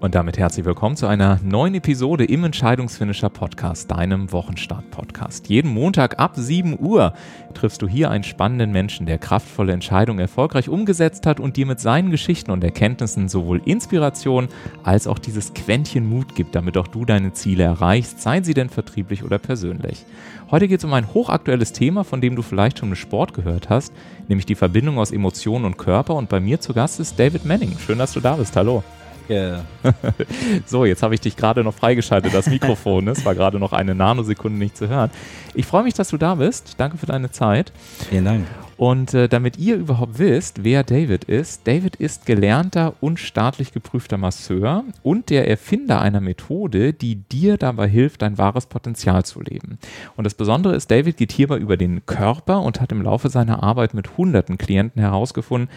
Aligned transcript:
Und 0.00 0.14
damit 0.14 0.38
herzlich 0.38 0.64
willkommen 0.64 0.96
zu 0.96 1.06
einer 1.06 1.38
neuen 1.42 1.74
Episode 1.74 2.24
im 2.24 2.42
Entscheidungsfinisher 2.44 3.28
Podcast, 3.28 3.90
deinem 3.90 4.32
Wochenstart-Podcast. 4.32 5.50
Jeden 5.50 5.70
Montag 5.70 6.18
ab 6.18 6.32
7 6.36 6.78
Uhr 6.80 7.12
triffst 7.52 7.82
du 7.82 7.86
hier 7.86 8.10
einen 8.10 8.24
spannenden 8.24 8.72
Menschen, 8.72 9.04
der 9.04 9.18
kraftvolle 9.18 9.74
Entscheidungen 9.74 10.18
erfolgreich 10.18 10.70
umgesetzt 10.70 11.26
hat 11.26 11.38
und 11.38 11.58
dir 11.58 11.66
mit 11.66 11.80
seinen 11.80 12.10
Geschichten 12.10 12.50
und 12.50 12.64
Erkenntnissen 12.64 13.28
sowohl 13.28 13.60
Inspiration 13.66 14.48
als 14.84 15.06
auch 15.06 15.18
dieses 15.18 15.52
Quäntchen 15.52 16.08
Mut 16.08 16.34
gibt, 16.34 16.54
damit 16.54 16.78
auch 16.78 16.88
du 16.88 17.04
deine 17.04 17.34
Ziele 17.34 17.64
erreichst, 17.64 18.22
seien 18.22 18.42
sie 18.42 18.54
denn 18.54 18.70
vertrieblich 18.70 19.22
oder 19.22 19.38
persönlich. 19.38 20.06
Heute 20.50 20.66
geht 20.66 20.78
es 20.78 20.84
um 20.86 20.94
ein 20.94 21.12
hochaktuelles 21.12 21.74
Thema, 21.74 22.04
von 22.04 22.22
dem 22.22 22.36
du 22.36 22.42
vielleicht 22.42 22.78
schon 22.78 22.88
im 22.88 22.96
Sport 22.96 23.34
gehört 23.34 23.68
hast, 23.68 23.92
nämlich 24.28 24.46
die 24.46 24.54
Verbindung 24.54 24.96
aus 24.96 25.10
Emotionen 25.10 25.66
und 25.66 25.76
Körper. 25.76 26.14
Und 26.14 26.30
bei 26.30 26.40
mir 26.40 26.58
zu 26.58 26.72
Gast 26.72 27.00
ist 27.00 27.18
David 27.18 27.44
Manning. 27.44 27.76
Schön, 27.78 27.98
dass 27.98 28.14
du 28.14 28.20
da 28.20 28.36
bist. 28.36 28.56
Hallo. 28.56 28.82
Danke. 29.30 29.64
so, 30.66 30.84
jetzt 30.84 31.02
habe 31.02 31.14
ich 31.14 31.20
dich 31.20 31.36
gerade 31.36 31.62
noch 31.62 31.74
freigeschaltet, 31.74 32.34
das 32.34 32.48
Mikrofon. 32.48 33.08
Es 33.08 33.24
war 33.24 33.34
gerade 33.34 33.58
noch 33.58 33.72
eine 33.72 33.94
Nanosekunde 33.94 34.58
nicht 34.58 34.76
zu 34.76 34.88
hören. 34.88 35.10
Ich 35.54 35.66
freue 35.66 35.84
mich, 35.84 35.94
dass 35.94 36.08
du 36.08 36.16
da 36.16 36.34
bist. 36.34 36.74
Danke 36.78 36.98
für 36.98 37.06
deine 37.06 37.30
Zeit. 37.30 37.72
Vielen 38.08 38.24
Dank. 38.24 38.46
Und 38.76 39.12
äh, 39.12 39.28
damit 39.28 39.58
ihr 39.58 39.76
überhaupt 39.76 40.18
wisst, 40.18 40.64
wer 40.64 40.82
David 40.82 41.24
ist, 41.24 41.66
David 41.66 41.96
ist 41.96 42.24
gelernter 42.24 42.94
und 43.00 43.18
staatlich 43.18 43.72
geprüfter 43.72 44.16
Masseur 44.16 44.84
und 45.02 45.28
der 45.28 45.46
Erfinder 45.48 46.00
einer 46.00 46.22
Methode, 46.22 46.94
die 46.94 47.16
dir 47.16 47.58
dabei 47.58 47.88
hilft, 47.88 48.22
dein 48.22 48.38
wahres 48.38 48.64
Potenzial 48.64 49.22
zu 49.22 49.42
leben. 49.42 49.78
Und 50.16 50.24
das 50.24 50.32
Besondere 50.32 50.74
ist, 50.74 50.90
David 50.90 51.18
geht 51.18 51.30
hierbei 51.30 51.58
über 51.58 51.76
den 51.76 52.06
Körper 52.06 52.62
und 52.62 52.80
hat 52.80 52.90
im 52.90 53.02
Laufe 53.02 53.28
seiner 53.28 53.62
Arbeit 53.62 53.92
mit 53.92 54.16
hunderten 54.16 54.56
Klienten 54.56 55.02
herausgefunden, 55.02 55.68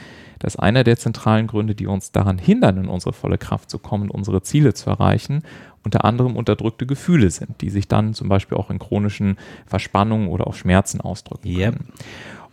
dass 0.44 0.58
einer 0.58 0.84
der 0.84 0.98
zentralen 0.98 1.48
Gründe, 1.48 1.74
die 1.74 1.88
uns 1.88 2.12
daran 2.12 2.38
hindern, 2.38 2.78
in 2.78 2.88
unsere 2.88 3.14
volle 3.14 3.38
Kraft 3.38 3.70
zu 3.70 3.80
kommen, 3.80 4.10
unsere 4.10 4.44
Ziele 4.44 4.74
zu 4.74 4.90
erreichen, 4.90 5.42
unter 5.84 6.06
anderem 6.06 6.36
unterdrückte 6.36 6.86
Gefühle 6.86 7.30
sind, 7.30 7.62
die 7.62 7.70
sich 7.70 7.88
dann 7.88 8.14
zum 8.14 8.30
Beispiel 8.30 8.58
auch 8.58 8.70
in 8.70 8.80
chronischen 8.80 9.38
Verspannungen 9.66 10.28
oder 10.28 10.48
auch 10.48 10.54
Schmerzen 10.54 11.02
ausdrücken 11.02 11.48
Yep. 11.48 11.74
können. 11.74 11.88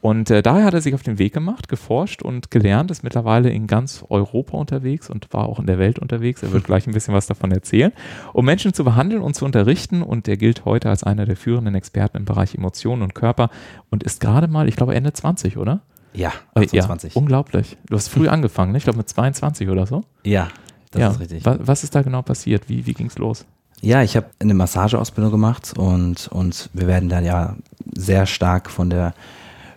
Und 0.01 0.31
äh, 0.31 0.41
daher 0.41 0.65
hat 0.65 0.73
er 0.73 0.81
sich 0.81 0.95
auf 0.95 1.03
den 1.03 1.19
Weg 1.19 1.35
gemacht, 1.35 1.69
geforscht 1.69 2.23
und 2.23 2.51
gelernt, 2.51 2.91
ist 2.91 3.03
mittlerweile 3.03 3.51
in 3.51 3.67
ganz 3.67 4.03
Europa 4.09 4.57
unterwegs 4.57 5.11
und 5.11 5.33
war 5.35 5.47
auch 5.47 5.59
in 5.61 5.67
der 5.67 5.79
Welt 5.79 5.99
unterwegs. 5.99 6.43
Er 6.43 6.53
wird 6.53 6.65
gleich 6.67 6.87
ein 6.87 6.95
bisschen 6.95 7.13
was 7.13 7.27
davon 7.27 7.51
erzählen, 7.53 7.93
um 8.33 8.47
Menschen 8.47 8.73
zu 8.73 8.83
behandeln 8.83 9.21
und 9.21 9.35
zu 9.35 9.45
unterrichten. 9.45 10.03
Und 10.03 10.27
er 10.27 10.39
gilt 10.39 10.65
heute 10.65 10.89
als 10.89 11.03
einer 11.05 11.27
der 11.27 11.37
führenden 11.37 11.75
Experten 11.75 12.17
im 12.17 12.25
Bereich 12.25 12.55
Emotionen 12.55 13.03
und 13.03 13.15
Körper 13.15 13.51
und 13.91 14.03
ist 14.03 14.21
gerade 14.21 14.49
mal, 14.49 14.69
ich 14.69 14.77
glaube, 14.77 14.95
Ende 14.95 15.13
20, 15.13 15.59
oder? 15.59 15.83
Ja, 16.13 16.33
Äh, 16.55 16.65
28. 16.65 17.15
Ja, 17.15 17.19
unglaublich. 17.19 17.77
Du 17.87 17.97
hast 17.97 18.09
früh 18.09 18.29
angefangen, 18.29 18.73
ne? 18.73 18.79
ich 18.79 18.85
glaube 18.85 18.99
mit 18.99 19.09
22 19.09 19.69
oder 19.69 19.87
so. 19.87 20.03
Ja, 20.25 20.49
das 20.91 21.01
ja. 21.01 21.11
ist 21.11 21.21
richtig. 21.21 21.45
Was, 21.45 21.59
was 21.61 21.85
ist 21.85 21.95
da 21.95 22.03
genau 22.03 22.23
passiert? 22.23 22.69
Wie, 22.69 22.87
wie 22.87 22.95
ging 22.95 23.07
es 23.07 23.19
los? 23.19 23.45
Ja, 23.81 24.03
ich 24.03 24.17
habe 24.17 24.27
eine 24.39 24.55
Massageausbildung 24.55 25.31
gemacht 25.31 25.73
und, 25.77 26.29
und 26.29 26.69
wir 26.75 26.87
werden 26.87 27.09
dann 27.09 27.25
ja 27.25 27.57
sehr 27.95 28.27
stark 28.27 28.71
von 28.71 28.91
der 28.91 29.15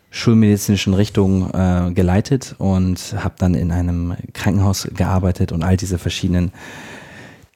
schulmedizinischen 0.09 0.93
Richtung 0.93 1.49
äh, 1.53 1.91
geleitet 1.93 2.55
und 2.59 3.15
habe 3.17 3.35
dann 3.37 3.55
in 3.55 3.71
einem 3.71 4.15
Krankenhaus 4.33 4.87
gearbeitet 4.93 5.51
und 5.51 5.63
all 5.63 5.77
diese 5.77 5.97
verschiedenen 5.97 6.51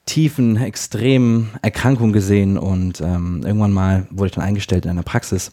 tiefen, 0.08 0.56
extremen 0.56 1.50
Erkrankungen 1.60 2.14
gesehen 2.14 2.56
und 2.56 3.00
ähm, 3.02 3.42
irgendwann 3.44 3.72
mal 3.72 4.06
wurde 4.10 4.28
ich 4.28 4.32
dann 4.32 4.44
eingestellt 4.44 4.86
in 4.86 4.90
einer 4.92 5.02
Praxis 5.02 5.52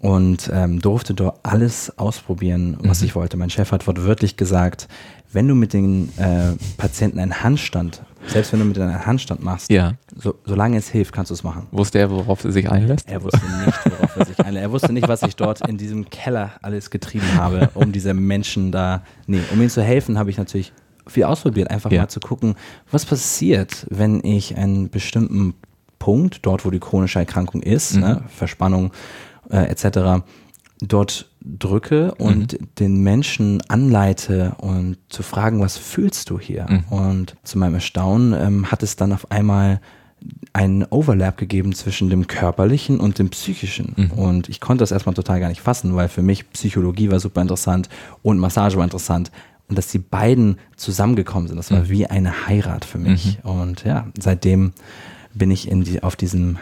und 0.00 0.50
ähm, 0.52 0.80
durfte 0.80 1.12
dort 1.12 1.38
alles 1.42 1.98
ausprobieren, 1.98 2.78
was 2.82 3.00
Mhm. 3.02 3.06
ich 3.06 3.14
wollte. 3.14 3.36
Mein 3.36 3.50
Chef 3.50 3.72
hat 3.72 3.86
wortwörtlich 3.86 4.36
gesagt, 4.38 4.88
wenn 5.32 5.46
du 5.46 5.54
mit 5.54 5.74
den 5.74 6.08
äh, 6.16 6.52
Patienten 6.78 7.18
einen 7.20 7.42
Handstand, 7.42 8.02
selbst 8.26 8.52
wenn 8.52 8.60
du 8.60 8.64
mit 8.64 8.78
einen 8.78 9.04
Handstand 9.04 9.42
machst, 9.44 9.70
Ja. 9.70 9.92
so, 10.16 10.34
solange 10.46 10.78
es 10.78 10.88
hilft, 10.88 11.12
kannst 11.12 11.30
du 11.30 11.34
es 11.34 11.42
machen. 11.44 11.66
Wusste 11.70 11.98
er, 11.98 12.10
worauf 12.10 12.42
er 12.44 12.52
sich 12.52 12.70
einlässt? 12.70 13.06
Er 13.08 13.22
wusste 13.22 13.40
nicht, 13.66 13.78
worauf 13.84 14.16
er 14.16 14.26
sich 14.26 14.38
einlässt. 14.40 14.62
Er 14.64 14.72
wusste 14.72 14.92
nicht, 14.94 15.08
was 15.08 15.22
ich 15.24 15.36
dort 15.36 15.66
in 15.68 15.76
diesem 15.76 16.08
Keller 16.08 16.52
alles 16.62 16.88
getrieben 16.90 17.34
habe, 17.34 17.68
um 17.74 17.92
diese 17.92 18.14
Menschen 18.14 18.72
da, 18.72 19.02
nee, 19.26 19.40
um 19.52 19.60
ihnen 19.60 19.70
zu 19.70 19.82
helfen, 19.82 20.18
habe 20.18 20.30
ich 20.30 20.38
natürlich 20.38 20.72
viel 21.06 21.24
ausprobiert, 21.24 21.70
einfach 21.70 21.90
Ja. 21.90 22.02
mal 22.02 22.08
zu 22.08 22.20
gucken, 22.20 22.54
was 22.90 23.04
passiert, 23.04 23.86
wenn 23.90 24.24
ich 24.24 24.56
einen 24.56 24.90
bestimmten 24.90 25.54
Punkt, 25.98 26.40
dort 26.46 26.64
wo 26.64 26.70
die 26.70 26.80
chronische 26.80 27.18
Erkrankung 27.18 27.62
ist, 27.62 27.94
Mhm. 27.94 28.00
ne, 28.00 28.22
Verspannung 28.28 28.92
äh, 29.50 29.64
etc., 29.68 30.22
dort 30.82 31.28
drücke 31.42 32.14
und 32.14 32.56
den 32.78 33.02
Menschen 33.02 33.60
anleite 33.68 34.54
und 34.58 34.96
zu 35.10 35.22
fragen, 35.22 35.60
was 35.60 35.76
fühlst 35.76 36.30
du 36.30 36.38
hier? 36.40 36.66
Mhm. 36.70 36.84
Und 36.90 37.36
zu 37.44 37.58
meinem 37.58 37.74
Erstaunen 37.74 38.32
ähm, 38.32 38.70
hat 38.70 38.82
es 38.82 38.96
dann 38.96 39.12
auf 39.12 39.30
einmal 39.30 39.80
einen 40.52 40.84
Overlap 40.84 41.36
gegeben 41.38 41.74
zwischen 41.74 42.10
dem 42.10 42.26
körperlichen 42.26 43.00
und 43.00 43.18
dem 43.18 43.30
psychischen. 43.30 43.94
Mhm. 43.96 44.10
Und 44.18 44.48
ich 44.48 44.60
konnte 44.60 44.82
das 44.82 44.90
erstmal 44.92 45.14
total 45.14 45.40
gar 45.40 45.48
nicht 45.48 45.60
fassen, 45.62 45.96
weil 45.96 46.08
für 46.08 46.22
mich 46.22 46.50
Psychologie 46.50 47.10
war 47.10 47.20
super 47.20 47.40
interessant 47.42 47.88
und 48.22 48.38
Massage 48.38 48.76
war 48.76 48.84
interessant. 48.84 49.30
Und 49.70 49.78
dass 49.78 49.88
die 49.88 49.98
beiden 50.00 50.58
zusammengekommen 50.76 51.48
sind, 51.48 51.56
das 51.56 51.70
war 51.70 51.80
Mhm. 51.80 51.88
wie 51.88 52.06
eine 52.06 52.46
Heirat 52.46 52.84
für 52.84 52.98
mich. 52.98 53.38
Und 53.44 53.84
ja, 53.84 54.08
seitdem 54.20 54.72
bin 55.32 55.50
ich 55.50 55.68
in 55.70 55.84
die, 55.84 56.02
auf 56.02 56.16
diesem 56.16 56.58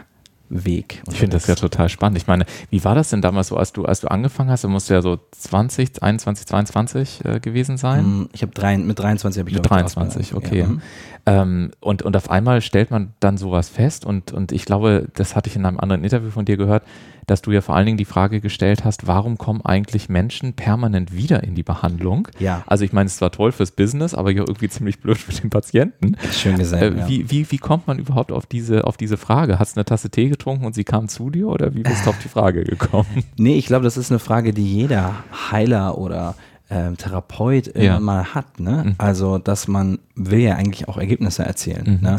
Weg. 0.50 1.02
Ich 1.10 1.18
finde 1.18 1.36
das 1.36 1.46
ja 1.46 1.52
unterwegs. 1.54 1.60
total 1.72 1.88
spannend. 1.90 2.16
Ich 2.16 2.26
meine, 2.26 2.46
wie 2.70 2.82
war 2.82 2.94
das 2.94 3.10
denn 3.10 3.20
damals 3.20 3.48
so, 3.48 3.56
als 3.58 3.72
du, 3.74 3.84
als 3.84 4.00
du 4.00 4.08
angefangen 4.08 4.48
hast? 4.50 4.64
Du 4.64 4.68
musst 4.68 4.88
ja 4.88 5.02
so 5.02 5.18
20, 5.32 6.02
21, 6.02 6.46
22 6.46 7.24
äh, 7.24 7.40
gewesen 7.40 7.76
sein. 7.76 8.04
Mm, 8.22 8.28
Ich 8.32 8.40
habe 8.42 8.52
drei, 8.52 8.78
mit 8.78 8.98
23 8.98 9.40
habe 9.40 9.50
ich 9.50 9.56
Mit 9.56 9.62
glaub 9.66 9.78
ich, 9.80 9.86
die 9.86 9.94
23, 9.94 10.34
Ausbildung. 10.34 10.46
okay. 10.46 10.60
Ja, 10.60 10.66
mhm. 10.68 10.82
Ähm, 11.26 11.70
und, 11.80 12.00
und 12.02 12.16
auf 12.16 12.30
einmal 12.30 12.62
stellt 12.62 12.90
man 12.90 13.12
dann 13.20 13.36
sowas 13.36 13.68
fest 13.68 14.06
und, 14.06 14.32
und 14.32 14.52
ich 14.52 14.64
glaube, 14.64 15.08
das 15.14 15.36
hatte 15.36 15.50
ich 15.50 15.56
in 15.56 15.66
einem 15.66 15.78
anderen 15.80 16.02
Interview 16.02 16.30
von 16.30 16.46
dir 16.46 16.56
gehört, 16.56 16.82
dass 17.28 17.42
du 17.42 17.52
ja 17.52 17.60
vor 17.60 17.76
allen 17.76 17.86
Dingen 17.86 17.98
die 17.98 18.04
Frage 18.04 18.40
gestellt 18.40 18.84
hast, 18.84 19.06
warum 19.06 19.38
kommen 19.38 19.60
eigentlich 19.64 20.08
Menschen 20.08 20.54
permanent 20.54 21.14
wieder 21.14 21.42
in 21.44 21.54
die 21.54 21.62
Behandlung? 21.62 22.28
Ja. 22.38 22.64
Also 22.66 22.84
ich 22.84 22.92
meine, 22.92 23.06
es 23.06 23.12
ist 23.12 23.18
zwar 23.18 23.30
toll 23.30 23.52
fürs 23.52 23.70
Business, 23.70 24.14
aber 24.14 24.30
ja 24.32 24.40
irgendwie 24.40 24.68
ziemlich 24.68 24.98
blöd 25.00 25.18
für 25.18 25.32
den 25.32 25.50
Patienten. 25.50 26.16
Schön 26.32 26.58
gesagt. 26.58 26.82
Äh, 26.82 26.96
ja. 26.96 27.08
wie, 27.08 27.30
wie, 27.30 27.50
wie 27.50 27.58
kommt 27.58 27.86
man 27.86 27.98
überhaupt 27.98 28.32
auf 28.32 28.46
diese, 28.46 28.84
auf 28.84 28.96
diese 28.96 29.16
Frage? 29.16 29.58
Hast 29.58 29.76
du 29.76 29.80
eine 29.80 29.84
Tasse 29.84 30.10
Tee 30.10 30.28
getrunken 30.28 30.64
und 30.64 30.74
sie 30.74 30.84
kam 30.84 31.08
zu 31.08 31.30
dir 31.30 31.48
oder 31.48 31.74
wie 31.74 31.82
bist 31.82 32.06
du 32.06 32.10
auf 32.10 32.18
die 32.22 32.28
Frage 32.28 32.64
gekommen? 32.64 33.06
Nee, 33.36 33.56
ich 33.56 33.66
glaube, 33.66 33.84
das 33.84 33.96
ist 33.96 34.10
eine 34.10 34.18
Frage, 34.18 34.52
die 34.52 34.64
jeder 34.74 35.14
Heiler 35.50 35.96
oder 35.98 36.34
ähm, 36.70 36.96
Therapeut 36.96 37.68
Ja. 37.68 37.72
irgendwann 37.74 38.02
mal 38.02 38.34
hat. 38.34 38.60
Ne? 38.60 38.82
Mhm. 38.86 38.94
Also, 38.98 39.38
dass 39.38 39.68
man 39.68 39.98
will 40.14 40.40
ja 40.40 40.54
eigentlich 40.56 40.88
auch 40.88 40.98
Ergebnisse 40.98 41.44
erzielen. 41.44 41.98
Mhm. 41.98 42.08
Ne? 42.08 42.16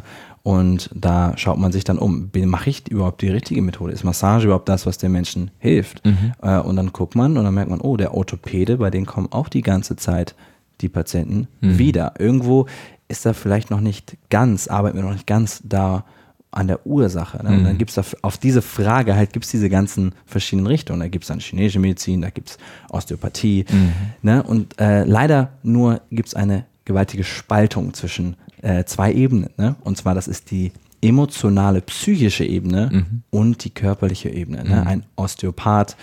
Und 0.49 0.89
da 0.95 1.33
schaut 1.37 1.59
man 1.59 1.71
sich 1.71 1.83
dann 1.83 1.99
um, 1.99 2.31
mache 2.45 2.71
ich 2.71 2.87
überhaupt 2.89 3.21
die 3.21 3.29
richtige 3.29 3.61
Methode? 3.61 3.93
Ist 3.93 4.03
Massage 4.03 4.45
überhaupt 4.45 4.67
das, 4.67 4.87
was 4.87 4.97
den 4.97 5.11
Menschen 5.11 5.51
hilft? 5.59 6.03
Mhm. 6.03 6.31
Äh, 6.41 6.57
und 6.59 6.75
dann 6.75 6.91
guckt 6.91 7.13
man 7.13 7.37
und 7.37 7.43
dann 7.43 7.53
merkt 7.53 7.69
man, 7.69 7.81
oh, 7.81 7.97
der 7.97 8.15
Orthopäde, 8.15 8.77
bei 8.77 8.89
denen 8.89 9.05
kommen 9.05 9.31
auch 9.31 9.47
die 9.47 9.61
ganze 9.61 9.95
Zeit 9.95 10.33
die 10.81 10.89
Patienten 10.89 11.47
Mhm. 11.61 11.77
wieder. 11.77 12.13
Irgendwo 12.17 12.65
ist 13.07 13.27
da 13.27 13.33
vielleicht 13.33 13.69
noch 13.69 13.79
nicht 13.79 14.17
ganz, 14.31 14.67
arbeiten 14.67 14.97
wir 14.97 15.03
noch 15.03 15.13
nicht 15.13 15.27
ganz 15.27 15.61
da 15.63 16.03
an 16.49 16.65
der 16.65 16.83
Ursache. 16.87 17.43
Ne? 17.43 17.49
Und 17.49 17.59
Mhm. 17.59 17.65
dann 17.65 17.77
gibt 17.77 17.95
es 17.95 18.23
auf 18.23 18.37
diese 18.39 18.63
Frage 18.63 19.15
halt, 19.15 19.33
gibt 19.33 19.45
es 19.45 19.51
diese 19.51 19.69
ganzen 19.69 20.13
verschiedenen 20.25 20.65
Richtungen. 20.65 21.01
Da 21.01 21.09
gibt 21.09 21.25
es 21.25 21.27
dann 21.27 21.39
chinesische 21.41 21.77
Medizin, 21.79 22.21
da 22.21 22.31
gibt 22.31 22.49
es 22.49 22.57
Osteopathie. 22.89 23.65
Mhm. 23.69 23.91
Ne? 24.23 24.41
Und 24.41 24.79
äh, 24.81 25.03
leider 25.03 25.51
nur 25.61 26.01
gibt 26.09 26.29
es 26.29 26.33
eine 26.33 26.65
gewaltige 26.85 27.23
Spaltung 27.23 27.93
zwischen 27.93 28.35
äh, 28.61 28.83
zwei 28.85 29.13
Ebenen. 29.13 29.49
Ne? 29.57 29.75
Und 29.83 29.97
zwar, 29.97 30.15
das 30.15 30.27
ist 30.27 30.51
die 30.51 30.71
emotionale, 31.01 31.81
psychische 31.81 32.43
Ebene 32.43 32.89
Mhm. 32.91 33.23
und 33.29 33.63
die 33.63 33.69
körperliche 33.69 34.29
Ebene. 34.29 34.63
Ne? 34.65 34.85
Ein 34.85 35.03
Osteopath, 35.15 35.95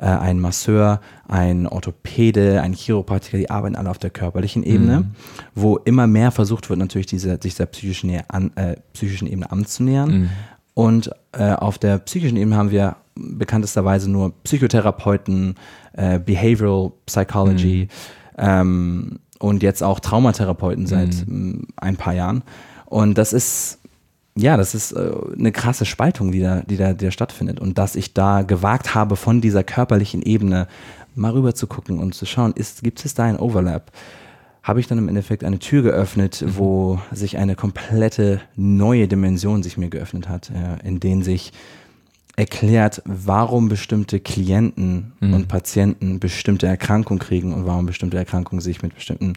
äh, 0.00 0.06
ein 0.06 0.40
Masseur, 0.40 1.00
ein 1.28 1.66
Orthopäde, 1.68 2.60
ein 2.60 2.72
Chiropraktiker, 2.72 3.38
die 3.38 3.48
arbeiten 3.50 3.76
alle 3.76 3.90
auf 3.90 3.98
der 3.98 4.10
körperlichen 4.10 4.64
Ebene, 4.64 5.04
wo 5.54 5.76
immer 5.76 6.06
mehr 6.08 6.32
versucht 6.32 6.68
wird, 6.68 6.80
natürlich 6.80 7.06
diese, 7.06 7.38
sich 7.40 7.54
der 7.54 7.66
psychischen, 7.66 8.10
an, 8.28 8.50
äh, 8.56 8.76
psychischen 8.92 9.28
Ebene 9.28 9.52
anzunähern. 9.52 10.30
Und 10.74 11.10
äh, 11.32 11.52
auf 11.52 11.78
der 11.78 11.98
psychischen 11.98 12.36
Ebene 12.36 12.56
haben 12.56 12.70
wir 12.72 12.96
bekanntesterweise 13.14 14.10
nur 14.10 14.32
Psychotherapeuten, 14.42 15.54
äh, 15.92 16.18
Behavioral 16.18 16.92
Psychology 17.06 17.88
ähm, 18.38 19.18
und 19.40 19.62
jetzt 19.62 19.82
auch 19.82 19.98
Traumatherapeuten 19.98 20.86
seit 20.86 21.26
ähm, 21.26 21.66
ein 21.76 21.96
paar 21.96 22.14
Jahren. 22.14 22.42
Und 22.86 23.18
das 23.18 23.32
ist 23.32 23.78
ja, 24.36 24.56
das 24.56 24.74
ist 24.74 24.92
äh, 24.92 25.12
eine 25.36 25.52
krasse 25.52 25.84
Spaltung, 25.84 26.30
die 26.30 26.40
da, 26.40 26.60
die, 26.60 26.76
da, 26.76 26.92
die 26.92 27.06
da 27.06 27.10
stattfindet. 27.10 27.58
Und 27.58 27.78
dass 27.78 27.96
ich 27.96 28.14
da 28.14 28.42
gewagt 28.42 28.94
habe, 28.94 29.16
von 29.16 29.40
dieser 29.40 29.64
körperlichen 29.64 30.22
Ebene 30.22 30.68
mal 31.14 31.32
rüber 31.32 31.54
zu 31.54 31.66
gucken 31.66 31.98
und 31.98 32.14
zu 32.14 32.26
schauen, 32.26 32.52
ist, 32.52 32.82
gibt 32.82 33.04
es 33.04 33.14
da 33.14 33.24
einen 33.24 33.38
Overlap? 33.38 33.90
Habe 34.62 34.80
ich 34.80 34.86
dann 34.86 34.98
im 34.98 35.08
Endeffekt 35.08 35.42
eine 35.42 35.58
Tür 35.58 35.82
geöffnet, 35.82 36.44
wo 36.46 37.00
sich 37.12 37.38
eine 37.38 37.56
komplette 37.56 38.40
neue 38.56 39.08
Dimension 39.08 39.62
sich 39.62 39.76
mir 39.76 39.88
geöffnet 39.88 40.28
hat, 40.28 40.50
äh, 40.50 40.86
in 40.86 41.00
denen 41.00 41.22
sich 41.22 41.52
erklärt, 42.40 43.02
warum 43.04 43.68
bestimmte 43.68 44.18
Klienten 44.18 45.12
Mhm. 45.20 45.34
und 45.34 45.48
Patienten 45.48 46.18
bestimmte 46.20 46.66
Erkrankungen 46.66 47.18
kriegen 47.20 47.52
und 47.52 47.66
warum 47.66 47.84
bestimmte 47.84 48.16
Erkrankungen 48.16 48.62
sich 48.62 48.82
mit 48.82 48.94
bestimmten 48.94 49.34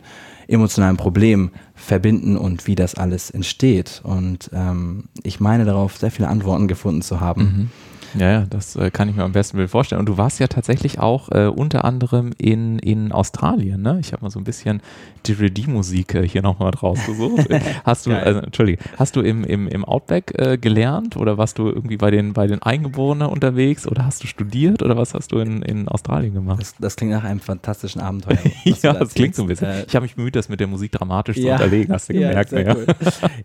emotionalen 0.47 0.95
Problemen 0.95 1.51
verbinden 1.75 2.37
und 2.37 2.65
wie 2.65 2.75
das 2.75 2.95
alles 2.95 3.29
entsteht. 3.29 4.01
Und 4.05 4.49
ähm, 4.53 5.05
ich 5.23 5.41
meine 5.41 5.65
darauf 5.65 5.97
sehr 5.97 6.11
viele 6.11 6.29
Antworten 6.29 6.69
gefunden 6.69 7.01
zu 7.01 7.19
haben. 7.19 7.41
Mhm. 7.43 7.69
Ja, 8.15 8.31
ja, 8.31 8.45
das 8.49 8.75
äh, 8.75 8.91
kann 8.91 9.09
ich 9.09 9.15
mir 9.15 9.23
am 9.23 9.31
besten 9.31 9.67
vorstellen. 9.67 9.99
Und 9.99 10.07
du 10.07 10.17
warst 10.17 10.39
ja 10.39 10.47
tatsächlich 10.47 10.99
auch 10.99 11.29
äh, 11.31 11.47
unter 11.47 11.85
anderem 11.85 12.31
in, 12.37 12.79
in 12.79 13.11
Australien, 13.11 13.81
ne? 13.81 13.97
Ich 13.99 14.13
habe 14.13 14.23
mal 14.23 14.29
so 14.29 14.39
ein 14.39 14.43
bisschen 14.43 14.81
Didgeridoo-Musik 15.27 16.15
äh, 16.15 16.27
hier 16.27 16.41
nochmal 16.41 16.71
rausgesucht. 16.71 17.47
hast 17.85 18.05
du, 18.05 18.11
also, 18.11 18.39
Entschuldige, 18.41 18.83
hast 18.97 19.15
du 19.15 19.21
im, 19.21 19.43
im, 19.43 19.67
im 19.67 19.85
Outback 19.85 20.33
äh, 20.37 20.57
gelernt 20.57 21.17
oder 21.17 21.37
warst 21.37 21.57
du 21.59 21.67
irgendwie 21.67 21.97
bei 21.97 22.11
den, 22.11 22.33
bei 22.33 22.47
den 22.47 22.61
Eingeborenen 22.61 23.27
unterwegs 23.27 23.87
oder 23.87 24.05
hast 24.05 24.23
du 24.23 24.27
studiert 24.27 24.81
oder 24.83 24.97
was 24.97 25.13
hast 25.13 25.31
du 25.31 25.39
in, 25.39 25.61
in 25.61 25.87
Australien 25.87 26.33
gemacht? 26.33 26.61
Das, 26.61 26.75
das 26.79 26.95
klingt 26.95 27.13
nach 27.13 27.23
einem 27.23 27.39
fantastischen 27.39 28.01
Abenteuer. 28.01 28.37
ja, 28.63 28.93
da 28.93 28.99
das 28.99 29.13
klingt 29.13 29.35
so 29.35 29.43
ein 29.43 29.47
bisschen. 29.47 29.67
Äh, 29.67 29.85
ich 29.87 29.95
habe 29.95 30.03
mich 30.03 30.15
bemüht, 30.15 30.35
das 30.35 30.49
mit 30.49 30.59
der 30.59 30.67
Musik 30.67 30.91
dramatisch 30.91 31.37
zu 31.37 31.43
Ja. 31.43 31.53
unterlegen, 31.53 31.93
hast 31.93 32.09
du 32.09 32.13
gemerkt. 32.13 32.49
sehr 32.49 32.65
ne? 32.65 32.75
cool. 32.75 32.85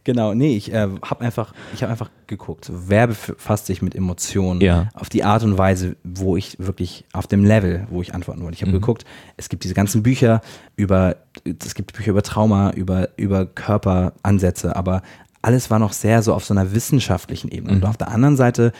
genau, 0.05 0.35
nee, 0.35 0.57
ich 0.57 0.73
äh, 0.73 0.89
habe 1.03 1.21
einfach, 1.21 1.53
ich 1.75 1.83
habe 1.83 1.93
einfach 1.93 2.11
geguckt, 2.27 2.71
wer 2.73 3.07
befasst 3.07 3.67
sich 3.67 3.83
mit 3.83 3.95
Emotionen 3.95 4.58
Ja. 4.61 4.89
auf 4.95 5.09
die 5.09 5.25
Art 5.25 5.43
und 5.45 5.59
Weise, 5.59 5.97
wo 6.05 6.37
ich 6.37 6.59
wirklich 6.59 7.05
auf 7.13 7.27
dem 7.27 7.45
Level, 7.45 7.87
wo 7.91 8.03
ich 8.03 8.15
antworten 8.15 8.43
wollte. 8.43 8.55
Ich 8.57 8.63
habe 8.63 8.71
Mhm. 8.73 8.77
geguckt, 8.81 9.05
es 9.37 9.49
gibt 9.49 9.65
diese 9.65 9.75
ganzen 9.75 10.03
Bücher 10.03 10.41
über, 10.77 11.17
es 11.45 11.75
gibt 11.75 11.93
Bücher 11.95 12.11
über 12.11 12.23
Trauma, 12.23 12.71
über 12.71 13.09
über 13.17 13.47
Körperansätze, 13.47 14.75
aber 14.77 15.03
alles 15.43 15.71
war 15.71 15.79
noch 15.79 15.93
sehr 15.93 16.23
so 16.23 16.35
auf 16.35 16.45
so 16.45 16.53
einer 16.55 16.73
wissenschaftlichen 16.75 17.51
Ebene. 17.51 17.73
Und 17.75 17.79
Mhm. 17.81 17.87
auf 17.87 17.97
der 17.97 18.09
anderen 18.11 18.37
Seite 18.37 18.73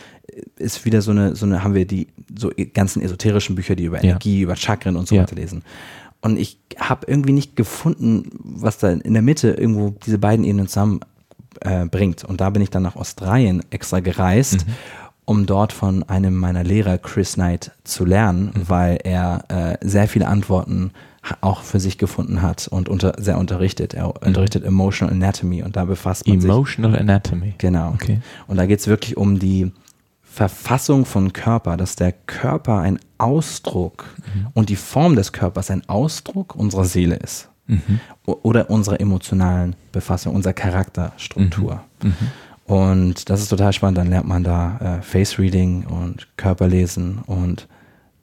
ist 0.57 0.83
wieder 0.85 1.01
so 1.01 1.11
eine, 1.11 1.35
so 1.35 1.45
eine, 1.45 1.63
haben 1.63 1.73
wir 1.73 1.85
die 1.85 2.07
so 2.37 2.51
ganzen 2.73 3.01
esoterischen 3.01 3.55
Bücher, 3.55 3.75
die 3.75 3.85
über 3.85 3.97
Ja. 3.97 4.03
Energie, 4.11 4.41
über 4.41 4.55
Chakren 4.55 4.95
und 4.95 5.07
so 5.07 5.15
Ja. 5.15 5.21
weiter 5.21 5.35
lesen. 5.35 5.63
Und 6.21 6.37
ich 6.37 6.59
habe 6.77 7.07
irgendwie 7.07 7.31
nicht 7.31 7.55
gefunden, 7.55 8.29
was 8.43 8.77
da 8.77 8.89
in 8.89 9.13
der 9.13 9.21
Mitte 9.21 9.51
irgendwo 9.51 9.95
diese 10.05 10.17
beiden 10.19 10.43
Ebenen 10.45 10.67
zusammen 10.67 10.99
äh, 11.61 11.85
bringt. 11.85 12.23
Und 12.25 12.41
da 12.41 12.49
bin 12.51 12.61
ich 12.61 12.69
dann 12.69 12.83
nach 12.83 12.95
Australien 12.95 13.63
extra 13.69 14.01
gereist, 14.01 14.65
um 15.29 15.45
dort 15.45 15.73
von 15.73 16.01
einem 16.09 16.35
meiner 16.35 16.63
Lehrer, 16.63 16.97
Chris 16.97 17.33
Knight, 17.33 17.71
zu 17.83 18.03
lernen, 18.03 18.51
weil 18.55 18.97
er 19.03 19.43
äh, 19.49 19.77
sehr 19.87 20.07
viele 20.07 20.27
Antworten 20.27 20.89
auch 21.41 21.61
für 21.61 21.79
sich 21.79 21.99
gefunden 21.99 22.41
hat 22.41 22.67
und 22.67 22.89
unter, 22.89 23.13
sehr 23.19 23.37
unterrichtet. 23.37 23.93
Er 23.93 24.23
unterrichtet 24.25 24.63
Emotional 24.65 25.13
Anatomy 25.13 25.61
und 25.61 25.75
da 25.75 25.85
befasst 25.85 26.27
man 26.27 26.41
sich 26.41 26.49
Emotional 26.49 26.97
Anatomy. 26.97 27.53
Genau. 27.59 27.91
Okay. 27.93 28.21
Und 28.47 28.57
da 28.57 28.65
geht 28.65 28.79
es 28.79 28.87
wirklich 28.87 29.17
um 29.17 29.37
die 29.37 29.71
Verfassung 30.23 31.05
von 31.05 31.31
Körper, 31.31 31.77
dass 31.77 31.95
der 31.95 32.11
Körper 32.11 32.79
ein 32.79 32.97
Ausdruck 33.19 34.05
und 34.55 34.69
die 34.69 34.75
Form 34.77 35.15
des 35.15 35.31
Körpers 35.31 35.69
ein 35.69 35.87
Ausdruck 35.87 36.55
unserer 36.55 36.85
Seele 36.85 37.17
ist. 37.17 37.49
O- 38.25 38.37
Oder 38.41 38.71
unserer 38.71 38.99
emotionalen 38.99 39.75
Befassung, 39.91 40.33
unserer 40.33 40.53
Charakterstruktur. 40.53 41.81
Und 42.69 43.31
das 43.31 43.41
ist 43.41 43.49
total 43.49 43.73
spannend. 43.73 43.97
Dann 43.97 44.11
lernt 44.11 44.27
man 44.27 44.43
da 44.43 44.99
äh, 44.99 45.01
Face 45.01 45.39
Reading 45.39 45.87
und 45.87 46.27
Körperlesen 46.37 47.17
und 47.25 47.67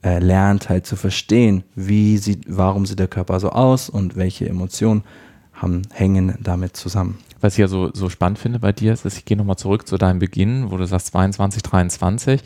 äh, 0.04 0.20
lernt 0.20 0.68
halt 0.68 0.86
zu 0.86 0.94
verstehen, 0.94 1.64
wie 1.74 2.16
sieht, 2.16 2.44
warum 2.46 2.86
sieht 2.86 3.00
der 3.00 3.08
Körper 3.08 3.40
so 3.40 3.50
aus 3.50 3.90
und 3.90 4.14
welche 4.14 4.48
Emotionen 4.48 5.02
haben, 5.56 5.82
hängen 5.92 6.36
damit 6.40 6.76
zusammen. 6.76 7.18
Was 7.40 7.54
ich 7.54 7.58
ja 7.58 7.68
so, 7.68 7.90
so 7.92 8.08
spannend 8.08 8.38
finde 8.38 8.58
bei 8.58 8.72
dir 8.72 8.92
ist, 8.92 9.04
dass 9.04 9.18
ich 9.18 9.24
gehe 9.26 9.36
nochmal 9.36 9.56
zurück 9.56 9.86
zu 9.86 9.98
deinem 9.98 10.18
Beginn, 10.18 10.70
wo 10.70 10.76
du 10.78 10.86
sagst 10.86 11.08
22, 11.08 11.62
23. 11.62 12.40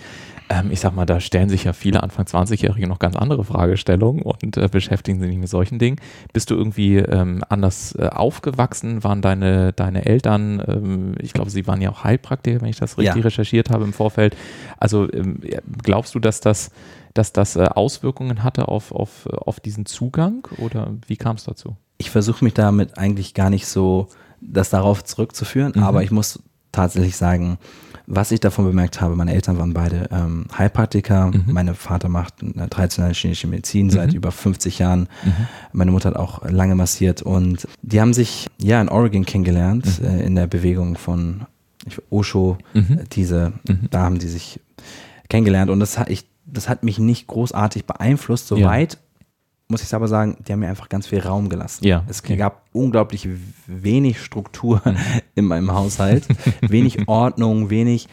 Ähm, 0.48 0.72
ich 0.72 0.80
sag 0.80 0.94
mal, 0.96 1.06
da 1.06 1.20
stellen 1.20 1.48
sich 1.48 1.62
ja 1.64 1.72
viele 1.72 2.02
Anfang 2.02 2.24
20-Jährige 2.26 2.88
noch 2.88 2.98
ganz 2.98 3.14
andere 3.14 3.44
Fragestellungen 3.44 4.22
und 4.22 4.56
äh, 4.56 4.66
beschäftigen 4.68 5.20
sich 5.20 5.28
nicht 5.30 5.38
mit 5.38 5.48
solchen 5.48 5.78
Dingen. 5.78 5.96
Bist 6.32 6.50
du 6.50 6.56
irgendwie 6.56 6.96
ähm, 6.96 7.44
anders 7.48 7.94
äh, 7.96 8.08
aufgewachsen? 8.08 9.04
Waren 9.04 9.22
deine, 9.22 9.72
deine 9.72 10.06
Eltern, 10.06 10.60
ähm, 10.66 11.14
ich 11.20 11.32
glaube, 11.34 11.50
sie 11.50 11.68
waren 11.68 11.80
ja 11.80 11.90
auch 11.90 12.02
Heilpraktiker, 12.02 12.60
wenn 12.60 12.68
ich 12.68 12.78
das 12.80 12.98
richtig 12.98 13.14
Ja. 13.16 13.22
recherchiert 13.22 13.70
habe 13.70 13.84
im 13.84 13.92
Vorfeld. 13.92 14.36
Also 14.76 15.10
ähm, 15.12 15.40
glaubst 15.84 16.16
du, 16.16 16.18
dass 16.18 16.40
das, 16.40 16.72
dass 17.14 17.32
das 17.32 17.54
äh, 17.54 17.60
Auswirkungen 17.66 18.42
hatte 18.42 18.66
auf, 18.66 18.90
auf, 18.90 19.26
auf 19.28 19.60
diesen 19.60 19.86
Zugang 19.86 20.48
oder 20.58 20.94
wie 21.06 21.16
kam 21.16 21.36
es 21.36 21.44
dazu? 21.44 21.76
Ich 22.00 22.11
versuche 22.11 22.43
mich 22.44 22.55
damit 22.55 22.97
eigentlich 22.99 23.35
gar 23.35 23.50
nicht 23.50 23.67
so, 23.67 24.08
das 24.41 24.70
darauf 24.70 25.05
zurückzuführen, 25.05 25.73
Mhm. 25.76 25.82
aber 25.82 26.02
ich 26.02 26.11
muss 26.11 26.41
tatsächlich 26.73 27.17
sagen, 27.17 27.58
was 28.06 28.32
ich 28.32 28.41
davon 28.41 28.64
bemerkt 28.64 29.00
habe, 29.00 29.14
meine 29.17 29.35
Eltern 29.35 29.58
waren 29.58 29.75
beide 29.75 30.08
ähm, 30.11 30.47
Heilpraktiker, 30.56 31.26
Mhm. 31.26 31.44
mein 31.49 31.75
Vater 31.75 32.08
macht 32.08 32.35
eine 32.43 32.69
traditionelle 32.70 33.12
chinesische 33.14 33.47
Medizin 33.49 33.91
seit 33.91 34.11
Mhm. 34.11 34.17
über 34.17 34.32
50 34.32 34.79
Jahren, 34.79 35.08
Mhm. 35.25 35.32
meine 35.73 35.91
Mutter 35.91 36.08
hat 36.08 36.17
auch 36.17 36.43
lange 36.49 36.75
massiert 36.75 37.20
und 37.23 37.69
die 37.82 38.00
haben 38.00 38.14
sich 38.14 38.49
ja 38.58 38.81
in 38.81 38.88
Oregon 38.88 39.26
kennengelernt, 39.26 40.00
Mhm. 40.00 40.06
äh, 40.08 40.23
in 40.25 40.35
der 40.37 40.46
Bewegung 40.46 40.96
von 40.96 41.43
Osho, 42.08 42.56
Mhm. 42.75 43.00
diese, 43.12 43.53
Mhm. 43.69 43.88
da 43.91 44.00
haben 44.03 44.19
die 44.19 44.29
sich 44.29 44.58
kennengelernt 45.29 45.70
und 45.70 45.81
das 45.81 45.99
hat, 45.99 46.08
ich, 46.08 46.25
das 46.46 46.69
hat 46.69 46.82
mich 46.82 46.99
nicht 46.99 47.26
großartig 47.26 47.85
beeinflusst, 47.85 48.50
Ja. 48.50 48.56
Muss 49.70 49.82
ich 49.82 49.94
aber 49.94 50.08
sagen, 50.08 50.37
die 50.46 50.52
haben 50.52 50.61
mir 50.61 50.69
einfach 50.69 50.88
ganz 50.88 51.06
viel 51.06 51.20
Raum 51.20 51.49
gelassen. 51.49 51.84
Ja, 51.84 52.05
Es 52.08 52.22
gab 52.22 52.62
unglaublich 52.72 53.28
wenig 53.67 54.20
Struktur 54.22 54.82
in 55.34 55.44
meinem 55.46 55.72
Haushalt, 55.72 56.26
wenig 56.61 56.99
Ordnung, 57.08 57.70
wenig 57.70 58.08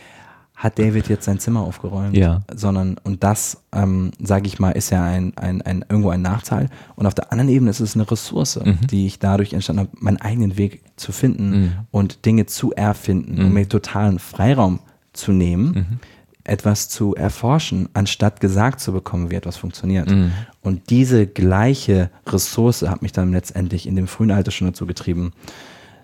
hat 0.55 0.79
David 0.79 1.07
jetzt 1.07 1.25
sein 1.25 1.37
Zimmer 1.37 1.61
aufgeräumt, 1.61 2.17
Ja. 2.17 2.41
sondern 2.51 2.97
und 3.03 3.23
das, 3.23 3.61
ähm, 3.73 4.09
sage 4.19 4.47
ich 4.47 4.57
mal, 4.57 4.71
ist 4.71 4.89
ja 4.89 5.03
ein, 5.03 5.37
ein, 5.37 5.61
ein 5.61 5.85
irgendwo 5.87 6.09
ein 6.09 6.23
Nachteil. 6.23 6.69
Und 6.95 7.05
auf 7.05 7.13
der 7.13 7.31
anderen 7.31 7.49
Ebene 7.51 7.69
ist 7.69 7.79
es 7.79 7.93
eine 7.93 8.09
Ressource, 8.09 8.59
Mhm. 8.65 8.87
die 8.89 9.05
ich 9.05 9.19
dadurch 9.19 9.53
entstanden 9.53 9.81
habe, 9.81 9.91
meinen 9.99 10.17
eigenen 10.17 10.57
Weg 10.57 10.81
zu 10.95 11.11
finden 11.11 11.49
Mhm. 11.61 11.71
und 11.91 12.25
Dinge 12.25 12.47
zu 12.47 12.73
erfinden 12.73 13.35
Mhm. 13.35 13.45
und 13.45 13.53
mir 13.53 13.69
totalen 13.69 14.17
Freiraum 14.17 14.79
zu 15.13 15.31
nehmen, 15.31 15.65
Mhm. 15.67 15.99
Etwas 16.47 16.89
zu 16.89 17.15
erforschen, 17.15 17.89
anstatt 17.93 18.39
gesagt 18.39 18.79
zu 18.79 18.91
bekommen, 18.91 19.31
wie 19.31 19.35
etwas 19.35 19.57
funktioniert. 19.57 20.09
Mhm. 20.09 20.31
Und 20.61 20.89
diese 20.89 21.27
gleiche 21.27 22.09
Ressource 22.25 22.83
hat 22.83 23.01
mich 23.01 23.11
dann 23.11 23.31
letztendlich 23.31 23.87
in 23.87 23.95
dem 23.95 24.07
frühen 24.07 24.31
Alter 24.31 24.51
schon 24.51 24.67
dazu 24.67 24.85
getrieben, 24.85 25.33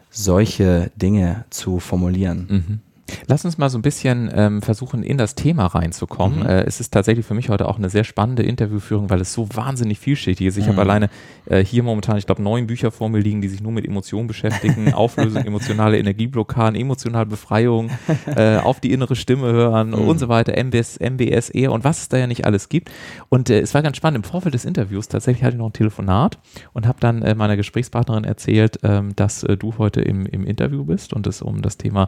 solche 0.10 0.92
Dinge 0.96 1.46
zu 1.50 1.80
formulieren. 1.80 2.48
Mhm. 2.50 2.80
Lass 3.28 3.44
uns 3.46 3.58
mal 3.58 3.70
so 3.70 3.78
ein 3.78 3.82
bisschen 3.82 4.32
ähm, 4.34 4.62
versuchen, 4.62 5.04
in 5.04 5.18
das 5.18 5.36
Thema 5.36 5.66
reinzukommen. 5.68 6.40
Mhm. 6.40 6.46
Äh, 6.46 6.64
es 6.64 6.80
ist 6.80 6.92
tatsächlich 6.94 7.26
für 7.26 7.34
mich 7.34 7.50
heute 7.50 7.68
auch 7.68 7.78
eine 7.78 7.90
sehr 7.90 8.04
spannende 8.04 8.44
Interviewführung, 8.44 9.10
weil 9.10 9.22
es 9.22 9.34
so 9.34 9.48
wahnsinnig 9.54 10.00
vielschichtig 10.00 10.48
ist. 10.48 10.58
Ich 10.58 10.66
habe 10.66 10.74
Mhm. 10.74 10.80
alleine 10.80 11.10
äh, 11.46 11.64
hier 11.64 11.84
momentan, 11.84 12.18
ich 12.18 12.26
glaube, 12.26 12.42
neun 12.42 12.66
Bücher 12.68 12.92
vor 12.92 13.10
mir 13.10 13.20
liegen, 13.20 13.42
die 13.42 13.50
sich 13.50 13.62
nur 13.62 13.72
mit 13.72 13.86
Emotionen 13.86 14.28
beschäftigen. 14.28 14.94
Auflösung, 14.94 15.44
emotionale 15.46 15.98
Energieblockaden, 16.00 16.80
emotionale 16.80 17.26
Befreiung, 17.26 17.90
äh, 18.36 18.58
auf 18.58 18.80
die 18.80 18.92
innere 18.94 19.16
Stimme 19.16 19.52
hören 19.52 19.90
Mhm. 19.90 19.96
und 19.96 20.18
so 20.20 20.30
weiter, 20.30 20.54
MBS, 20.58 20.98
MBS, 20.98 21.50
eher 21.50 21.72
und 21.72 21.84
was 21.84 22.02
es 22.04 22.10
da 22.10 22.18
ja 22.18 22.28
nicht 22.28 22.46
alles 22.46 22.70
gibt. 22.70 22.90
Und 23.30 23.50
äh, 23.50 23.60
es 23.60 23.74
war 23.74 23.82
ganz 23.82 23.98
spannend. 23.98 24.24
Im 24.26 24.30
Vorfeld 24.30 24.54
des 24.56 24.66
Interviews 24.66 25.08
tatsächlich 25.10 25.44
hatte 25.44 25.56
ich 25.56 25.60
noch 25.60 25.68
ein 25.70 25.74
Telefonat 25.74 26.40
und 26.74 26.88
habe 26.88 27.00
dann 27.02 27.22
äh, 27.22 27.36
meiner 27.36 27.58
Gesprächspartnerin 27.58 28.24
erzählt, 28.24 28.80
ähm, 28.84 29.14
dass 29.16 29.44
äh, 29.44 29.58
du 29.58 29.74
heute 29.78 30.02
im, 30.02 30.26
im 30.26 30.46
Interview 30.46 30.86
bist 30.86 31.14
und 31.14 31.28
es 31.28 31.42
um 31.42 31.62
das 31.62 31.78
Thema 31.78 32.08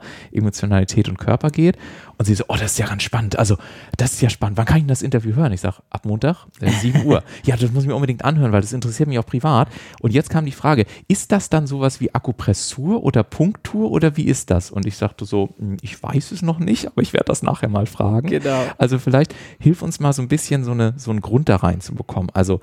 Emotionalität 0.86 1.10
und 1.10 1.18
Körper 1.18 1.50
geht. 1.50 1.78
Und 2.18 2.26
sie 2.26 2.36
so, 2.36 2.46
oh, 2.48 2.54
das 2.54 2.72
ist 2.72 2.80
ja 2.80 2.88
ganz 2.88 3.04
spannend. 3.04 3.38
Also, 3.38 3.58
das 3.98 4.14
ist 4.14 4.22
ja 4.22 4.30
spannend. 4.30 4.58
Wann 4.58 4.66
kann 4.66 4.78
ich 4.78 4.84
denn 4.84 4.90
das 4.90 5.02
Interview 5.02 5.36
hören? 5.36 5.52
Ich 5.52 5.62
sage, 5.62 5.78
ab 5.90 6.06
Montag, 6.06 6.46
äh, 6.62 6.72
7 6.72 7.06
Uhr. 7.06 7.24
Ja, 7.44 7.58
das 7.58 7.72
muss 7.72 7.84
ich 7.84 7.90
mir 7.90 7.96
unbedingt 7.96 8.24
anhören, 8.24 8.52
weil 8.52 8.62
das 8.62 8.72
interessiert 8.74 9.10
mich 9.10 9.20
auch 9.20 9.26
privat. 9.26 9.68
Und 10.00 10.14
jetzt 10.14 10.30
kam 10.30 10.46
die 10.46 10.52
Frage, 10.52 10.86
ist 11.08 11.32
das 11.32 11.50
dann 11.50 11.68
sowas 11.68 12.00
wie 12.00 12.14
Akupressur 12.14 13.04
oder 13.04 13.24
Punktur 13.24 13.92
oder 13.92 14.16
wie 14.16 14.26
ist 14.26 14.50
das? 14.50 14.72
Und 14.72 14.86
ich 14.86 14.96
sagte 14.96 15.26
so, 15.26 15.50
hm, 15.60 15.78
ich 15.82 16.02
weiß 16.02 16.32
es 16.32 16.42
noch 16.42 16.60
nicht, 16.60 16.88
aber 16.88 17.02
ich 17.02 17.14
werde 17.14 17.26
das 17.26 17.44
nachher 17.44 17.70
mal 17.70 17.86
fragen. 17.86 18.30
Genau. 18.30 18.64
Also 18.78 18.98
vielleicht 18.98 19.36
hilf 19.60 19.82
uns 19.82 20.00
mal 20.00 20.14
so 20.14 20.22
ein 20.22 20.28
bisschen 20.28 20.64
so, 20.64 20.72
eine, 20.72 20.94
so 20.98 21.12
einen 21.12 21.22
Grund 21.22 21.50
da 21.50 21.58
reinzubekommen. 21.58 22.30
Also 22.34 22.62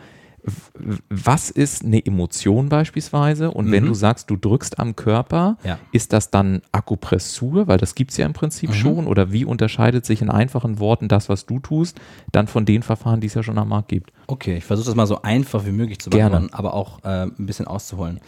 was 1.09 1.51
ist 1.51 1.85
eine 1.85 2.05
Emotion 2.05 2.69
beispielsweise? 2.69 3.51
Und 3.51 3.71
wenn 3.71 3.85
Mhm. 3.85 3.89
du 3.89 3.95
sagst, 3.95 4.31
du 4.31 4.37
drückst 4.37 4.79
am 4.79 4.97
Körper, 4.97 5.57
Ja. 5.65 5.79
ist 5.93 6.13
das 6.13 6.31
dann 6.31 6.63
Akupressur? 6.73 7.67
Weil 7.69 7.79
das 7.79 7.95
gibt 7.95 8.11
es 8.11 8.17
ja 8.17 8.27
im 8.27 8.33
Prinzip 8.33 8.75
schon. 8.75 9.07
Oder 9.07 9.33
wie 9.33 9.45
unterscheidet 9.45 10.05
sich 10.05 10.21
in 10.23 10.31
einfachen 10.31 10.79
Worten 10.79 11.09
das, 11.09 11.29
was 11.29 11.47
du 11.47 11.59
tust, 11.61 12.01
dann 12.33 12.49
von 12.49 12.65
den 12.65 12.83
Verfahren, 12.83 13.21
die 13.21 13.29
es 13.29 13.35
ja 13.35 13.43
schon 13.43 13.59
am 13.59 13.69
Markt 13.69 13.89
gibt? 13.89 14.13
Okay, 14.27 14.57
ich 14.57 14.65
versuche 14.65 14.87
das 14.87 14.95
mal 14.95 15.07
so 15.07 15.23
einfach 15.23 15.65
wie 15.67 15.73
möglich 15.73 15.99
zu 16.01 16.11
beantworten, 16.11 16.51
aber 16.53 16.75
auch 16.75 16.99
äh, 17.05 17.23
ein 17.27 17.47
bisschen 17.47 17.67
auszuholen. 17.67 18.21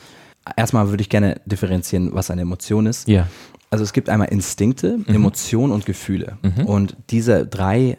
Erstmal 0.57 0.91
würde 0.91 1.01
ich 1.01 1.09
gerne 1.09 1.41
differenzieren, 1.47 2.11
was 2.15 2.31
eine 2.31 2.43
Emotion 2.43 2.87
ist. 2.87 3.09
Ja. 3.09 3.27
Also 3.71 3.83
es 3.83 3.93
gibt 3.93 4.09
einmal 4.09 4.29
Instinkte, 4.29 4.99
Emotionen 5.07 5.73
und 5.73 5.85
Gefühle. 5.87 6.39
Und 6.67 6.97
diese 7.11 7.45
drei 7.47 7.97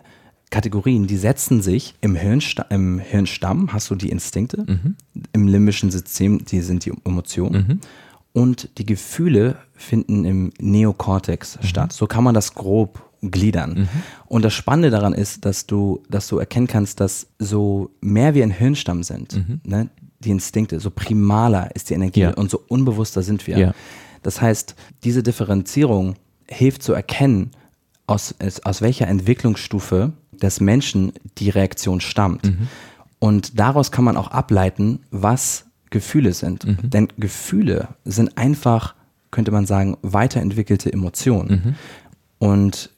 Kategorien, 0.56 1.06
die 1.06 1.18
setzen 1.18 1.62
sich 1.62 1.96
im, 2.00 2.16
Hirnsta 2.16 2.64
im 2.70 2.98
Hirnstamm, 2.98 3.74
hast 3.74 3.90
du 3.90 3.96
die 3.96 4.08
Instinkte, 4.08 4.66
im 5.34 5.50
limbischen 5.50 5.92
System, 5.92 6.46
die 6.46 6.62
sind 6.62 6.86
die 6.86 6.94
Emotionen. 7.04 7.82
Und 8.32 8.70
die 8.78 8.86
Gefühle 8.86 9.58
finden 9.74 10.24
im 10.24 10.54
Neokortex 10.58 11.60
statt. 11.62 11.92
So 11.92 12.08
kann 12.08 12.24
man 12.24 12.34
das 12.34 12.54
grob 12.54 13.04
gliedern. 13.22 13.80
Mhm. 13.80 13.88
Und 14.28 14.46
das 14.46 14.54
Spannende 14.54 14.92
daran 14.92 15.12
ist, 15.12 15.44
dass 15.44 15.66
du, 15.66 16.02
dass 16.10 16.30
du 16.30 16.38
erkennen 16.38 16.68
kannst, 16.68 17.02
dass 17.02 17.28
so 17.38 17.92
mehr 18.00 18.34
wir 18.34 18.44
ein 18.44 18.52
Hirnstamm 18.52 19.04
sind, 19.04 19.36
mhm. 19.36 19.60
ne, 19.66 19.90
die 20.20 20.30
Instinkte, 20.32 20.80
so 20.80 20.90
primaler 20.90 21.76
ist 21.76 21.90
die 21.90 21.96
Energie 21.96 22.22
ja. 22.22 22.34
und 22.34 22.50
so 22.50 22.62
unbewusster 22.70 23.24
sind 23.24 23.46
wir. 23.46 23.58
Ja. 23.58 23.74
Das 24.24 24.40
heißt, 24.40 24.76
diese 25.04 25.22
Differenzierung 25.22 26.16
hilft 26.48 26.82
zu 26.82 26.94
erkennen, 26.94 27.52
aus, 28.08 28.36
aus 28.64 28.82
welcher 28.82 29.08
Entwicklungsstufe 29.08 30.14
des 30.36 30.60
Menschen 30.60 31.14
die 31.38 31.50
Reaktion 31.50 32.02
stammt. 32.02 32.46
Mhm. 32.46 32.68
Und 33.20 33.60
daraus 33.60 33.92
kann 33.92 34.06
man 34.06 34.18
auch 34.18 34.30
ableiten, 34.30 35.00
was 35.12 35.66
Gefühle 35.90 36.34
sind. 36.34 36.66
Mhm. 36.66 36.90
Denn 36.90 37.08
Gefühle 37.18 37.90
sind 38.04 38.38
einfach, 38.38 38.96
könnte 39.32 39.52
man 39.52 39.66
sagen, 39.66 39.98
weiterentwickelte 40.02 40.92
Emotionen. 40.92 41.50
Mhm. 41.50 41.76
Und 42.38 42.90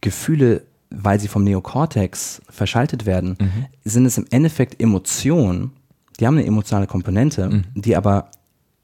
Gefühle, 0.00 0.62
weil 0.90 1.18
sie 1.18 1.28
vom 1.28 1.44
Neokortex 1.44 2.42
verschaltet 2.48 3.06
werden, 3.06 3.36
mhm. 3.40 3.66
sind 3.84 4.06
es 4.06 4.18
im 4.18 4.26
Endeffekt 4.30 4.80
Emotionen, 4.80 5.72
die 6.20 6.26
haben 6.26 6.38
eine 6.38 6.46
emotionale 6.46 6.86
Komponente, 6.86 7.50
mhm. 7.50 7.64
die 7.74 7.96
aber 7.96 8.30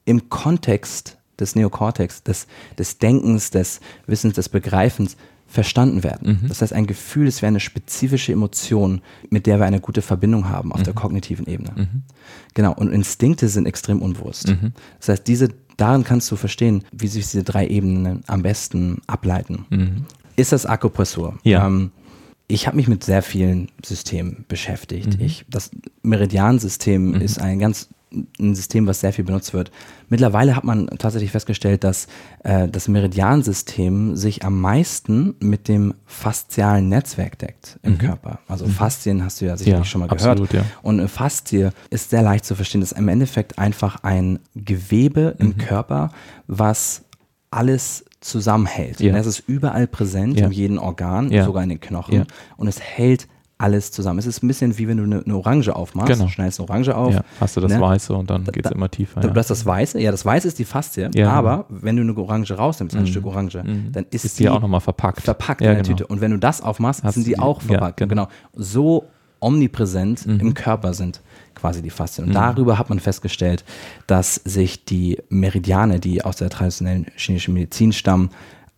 im 0.04 0.28
Kontext 0.28 1.18
des 1.38 1.54
Neokortex, 1.54 2.22
des, 2.22 2.46
des 2.78 2.98
Denkens, 2.98 3.50
des 3.50 3.80
Wissens, 4.06 4.34
des 4.34 4.48
Begreifens 4.48 5.16
verstanden 5.52 6.02
werden. 6.02 6.40
Mhm. 6.42 6.48
Das 6.48 6.62
heißt, 6.62 6.72
ein 6.72 6.86
Gefühl, 6.86 7.26
es 7.26 7.42
wäre 7.42 7.48
eine 7.48 7.60
spezifische 7.60 8.32
Emotion, 8.32 9.02
mit 9.28 9.46
der 9.46 9.58
wir 9.58 9.66
eine 9.66 9.80
gute 9.80 10.00
Verbindung 10.00 10.48
haben 10.48 10.72
auf 10.72 10.80
mhm. 10.80 10.84
der 10.84 10.94
kognitiven 10.94 11.46
Ebene. 11.46 11.72
Mhm. 11.76 12.02
Genau, 12.54 12.72
und 12.72 12.90
Instinkte 12.90 13.48
sind 13.48 13.66
extrem 13.66 14.00
unbewusst. 14.00 14.48
Mhm. 14.48 14.72
Das 14.98 15.10
heißt, 15.10 15.28
diese, 15.28 15.48
darin 15.76 16.04
kannst 16.04 16.30
du 16.30 16.36
verstehen, 16.36 16.84
wie 16.90 17.06
sich 17.06 17.26
diese 17.28 17.44
drei 17.44 17.66
Ebenen 17.66 18.22
am 18.26 18.42
besten 18.42 19.02
ableiten. 19.06 19.66
Mhm. 19.68 20.06
Ist 20.36 20.52
das 20.52 20.64
Akupressur? 20.64 21.38
Ja. 21.44 21.66
Ähm, 21.66 21.90
ich 22.48 22.66
habe 22.66 22.76
mich 22.76 22.88
mit 22.88 23.04
sehr 23.04 23.22
vielen 23.22 23.68
Systemen 23.84 24.46
beschäftigt. 24.48 25.18
Mhm. 25.18 25.24
Ich, 25.24 25.44
das 25.50 25.70
Meridiansystem 26.02 27.14
ist 27.14 27.40
ein 27.40 27.58
ganz 27.58 27.88
ein 28.38 28.54
System, 28.54 28.86
was 28.86 29.00
sehr 29.00 29.12
viel 29.12 29.24
benutzt 29.24 29.54
wird. 29.54 29.70
Mittlerweile 30.08 30.56
hat 30.56 30.64
man 30.64 30.86
tatsächlich 30.98 31.30
festgestellt, 31.30 31.84
dass 31.84 32.06
äh, 32.44 32.68
das 32.68 32.88
Meridiansystem 32.88 34.16
sich 34.16 34.44
am 34.44 34.60
meisten 34.60 35.34
mit 35.40 35.68
dem 35.68 35.94
faszialen 36.06 36.88
Netzwerk 36.88 37.38
deckt 37.38 37.78
im 37.82 37.92
mhm. 37.92 37.98
Körper. 37.98 38.38
Also 38.48 38.66
mhm. 38.66 38.70
Faszien 38.70 39.24
hast 39.24 39.40
du 39.40 39.46
ja 39.46 39.56
sicherlich 39.56 39.86
ja, 39.86 39.90
schon 39.90 40.00
mal 40.00 40.08
gehört. 40.08 40.22
Absolut, 40.22 40.52
ja. 40.52 40.64
Und 40.82 41.00
eine 41.00 41.08
Faszie 41.08 41.70
ist 41.90 42.10
sehr 42.10 42.22
leicht 42.22 42.44
zu 42.44 42.54
verstehen. 42.54 42.80
Das 42.80 42.92
ist 42.92 42.98
im 42.98 43.08
Endeffekt 43.08 43.58
einfach 43.58 44.02
ein 44.02 44.38
Gewebe 44.54 45.34
mhm. 45.38 45.46
im 45.46 45.56
Körper, 45.56 46.10
was 46.46 47.02
alles 47.50 48.04
zusammenhält. 48.20 49.00
Ja. 49.00 49.12
Und 49.12 49.18
es 49.18 49.26
ist 49.26 49.42
überall 49.46 49.86
präsent, 49.86 50.38
ja. 50.38 50.46
in 50.46 50.52
jedem 50.52 50.78
Organ, 50.78 51.30
ja. 51.30 51.44
sogar 51.44 51.62
in 51.62 51.68
den 51.68 51.80
Knochen. 51.80 52.26
Und 52.56 52.68
es 52.68 52.80
hält 52.80 53.28
alles 53.62 53.90
zusammen. 53.92 54.18
Es 54.18 54.26
ist 54.26 54.42
ein 54.42 54.48
bisschen 54.48 54.76
wie 54.76 54.88
wenn 54.88 54.96
du 54.96 55.04
eine, 55.04 55.22
eine 55.24 55.36
Orange 55.36 55.74
aufmachst. 55.74 56.12
Genau. 56.12 56.28
Schneidest 56.28 56.60
eine 56.60 56.68
Orange 56.68 56.94
auf. 56.94 57.14
Ja, 57.14 57.24
hast 57.40 57.56
du 57.56 57.60
das 57.60 57.72
ne? 57.72 57.80
Weiße 57.80 58.14
und 58.14 58.28
dann 58.28 58.44
geht 58.44 58.66
es 58.66 58.72
immer 58.72 58.90
tiefer. 58.90 59.20
Du, 59.20 59.28
ja. 59.28 59.34
hast 59.34 59.50
das 59.50 59.64
Weiße, 59.64 60.00
ja, 60.00 60.10
das 60.10 60.24
Weiße 60.24 60.48
ist 60.48 60.58
die 60.58 60.64
Faszie, 60.64 61.10
ja, 61.14 61.30
aber 61.30 61.66
genau. 61.68 61.82
wenn 61.82 61.96
du 61.96 62.02
eine 62.02 62.16
Orange 62.16 62.52
rausnimmst, 62.52 62.96
ein 62.96 63.02
mhm. 63.02 63.06
Stück 63.06 63.26
Orange, 63.26 63.62
mhm. 63.62 63.92
dann 63.92 64.06
ist, 64.10 64.24
ist 64.24 64.38
die, 64.38 64.44
die 64.44 64.48
auch 64.48 64.60
nochmal 64.60 64.80
verpackt. 64.80 65.22
Verpackt 65.22 65.60
in 65.60 65.68
der 65.68 65.76
genau. 65.76 65.88
Tüte. 65.88 66.06
Und 66.06 66.20
wenn 66.20 66.32
du 66.32 66.38
das 66.38 66.60
aufmachst, 66.60 67.04
hast 67.04 67.14
sind 67.14 67.26
die, 67.26 67.34
die 67.34 67.38
auch 67.38 67.62
verpackt. 67.62 67.98
genau. 67.98 68.26
genau. 68.26 68.28
So 68.54 69.06
omnipräsent 69.40 70.26
mhm. 70.26 70.40
im 70.40 70.54
Körper 70.54 70.94
sind 70.94 71.20
quasi 71.54 71.82
die 71.82 71.90
Faszien. 71.90 72.26
Und 72.26 72.30
mhm. 72.30 72.34
darüber 72.34 72.78
hat 72.78 72.88
man 72.88 72.98
festgestellt, 73.00 73.64
dass 74.06 74.36
sich 74.36 74.84
die 74.84 75.18
Meridiane, 75.28 76.00
die 76.00 76.24
aus 76.24 76.36
der 76.36 76.50
traditionellen 76.50 77.06
chinesischen 77.16 77.54
Medizin 77.54 77.92
stammen, 77.92 78.30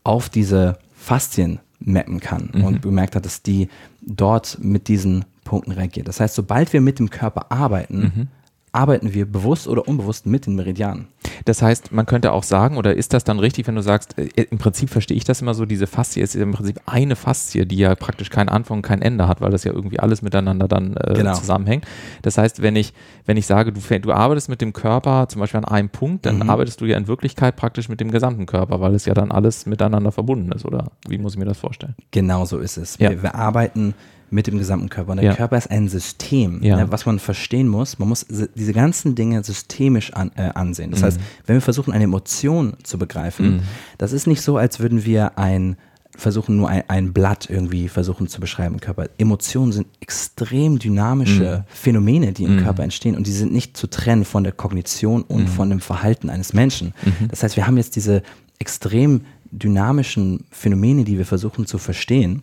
auf 0.02 0.28
diese 0.28 0.78
Faszien 0.94 1.60
mappen 1.78 2.20
kann 2.20 2.50
mhm. 2.52 2.64
und 2.64 2.80
bemerkt 2.80 3.16
hat, 3.16 3.24
dass 3.24 3.42
die 3.42 3.68
dort 4.00 4.58
mit 4.60 4.88
diesen 4.88 5.24
Punkten 5.44 5.72
reagiert. 5.72 6.08
Das 6.08 6.20
heißt, 6.20 6.34
sobald 6.34 6.72
wir 6.72 6.80
mit 6.80 6.98
dem 6.98 7.10
Körper 7.10 7.50
arbeiten, 7.50 7.98
mhm 7.98 8.28
arbeiten 8.74 9.14
wir 9.14 9.26
bewusst 9.26 9.68
oder 9.68 9.86
unbewusst 9.86 10.26
mit 10.26 10.46
den 10.46 10.56
Meridianen. 10.56 11.08
Das 11.44 11.62
heißt, 11.62 11.92
man 11.92 12.06
könnte 12.06 12.32
auch 12.32 12.42
sagen, 12.42 12.76
oder 12.76 12.94
ist 12.94 13.12
das 13.12 13.24
dann 13.24 13.38
richtig, 13.38 13.66
wenn 13.66 13.74
du 13.74 13.82
sagst, 13.82 14.18
äh, 14.18 14.46
im 14.50 14.58
Prinzip 14.58 14.90
verstehe 14.90 15.16
ich 15.16 15.24
das 15.24 15.40
immer 15.40 15.54
so, 15.54 15.64
diese 15.66 15.86
Faszie 15.86 16.20
ist 16.20 16.34
im 16.34 16.52
Prinzip 16.52 16.80
eine 16.86 17.16
Faszie, 17.16 17.66
die 17.66 17.76
ja 17.76 17.94
praktisch 17.94 18.30
keinen 18.30 18.48
Anfang 18.48 18.78
und 18.78 18.82
kein 18.82 19.02
Ende 19.02 19.28
hat, 19.28 19.40
weil 19.40 19.50
das 19.50 19.64
ja 19.64 19.72
irgendwie 19.72 20.00
alles 20.00 20.22
miteinander 20.22 20.68
dann 20.68 20.96
äh, 20.96 21.14
genau. 21.14 21.34
zusammenhängt. 21.34 21.86
Das 22.22 22.38
heißt, 22.38 22.62
wenn 22.62 22.76
ich, 22.76 22.94
wenn 23.26 23.36
ich 23.36 23.46
sage, 23.46 23.72
du, 23.72 23.80
du 23.80 24.12
arbeitest 24.12 24.48
mit 24.48 24.60
dem 24.60 24.72
Körper 24.72 25.28
zum 25.28 25.40
Beispiel 25.40 25.58
an 25.58 25.64
einem 25.66 25.88
Punkt, 25.88 26.26
dann 26.26 26.36
mhm. 26.36 26.50
arbeitest 26.50 26.80
du 26.80 26.86
ja 26.86 26.96
in 26.96 27.06
Wirklichkeit 27.06 27.56
praktisch 27.56 27.88
mit 27.88 28.00
dem 28.00 28.10
gesamten 28.10 28.46
Körper, 28.46 28.80
weil 28.80 28.94
es 28.94 29.04
ja 29.04 29.14
dann 29.14 29.30
alles 29.30 29.66
miteinander 29.66 30.12
verbunden 30.12 30.52
ist, 30.52 30.64
oder 30.64 30.90
wie 31.08 31.18
muss 31.18 31.34
ich 31.34 31.38
mir 31.38 31.44
das 31.44 31.58
vorstellen? 31.58 31.94
Genau 32.10 32.44
so 32.44 32.58
ist 32.58 32.76
es. 32.76 32.98
Ja. 32.98 33.10
Wir, 33.10 33.22
wir 33.22 33.34
arbeiten 33.34 33.94
mit 34.34 34.48
dem 34.48 34.58
gesamten 34.58 34.88
Körper. 34.88 35.12
Und 35.12 35.18
der 35.18 35.26
ja. 35.26 35.34
Körper 35.34 35.56
ist 35.56 35.70
ein 35.70 35.88
System, 35.88 36.62
ja. 36.62 36.76
ne, 36.76 36.90
was 36.90 37.06
man 37.06 37.20
verstehen 37.20 37.68
muss. 37.68 37.98
Man 37.98 38.08
muss 38.08 38.26
diese 38.28 38.72
ganzen 38.72 39.14
Dinge 39.14 39.42
systemisch 39.44 40.12
an, 40.12 40.32
äh, 40.34 40.50
ansehen. 40.54 40.90
Das 40.90 41.00
mhm. 41.00 41.04
heißt, 41.06 41.20
wenn 41.46 41.56
wir 41.56 41.60
versuchen, 41.60 41.92
eine 41.92 42.04
Emotion 42.04 42.74
zu 42.82 42.98
begreifen, 42.98 43.56
mhm. 43.56 43.60
das 43.96 44.12
ist 44.12 44.26
nicht 44.26 44.42
so, 44.42 44.56
als 44.56 44.80
würden 44.80 45.04
wir 45.04 45.38
ein 45.38 45.76
versuchen 46.16 46.56
nur 46.56 46.68
ein, 46.68 46.84
ein, 46.86 47.12
Blatt 47.12 47.50
irgendwie 47.50 47.88
versuchen 47.88 48.28
zu 48.28 48.40
beschreiben 48.40 48.74
im 48.74 48.80
Körper. 48.80 49.08
Emotionen 49.18 49.72
sind 49.72 49.88
extrem 49.98 50.78
dynamische 50.78 51.64
mhm. 51.66 51.74
Phänomene, 51.74 52.32
die 52.32 52.44
im 52.44 52.56
mhm. 52.56 52.62
Körper 52.62 52.84
entstehen 52.84 53.16
und 53.16 53.26
die 53.26 53.32
sind 53.32 53.52
nicht 53.52 53.76
zu 53.76 53.88
trennen 53.88 54.24
von 54.24 54.44
der 54.44 54.52
Kognition 54.52 55.22
und 55.22 55.42
mhm. 55.42 55.48
von 55.48 55.70
dem 55.70 55.80
Verhalten 55.80 56.30
eines 56.30 56.52
Menschen. 56.52 56.94
Mhm. 57.04 57.28
Das 57.28 57.42
heißt, 57.42 57.56
wir 57.56 57.66
haben 57.66 57.76
jetzt 57.76 57.96
diese 57.96 58.22
extrem 58.60 59.22
dynamischen 59.50 60.44
Phänomene, 60.52 61.02
die 61.02 61.18
wir 61.18 61.26
versuchen 61.26 61.66
zu 61.66 61.78
verstehen 61.78 62.42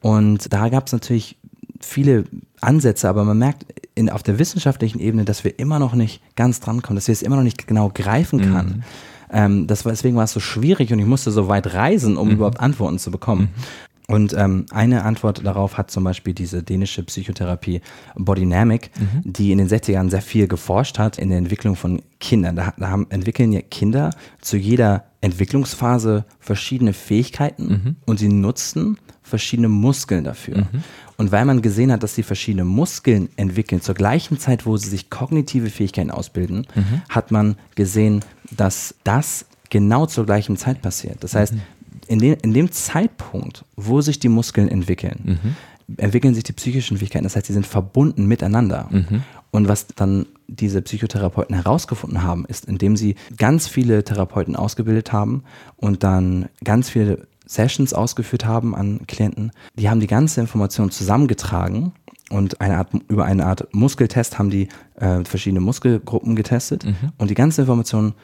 und 0.00 0.52
da 0.52 0.68
gab 0.68 0.86
es 0.86 0.92
natürlich 0.92 1.36
viele 1.80 2.24
Ansätze, 2.60 3.08
aber 3.08 3.24
man 3.24 3.38
merkt 3.38 3.66
in, 3.94 4.10
auf 4.10 4.22
der 4.22 4.38
wissenschaftlichen 4.38 5.00
Ebene, 5.00 5.24
dass 5.24 5.44
wir 5.44 5.58
immer 5.58 5.78
noch 5.78 5.94
nicht 5.94 6.22
ganz 6.36 6.60
drankommen, 6.60 6.96
dass 6.96 7.08
wir 7.08 7.12
es 7.12 7.22
immer 7.22 7.36
noch 7.36 7.42
nicht 7.42 7.66
genau 7.66 7.90
greifen 7.92 8.52
kann. 8.52 8.66
Mhm. 8.66 8.82
Ähm, 9.30 9.66
das 9.66 9.84
war, 9.84 9.92
deswegen 9.92 10.16
war 10.16 10.24
es 10.24 10.32
so 10.32 10.40
schwierig 10.40 10.92
und 10.92 10.98
ich 10.98 11.06
musste 11.06 11.30
so 11.30 11.48
weit 11.48 11.74
reisen, 11.74 12.16
um 12.16 12.28
mhm. 12.28 12.34
überhaupt 12.34 12.60
Antworten 12.60 12.98
zu 12.98 13.10
bekommen. 13.10 13.48
Mhm. 13.54 13.86
Und 14.08 14.34
ähm, 14.34 14.66
eine 14.70 15.02
Antwort 15.02 15.44
darauf 15.44 15.78
hat 15.78 15.90
zum 15.90 16.04
Beispiel 16.04 16.32
diese 16.32 16.62
dänische 16.62 17.02
Psychotherapie 17.02 17.80
Bodynamic, 18.14 18.90
mhm. 18.98 19.32
die 19.32 19.50
in 19.50 19.58
den 19.58 19.68
60er 19.68 19.92
Jahren 19.92 20.10
sehr 20.10 20.22
viel 20.22 20.46
geforscht 20.46 20.98
hat 20.98 21.18
in 21.18 21.30
der 21.30 21.38
Entwicklung 21.38 21.74
von 21.74 22.00
Kindern. 22.20 22.54
Da, 22.54 22.72
da 22.78 22.88
haben, 22.88 23.06
entwickeln 23.10 23.52
ja 23.52 23.62
Kinder 23.62 24.10
zu 24.40 24.56
jeder 24.56 25.06
Entwicklungsphase 25.26 26.24
verschiedene 26.38 26.92
Fähigkeiten 26.92 27.66
mhm. 27.68 27.96
und 28.06 28.18
sie 28.18 28.28
nutzen 28.28 28.96
verschiedene 29.22 29.68
Muskeln 29.68 30.22
dafür. 30.22 30.58
Mhm. 30.58 30.84
Und 31.16 31.32
weil 31.32 31.44
man 31.44 31.62
gesehen 31.62 31.90
hat, 31.90 32.02
dass 32.04 32.14
sie 32.14 32.22
verschiedene 32.22 32.64
Muskeln 32.64 33.28
entwickeln, 33.36 33.80
zur 33.80 33.96
gleichen 33.96 34.38
Zeit, 34.38 34.66
wo 34.66 34.76
sie 34.76 34.88
sich 34.88 35.10
kognitive 35.10 35.68
Fähigkeiten 35.68 36.12
ausbilden, 36.12 36.66
mhm. 36.74 37.02
hat 37.08 37.32
man 37.32 37.56
gesehen, 37.74 38.24
dass 38.50 38.94
das 39.02 39.46
genau 39.68 40.06
zur 40.06 40.26
gleichen 40.26 40.56
Zeit 40.56 40.80
passiert. 40.80 41.24
Das 41.24 41.34
heißt, 41.34 41.54
mhm. 41.54 41.60
in, 42.06 42.18
dem, 42.20 42.36
in 42.42 42.54
dem 42.54 42.70
Zeitpunkt, 42.70 43.64
wo 43.74 44.00
sich 44.00 44.20
die 44.20 44.28
Muskeln 44.28 44.68
entwickeln, 44.68 45.18
mhm. 45.24 45.96
entwickeln 45.96 46.34
sich 46.34 46.44
die 46.44 46.52
psychischen 46.52 46.98
Fähigkeiten. 46.98 47.24
Das 47.24 47.34
heißt, 47.34 47.46
sie 47.46 47.52
sind 47.52 47.66
verbunden 47.66 48.26
miteinander. 48.26 48.88
Mhm. 48.92 49.24
Und 49.50 49.68
was 49.68 49.86
dann 49.88 50.26
diese 50.48 50.82
Psychotherapeuten 50.82 51.54
herausgefunden 51.54 52.22
haben, 52.22 52.44
ist, 52.46 52.66
indem 52.66 52.96
sie 52.96 53.16
ganz 53.36 53.68
viele 53.68 54.04
Therapeuten 54.04 54.56
ausgebildet 54.56 55.12
haben 55.12 55.44
und 55.76 56.02
dann 56.02 56.48
ganz 56.62 56.90
viele 56.90 57.26
Sessions 57.46 57.94
ausgeführt 57.94 58.44
haben 58.44 58.74
an 58.74 59.06
Klienten. 59.06 59.52
Die 59.78 59.88
haben 59.88 60.00
die 60.00 60.08
ganze 60.08 60.40
Information 60.40 60.90
zusammengetragen 60.90 61.92
und 62.30 62.60
eine 62.60 62.78
Art, 62.78 62.88
über 63.08 63.24
eine 63.24 63.46
Art 63.46 63.72
Muskeltest 63.72 64.38
haben 64.38 64.50
die 64.50 64.68
äh, 64.96 65.24
verschiedene 65.24 65.60
Muskelgruppen 65.60 66.34
getestet 66.34 66.84
mhm. 66.84 67.12
und 67.18 67.30
die 67.30 67.34
ganze 67.34 67.62
Information 67.62 68.14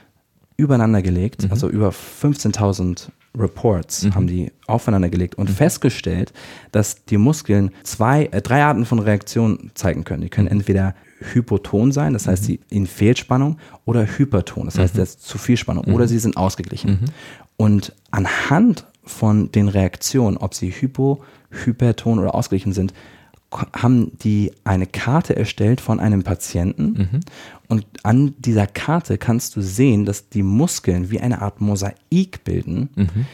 übereinander 0.56 1.02
gelegt, 1.02 1.44
mhm. 1.44 1.52
also 1.52 1.68
über 1.68 1.90
15.000 1.90 3.08
Reports 3.36 4.02
mhm. 4.02 4.14
haben 4.14 4.26
die 4.26 4.52
aufeinander 4.66 5.08
gelegt 5.08 5.36
und 5.36 5.48
mhm. 5.48 5.54
festgestellt, 5.54 6.32
dass 6.70 7.04
die 7.04 7.16
Muskeln 7.16 7.70
zwei, 7.84 8.26
äh, 8.26 8.42
drei 8.42 8.62
Arten 8.64 8.84
von 8.84 8.98
Reaktionen 8.98 9.70
zeigen 9.74 10.04
können. 10.04 10.22
Die 10.22 10.28
können 10.28 10.46
mhm. 10.46 10.58
entweder 10.58 10.94
hypoton 11.22 11.92
sein, 11.92 12.12
das 12.12 12.26
heißt, 12.26 12.42
mhm. 12.42 12.46
sie 12.46 12.60
in 12.70 12.86
Fehlspannung, 12.86 13.58
oder 13.84 14.06
hyperton, 14.06 14.66
das 14.66 14.78
heißt, 14.78 14.98
das 14.98 15.10
ist 15.10 15.22
zu 15.22 15.38
viel 15.38 15.56
Spannung, 15.56 15.84
oder 15.84 16.08
sie 16.08 16.18
sind 16.18 16.36
ausgeglichen. 16.36 17.10
Und 17.56 17.92
anhand 18.10 18.86
von 19.04 19.50
den 19.52 19.68
Reaktionen, 19.68 20.36
ob 20.36 20.54
sie 20.54 20.70
hypo, 20.70 21.22
hyperton 21.50 22.18
oder 22.18 22.34
ausgeglichen 22.34 22.72
sind, 22.72 22.92
haben 23.74 24.16
die 24.18 24.52
eine 24.64 24.86
Karte 24.86 25.36
erstellt 25.36 25.80
von 25.80 26.00
einem 26.00 26.22
Patienten 26.22 26.92
mhm. 27.12 27.20
und 27.68 27.86
an 28.02 28.34
dieser 28.38 28.66
Karte 28.66 29.18
kannst 29.18 29.56
du 29.56 29.60
sehen, 29.60 30.06
dass 30.06 30.30
die 30.30 30.42
Muskeln 30.42 31.10
wie 31.10 31.20
eine 31.20 31.42
Art 31.42 31.60
Mosaik 31.60 32.44
bilden, 32.44 32.88
mhm. 32.94 33.26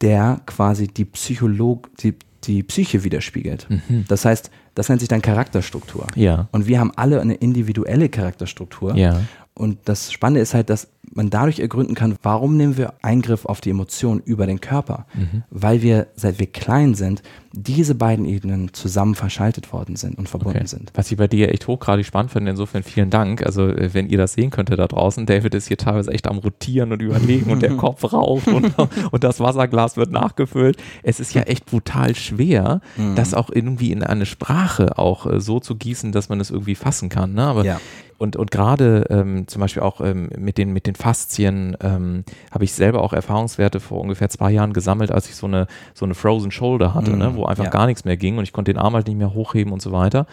der 0.00 0.40
quasi 0.46 0.86
die 0.86 1.04
Psycholog, 1.04 1.90
die, 1.96 2.14
die 2.44 2.62
Psyche 2.62 3.02
widerspiegelt. 3.02 3.66
Mhm. 3.68 4.04
Das 4.06 4.24
heißt, 4.24 4.50
das 4.74 4.88
nennt 4.88 5.00
sich 5.00 5.08
dann 5.08 5.22
Charakterstruktur. 5.22 6.06
Ja. 6.14 6.48
Und 6.52 6.66
wir 6.66 6.80
haben 6.80 6.92
alle 6.96 7.20
eine 7.20 7.34
individuelle 7.34 8.08
Charakterstruktur. 8.08 8.96
Ja. 8.96 9.20
Und 9.54 9.78
das 9.84 10.12
Spannende 10.12 10.40
ist 10.40 10.54
halt, 10.54 10.70
dass 10.70 10.88
man 11.12 11.28
dadurch 11.28 11.60
ergründen 11.60 11.94
kann, 11.94 12.16
warum 12.22 12.56
nehmen 12.56 12.78
wir 12.78 12.94
Eingriff 13.02 13.44
auf 13.44 13.60
die 13.60 13.70
Emotionen 13.70 14.20
über 14.24 14.46
den 14.46 14.60
Körper? 14.60 15.06
Mhm. 15.14 15.42
Weil 15.50 15.82
wir, 15.82 16.06
seit 16.16 16.38
wir 16.38 16.46
klein 16.46 16.94
sind, 16.94 17.22
diese 17.52 17.94
beiden 17.94 18.24
Ebenen 18.24 18.72
zusammen 18.72 19.14
verschaltet 19.14 19.72
worden 19.72 19.96
sind 19.96 20.18
und 20.18 20.28
verbunden 20.28 20.58
okay. 20.58 20.66
sind. 20.66 20.90
Was 20.94 21.10
ich 21.10 21.18
bei 21.18 21.28
dir 21.28 21.52
echt 21.52 21.66
hochgradig 21.66 22.06
spannend 22.06 22.32
finde, 22.32 22.50
insofern 22.50 22.82
vielen 22.82 23.10
Dank. 23.10 23.44
Also 23.44 23.68
äh, 23.68 23.92
wenn 23.92 24.08
ihr 24.08 24.18
das 24.18 24.34
sehen 24.34 24.50
könntet 24.50 24.78
da 24.78 24.86
draußen, 24.86 25.26
David 25.26 25.54
ist 25.54 25.68
hier 25.68 25.76
teilweise 25.76 26.10
echt 26.10 26.26
am 26.26 26.38
Rotieren 26.38 26.92
und 26.92 27.02
Überlegen 27.02 27.50
und 27.50 27.62
der 27.62 27.76
Kopf 27.76 28.12
raucht 28.12 28.48
und, 28.48 28.74
und 29.10 29.24
das 29.24 29.40
Wasserglas 29.40 29.96
wird 29.96 30.10
nachgefüllt. 30.10 30.76
Es 31.02 31.20
ist 31.20 31.34
ja 31.34 31.42
echt 31.42 31.66
brutal 31.66 32.14
schwer, 32.14 32.80
mhm. 32.96 33.14
das 33.14 33.34
auch 33.34 33.50
irgendwie 33.50 33.92
in 33.92 34.02
eine 34.02 34.26
Sprache 34.26 34.98
auch 34.98 35.26
äh, 35.26 35.40
so 35.40 35.60
zu 35.60 35.76
gießen, 35.76 36.12
dass 36.12 36.28
man 36.28 36.40
es 36.40 36.50
irgendwie 36.50 36.74
fassen 36.74 37.08
kann. 37.08 37.34
Ne? 37.34 37.42
Aber 37.42 37.64
ja 37.64 37.80
und, 38.22 38.36
und 38.36 38.52
gerade 38.52 39.04
ähm, 39.10 39.48
zum 39.48 39.58
Beispiel 39.58 39.82
auch 39.82 40.00
ähm, 40.00 40.30
mit, 40.38 40.56
den, 40.56 40.72
mit 40.72 40.86
den 40.86 40.94
Faszien 40.94 41.76
ähm, 41.80 42.22
habe 42.52 42.62
ich 42.62 42.72
selber 42.72 43.02
auch 43.02 43.12
Erfahrungswerte 43.12 43.80
vor 43.80 44.00
ungefähr 44.00 44.28
zwei 44.28 44.52
Jahren 44.52 44.72
gesammelt, 44.72 45.10
als 45.10 45.28
ich 45.28 45.34
so 45.34 45.48
eine, 45.48 45.66
so 45.92 46.04
eine 46.04 46.14
Frozen 46.14 46.52
Shoulder 46.52 46.94
hatte, 46.94 47.10
mm, 47.10 47.18
ne, 47.18 47.34
wo 47.34 47.41
einfach 47.46 47.64
ja. 47.64 47.70
gar 47.70 47.86
nichts 47.86 48.04
mehr 48.04 48.16
ging 48.16 48.38
und 48.38 48.44
ich 48.44 48.52
konnte 48.52 48.72
den 48.72 48.78
Arm 48.78 48.94
halt 48.94 49.06
nicht 49.06 49.16
mehr 49.16 49.34
hochheben 49.34 49.72
und 49.72 49.82
so 49.82 49.92
weiter 49.92 50.26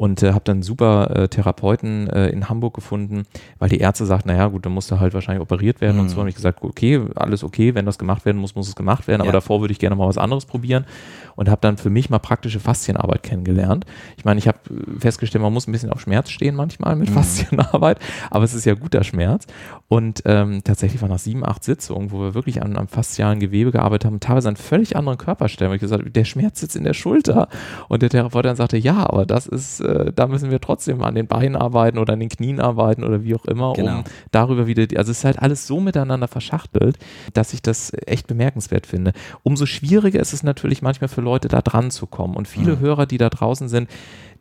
und 0.00 0.22
äh, 0.22 0.32
habe 0.32 0.44
dann 0.44 0.62
super 0.62 1.14
äh, 1.14 1.28
Therapeuten 1.28 2.08
äh, 2.08 2.28
in 2.28 2.48
Hamburg 2.48 2.72
gefunden, 2.72 3.24
weil 3.58 3.68
die 3.68 3.80
Ärzte 3.80 4.06
sagten, 4.06 4.30
naja 4.30 4.46
gut, 4.46 4.64
dann 4.64 4.72
musste 4.72 4.98
halt 4.98 5.12
wahrscheinlich 5.12 5.42
operiert 5.42 5.82
werden 5.82 5.96
mhm. 5.96 6.04
und 6.04 6.08
so 6.08 6.16
habe 6.16 6.30
ich 6.30 6.34
gesagt, 6.34 6.62
okay, 6.62 7.02
alles 7.16 7.44
okay, 7.44 7.74
wenn 7.74 7.84
das 7.84 7.98
gemacht 7.98 8.24
werden 8.24 8.38
muss, 8.38 8.54
muss 8.54 8.66
es 8.66 8.74
gemacht 8.74 9.08
werden, 9.08 9.20
aber 9.20 9.28
ja. 9.28 9.32
davor 9.32 9.60
würde 9.60 9.72
ich 9.72 9.78
gerne 9.78 9.96
mal 9.96 10.08
was 10.08 10.16
anderes 10.16 10.46
probieren 10.46 10.86
und 11.36 11.50
habe 11.50 11.60
dann 11.60 11.76
für 11.76 11.90
mich 11.90 12.08
mal 12.08 12.18
praktische 12.18 12.60
Faszienarbeit 12.60 13.22
kennengelernt. 13.22 13.84
Ich 14.16 14.24
meine, 14.24 14.38
ich 14.38 14.48
habe 14.48 14.58
festgestellt, 14.98 15.42
man 15.42 15.52
muss 15.52 15.68
ein 15.68 15.72
bisschen 15.72 15.90
auf 15.90 16.00
Schmerz 16.00 16.30
stehen 16.30 16.54
manchmal 16.54 16.96
mit 16.96 17.10
mhm. 17.10 17.14
Faszienarbeit, 17.14 17.98
aber 18.30 18.44
es 18.44 18.54
ist 18.54 18.64
ja 18.64 18.72
guter 18.72 19.04
Schmerz 19.04 19.48
und 19.88 20.22
ähm, 20.24 20.64
tatsächlich 20.64 21.02
war 21.02 21.10
nach 21.10 21.18
sieben, 21.18 21.44
acht 21.44 21.62
Sitzungen, 21.62 22.10
wo 22.10 22.20
wir 22.20 22.32
wirklich 22.32 22.62
an, 22.62 22.78
am 22.78 22.88
faszialen 22.88 23.38
Gewebe 23.38 23.70
gearbeitet 23.70 24.06
haben, 24.06 24.18
teilweise 24.18 24.48
an 24.48 24.56
völlig 24.56 24.96
anderen 24.96 25.18
Körperstellen, 25.18 25.70
wo 25.70 25.74
ich 25.74 25.82
gesagt 25.82 26.00
habe, 26.00 26.10
der 26.10 26.24
Schmerz 26.24 26.60
sitzt 26.60 26.74
in 26.74 26.84
der 26.84 26.94
Schulter 26.94 27.48
und 27.90 28.00
der 28.00 28.08
Therapeut 28.08 28.46
dann 28.46 28.56
sagte, 28.56 28.78
ja, 28.78 29.06
aber 29.06 29.26
das 29.26 29.46
ist 29.46 29.89
äh, 29.90 30.12
da 30.14 30.26
müssen 30.26 30.50
wir 30.50 30.60
trotzdem 30.60 31.02
an 31.02 31.14
den 31.14 31.26
Beinen 31.26 31.56
arbeiten 31.56 31.98
oder 31.98 32.14
an 32.14 32.20
den 32.20 32.28
Knien 32.28 32.60
arbeiten 32.60 33.04
oder 33.04 33.24
wie 33.24 33.34
auch 33.34 33.44
immer, 33.44 33.72
genau. 33.74 33.98
um 33.98 34.04
darüber 34.30 34.66
wieder, 34.66 34.82
also 34.98 35.10
es 35.10 35.18
ist 35.18 35.24
halt 35.24 35.40
alles 35.40 35.66
so 35.66 35.80
miteinander 35.80 36.28
verschachtelt, 36.28 36.98
dass 37.34 37.52
ich 37.52 37.62
das 37.62 37.92
echt 38.06 38.26
bemerkenswert 38.26 38.86
finde. 38.86 39.12
Umso 39.42 39.66
schwieriger 39.66 40.20
ist 40.20 40.32
es 40.32 40.42
natürlich 40.42 40.82
manchmal 40.82 41.08
für 41.08 41.20
Leute, 41.20 41.48
da 41.48 41.60
dran 41.60 41.90
zu 41.90 42.06
kommen. 42.06 42.36
Und 42.36 42.48
viele 42.48 42.76
mhm. 42.76 42.80
Hörer, 42.80 43.06
die 43.06 43.18
da 43.18 43.28
draußen 43.28 43.68
sind, 43.68 43.88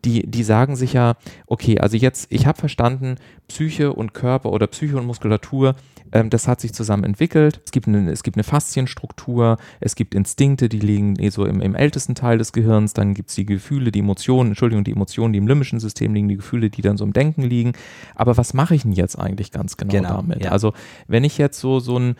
die, 0.06 0.26
die 0.30 0.44
sagen 0.44 0.76
sich 0.76 0.94
ja, 0.94 1.16
okay, 1.46 1.80
also 1.80 1.98
jetzt, 1.98 2.28
ich 2.32 2.48
habe 2.48 2.58
verstanden, 2.58 3.16
Psyche 3.48 3.94
und 3.94 4.14
Körper 4.14 4.52
oder 4.52 4.68
Psyche 4.68 4.98
und 4.98 5.06
Muskulatur, 5.06 5.76
ähm, 6.12 6.30
das 6.30 6.48
hat 6.48 6.62
sich 6.62 6.74
zusammen 6.74 7.04
entwickelt. 7.04 7.62
Es 7.66 7.72
gibt, 7.72 7.88
eine, 7.88 8.10
es 8.12 8.24
gibt 8.24 8.38
eine 8.38 8.44
Faszienstruktur, 8.44 9.58
es 9.80 9.96
gibt 9.96 10.16
Instinkte, 10.16 10.70
die 10.70 10.80
liegen 10.80 11.20
eh 11.20 11.30
so 11.30 11.46
im, 11.46 11.62
im 11.62 11.76
ältesten 11.76 12.16
Teil 12.16 12.38
des 12.38 12.54
Gehirns, 12.54 12.94
dann 12.94 13.14
gibt 13.14 13.30
es 13.30 13.36
die 13.36 13.46
Gefühle, 13.46 13.92
die 13.92 14.00
Emotionen, 14.00 14.52
Entschuldigung, 14.52 14.84
die 14.84 14.92
Emotionen, 14.92 15.34
die 15.34 15.40
im 15.40 15.48
limbischen 15.48 15.80
System 15.80 16.14
liegen, 16.14 16.30
die 16.30 16.38
Gefühle, 16.38 16.70
die 16.70 16.82
dann 16.82 16.98
so 16.98 17.04
im 17.04 17.14
Denken 17.14 17.44
liegen. 17.44 17.74
Aber 18.16 18.38
was 18.38 18.54
mache 18.54 18.76
ich 18.76 18.84
denn 18.84 18.94
jetzt 18.94 19.18
eigentlich 19.18 19.52
ganz 19.52 19.78
genau, 19.78 19.92
genau 19.92 20.16
damit? 20.18 20.46
Ja. 20.46 20.52
Also 20.52 20.74
wenn 21.08 21.24
ich 21.24 21.38
jetzt 21.38 21.60
so, 21.60 21.80
so 21.80 21.98
ein 21.98 22.16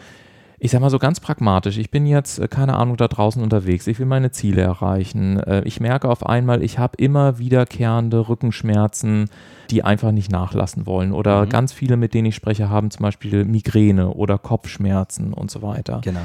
ich 0.60 0.72
sag 0.72 0.82
mal 0.82 0.90
so 0.90 1.00
ganz 1.00 1.20
pragmatisch, 1.20 1.78
ich 1.78 1.90
bin 1.90 2.06
jetzt, 2.06 2.40
äh, 2.40 2.48
keine 2.48 2.76
Ahnung, 2.76 2.98
da 2.98 3.08
draußen 3.08 3.42
unterwegs, 3.42 3.88
ich 3.88 4.00
will 4.00 4.06
meine 4.06 4.32
Ziele 4.32 4.62
erreichen. 4.62 5.40
Äh, 5.40 5.64
ich 5.64 5.80
merke 5.80 6.10
auf 6.10 6.26
einmal, 6.26 6.62
ich 6.62 6.78
habe 6.78 6.98
immer 6.98 7.40
wiederkehrende 7.40 8.28
Rückenschmerzen, 8.28 9.30
die 9.70 9.84
einfach 9.84 10.12
nicht 10.12 10.32
nachlassen 10.32 10.86
wollen. 10.86 11.14
Oder 11.14 11.46
mhm. 11.46 11.50
ganz 11.50 11.74
viele, 11.74 11.98
mit 11.98 12.14
denen 12.14 12.28
ich 12.28 12.36
spreche, 12.36 12.70
haben 12.70 12.92
zum 12.92 13.04
Beispiel 13.04 13.46
Migräne 13.46 14.10
oder 14.10 14.38
Kopfschmerzen 14.38 15.34
und 15.34 15.50
so 15.50 15.62
weiter. 15.62 16.02
Genau. 16.04 16.22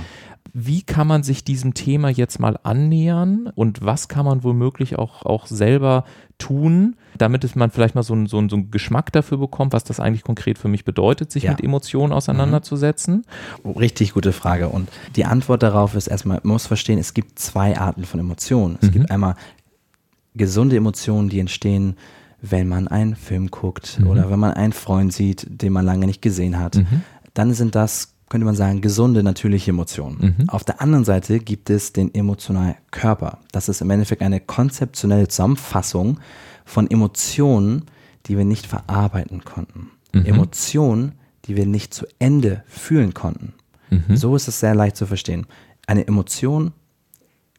Wie 0.57 0.83
kann 0.83 1.09
man 1.09 1.25
sich 1.25 1.43
diesem 1.43 1.75
Thema 1.75 2.09
jetzt 2.11 2.39
mal 2.39 2.57
annähern 2.63 3.51
und 3.57 3.85
was 3.85 4.07
kann 4.07 4.25
man 4.25 4.45
womöglich 4.45 4.97
auch, 4.97 5.27
auch 5.27 5.49
selber 5.49 6.05
tun, 6.39 6.95
damit 7.19 7.43
es 7.43 7.57
man 7.57 7.73
vielleicht 7.73 7.97
mal 7.97 8.05
so, 8.05 8.15
ein, 8.15 8.27
so, 8.27 8.37
so 8.49 8.55
einen 8.55 8.71
Geschmack 8.71 9.11
dafür 9.11 9.39
bekommt, 9.39 9.73
was 9.73 9.83
das 9.83 9.99
eigentlich 9.99 10.23
konkret 10.23 10.59
für 10.59 10.69
mich 10.69 10.85
bedeutet, 10.85 11.33
sich 11.33 11.45
ja. 11.45 11.51
mit 11.51 11.61
Emotionen 11.61 12.13
auseinanderzusetzen? 12.13 13.25
Mhm. 13.65 13.71
Richtig 13.73 14.15
gute 14.15 14.33
Frage. 14.33 14.69
Und 14.69 14.89
die 15.17 15.25
Antwort 15.25 15.65
darauf 15.65 15.97
ist 15.97 16.07
erstmal, 16.07 16.39
man 16.45 16.53
muss 16.53 16.69
verstehen, 16.69 17.01
es 17.01 17.15
gibt 17.15 17.37
zwei 17.41 17.77
Arten 17.77 18.05
von 18.05 18.21
Emotionen. 18.21 18.79
Es 18.81 18.89
mhm. 18.89 18.93
gibt 18.93 19.11
einmal 19.11 19.35
gesunde 20.37 20.77
Emotionen, 20.77 21.31
die 21.31 21.41
entstehen, 21.41 21.97
wenn 22.41 22.69
man 22.69 22.87
einen 22.87 23.17
Film 23.17 23.51
guckt 23.51 23.99
mhm. 23.99 24.07
oder 24.07 24.31
wenn 24.31 24.39
man 24.39 24.53
einen 24.53 24.73
Freund 24.73 25.13
sieht, 25.13 25.47
den 25.49 25.73
man 25.73 25.85
lange 25.85 26.07
nicht 26.07 26.23
gesehen 26.23 26.61
hat. 26.61 26.77
Mhm. 26.77 27.03
Dann 27.33 27.55
sind 27.55 27.75
das 27.75 28.14
könnte 28.35 28.47
man 28.47 28.57
sagen, 28.57 28.81
gesunde, 28.81 29.23
natürliche 29.23 29.71
Emotionen. 29.71 30.35
Mhm. 30.37 30.49
Auf 30.49 30.65
der 30.65 30.81
anderen 30.81 31.05
Seite 31.05 31.39
gibt 31.39 31.71
es 31.71 31.93
den 31.93 32.13
emotionalen 32.13 32.75
Körper. 32.91 33.39
Das 33.53 33.69
ist 33.69 33.81
im 33.81 33.89
Endeffekt 33.91 34.23
eine 34.23 34.41
konzeptionelle 34.41 35.29
Zusammenfassung 35.29 36.19
von 36.65 36.91
Emotionen, 36.91 37.85
die 38.27 38.37
wir 38.37 38.45
nicht 38.45 38.67
verarbeiten 38.67 39.45
konnten. 39.45 39.93
Mhm. 40.13 40.27
Emotionen, 40.27 41.13
die 41.45 41.55
wir 41.55 41.65
nicht 41.65 41.95
zu 41.95 42.07
Ende 42.19 42.65
fühlen 42.67 43.15
konnten. 43.15 43.55
Mhm. 43.91 44.17
So 44.17 44.35
ist 44.35 44.49
es 44.49 44.59
sehr 44.59 44.75
leicht 44.75 44.97
zu 44.97 45.07
verstehen. 45.07 45.47
Eine 45.87 46.05
Emotion 46.05 46.73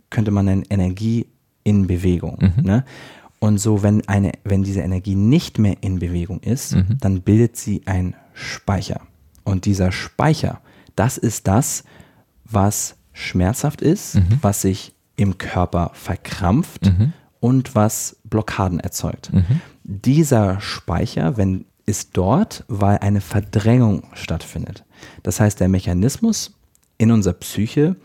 könnte 0.10 0.32
man 0.32 0.44
nennen 0.44 0.66
Energie 0.70 1.28
in 1.64 1.88
Bewegung. 1.88 2.38
Mhm. 2.42 2.64
Ne? 2.66 2.86
Und 3.40 3.60
so, 3.60 3.82
wenn, 3.82 4.06
eine, 4.10 4.34
wenn 4.44 4.64
diese 4.64 4.82
Energie 4.82 5.16
nicht 5.16 5.58
mehr 5.58 5.78
in 5.80 6.00
Bewegung 6.00 6.42
ist, 6.42 6.76
mhm. 6.76 6.98
dann 7.00 7.22
bildet 7.22 7.56
sie 7.56 7.84
einen 7.86 8.14
Speicher. 8.34 9.00
Und 9.46 9.64
dieser 9.64 9.94
Speicher, 9.94 10.60
das 10.96 11.18
ist 11.18 11.48
das, 11.48 11.84
was 12.44 12.96
schmerzhaft 13.14 13.82
ist, 13.82 14.16
mhm. 14.16 14.40
was 14.42 14.62
sich 14.62 14.94
im 15.16 15.38
Körper 15.38 15.92
verkrampft 15.94 16.86
mhm. 16.86 17.14
und 17.40 17.76
was 17.76 18.18
Blockaden 18.24 18.80
erzeugt. 18.80 19.32
Mhm. 19.34 19.62
Dieser 19.84 20.60
Speicher, 20.60 21.38
wenn 21.38 21.66
ist 21.86 22.12
dort, 22.14 22.64
weil 22.68 22.98
eine 23.00 23.22
Verdrängung 23.22 24.04
stattfindet. 24.14 24.84
Das 25.24 25.40
heißt, 25.40 25.60
der 25.60 25.70
Mechanismus 25.70 26.58
in 26.98 27.12
unserer 27.12 27.34
Psyche, 27.34 27.96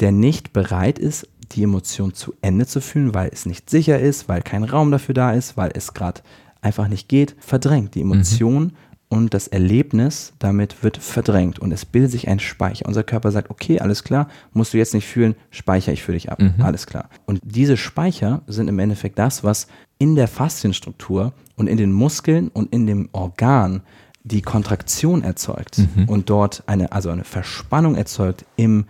der 0.00 0.12
nicht 0.12 0.52
bereit 0.52 0.98
ist, 0.98 1.28
die 1.52 1.62
Emotion 1.62 2.14
zu 2.14 2.34
Ende 2.42 2.66
zu 2.66 2.80
fühlen, 2.80 3.14
weil 3.14 3.30
es 3.32 3.46
nicht 3.46 3.70
sicher 3.70 3.98
ist, 3.98 4.28
weil 4.28 4.42
kein 4.42 4.64
Raum 4.64 4.90
dafür 4.90 5.14
da 5.14 5.32
ist, 5.32 5.56
weil 5.56 5.70
es 5.74 5.94
gerade 5.94 6.22
einfach 6.60 6.88
nicht 6.88 7.08
geht, 7.08 7.36
verdrängt 7.38 7.94
die 7.94 8.02
mhm. 8.04 8.12
Emotion 8.12 8.72
und 9.14 9.32
das 9.32 9.46
Erlebnis 9.46 10.32
damit 10.40 10.82
wird 10.82 10.96
verdrängt 10.96 11.60
und 11.60 11.70
es 11.70 11.84
bildet 11.84 12.10
sich 12.10 12.26
ein 12.26 12.40
Speicher. 12.40 12.86
Unser 12.86 13.04
Körper 13.04 13.30
sagt, 13.30 13.48
okay, 13.48 13.78
alles 13.78 14.02
klar, 14.02 14.26
musst 14.52 14.74
du 14.74 14.78
jetzt 14.78 14.92
nicht 14.92 15.06
fühlen, 15.06 15.36
speichere 15.50 15.92
ich 15.92 16.02
für 16.02 16.10
dich 16.10 16.32
ab. 16.32 16.40
Mhm. 16.40 16.54
Alles 16.58 16.88
klar. 16.88 17.08
Und 17.24 17.40
diese 17.44 17.76
Speicher 17.76 18.42
sind 18.48 18.66
im 18.66 18.80
Endeffekt 18.80 19.20
das, 19.20 19.44
was 19.44 19.68
in 19.98 20.16
der 20.16 20.26
Faszienstruktur 20.26 21.32
und 21.54 21.68
in 21.68 21.76
den 21.76 21.92
Muskeln 21.92 22.48
und 22.48 22.72
in 22.72 22.88
dem 22.88 23.08
Organ 23.12 23.82
die 24.24 24.42
Kontraktion 24.42 25.22
erzeugt 25.22 25.78
mhm. 25.78 26.08
und 26.08 26.28
dort 26.28 26.64
eine, 26.66 26.90
also 26.90 27.10
eine 27.10 27.24
Verspannung 27.24 27.94
erzeugt 27.94 28.44
im 28.56 28.86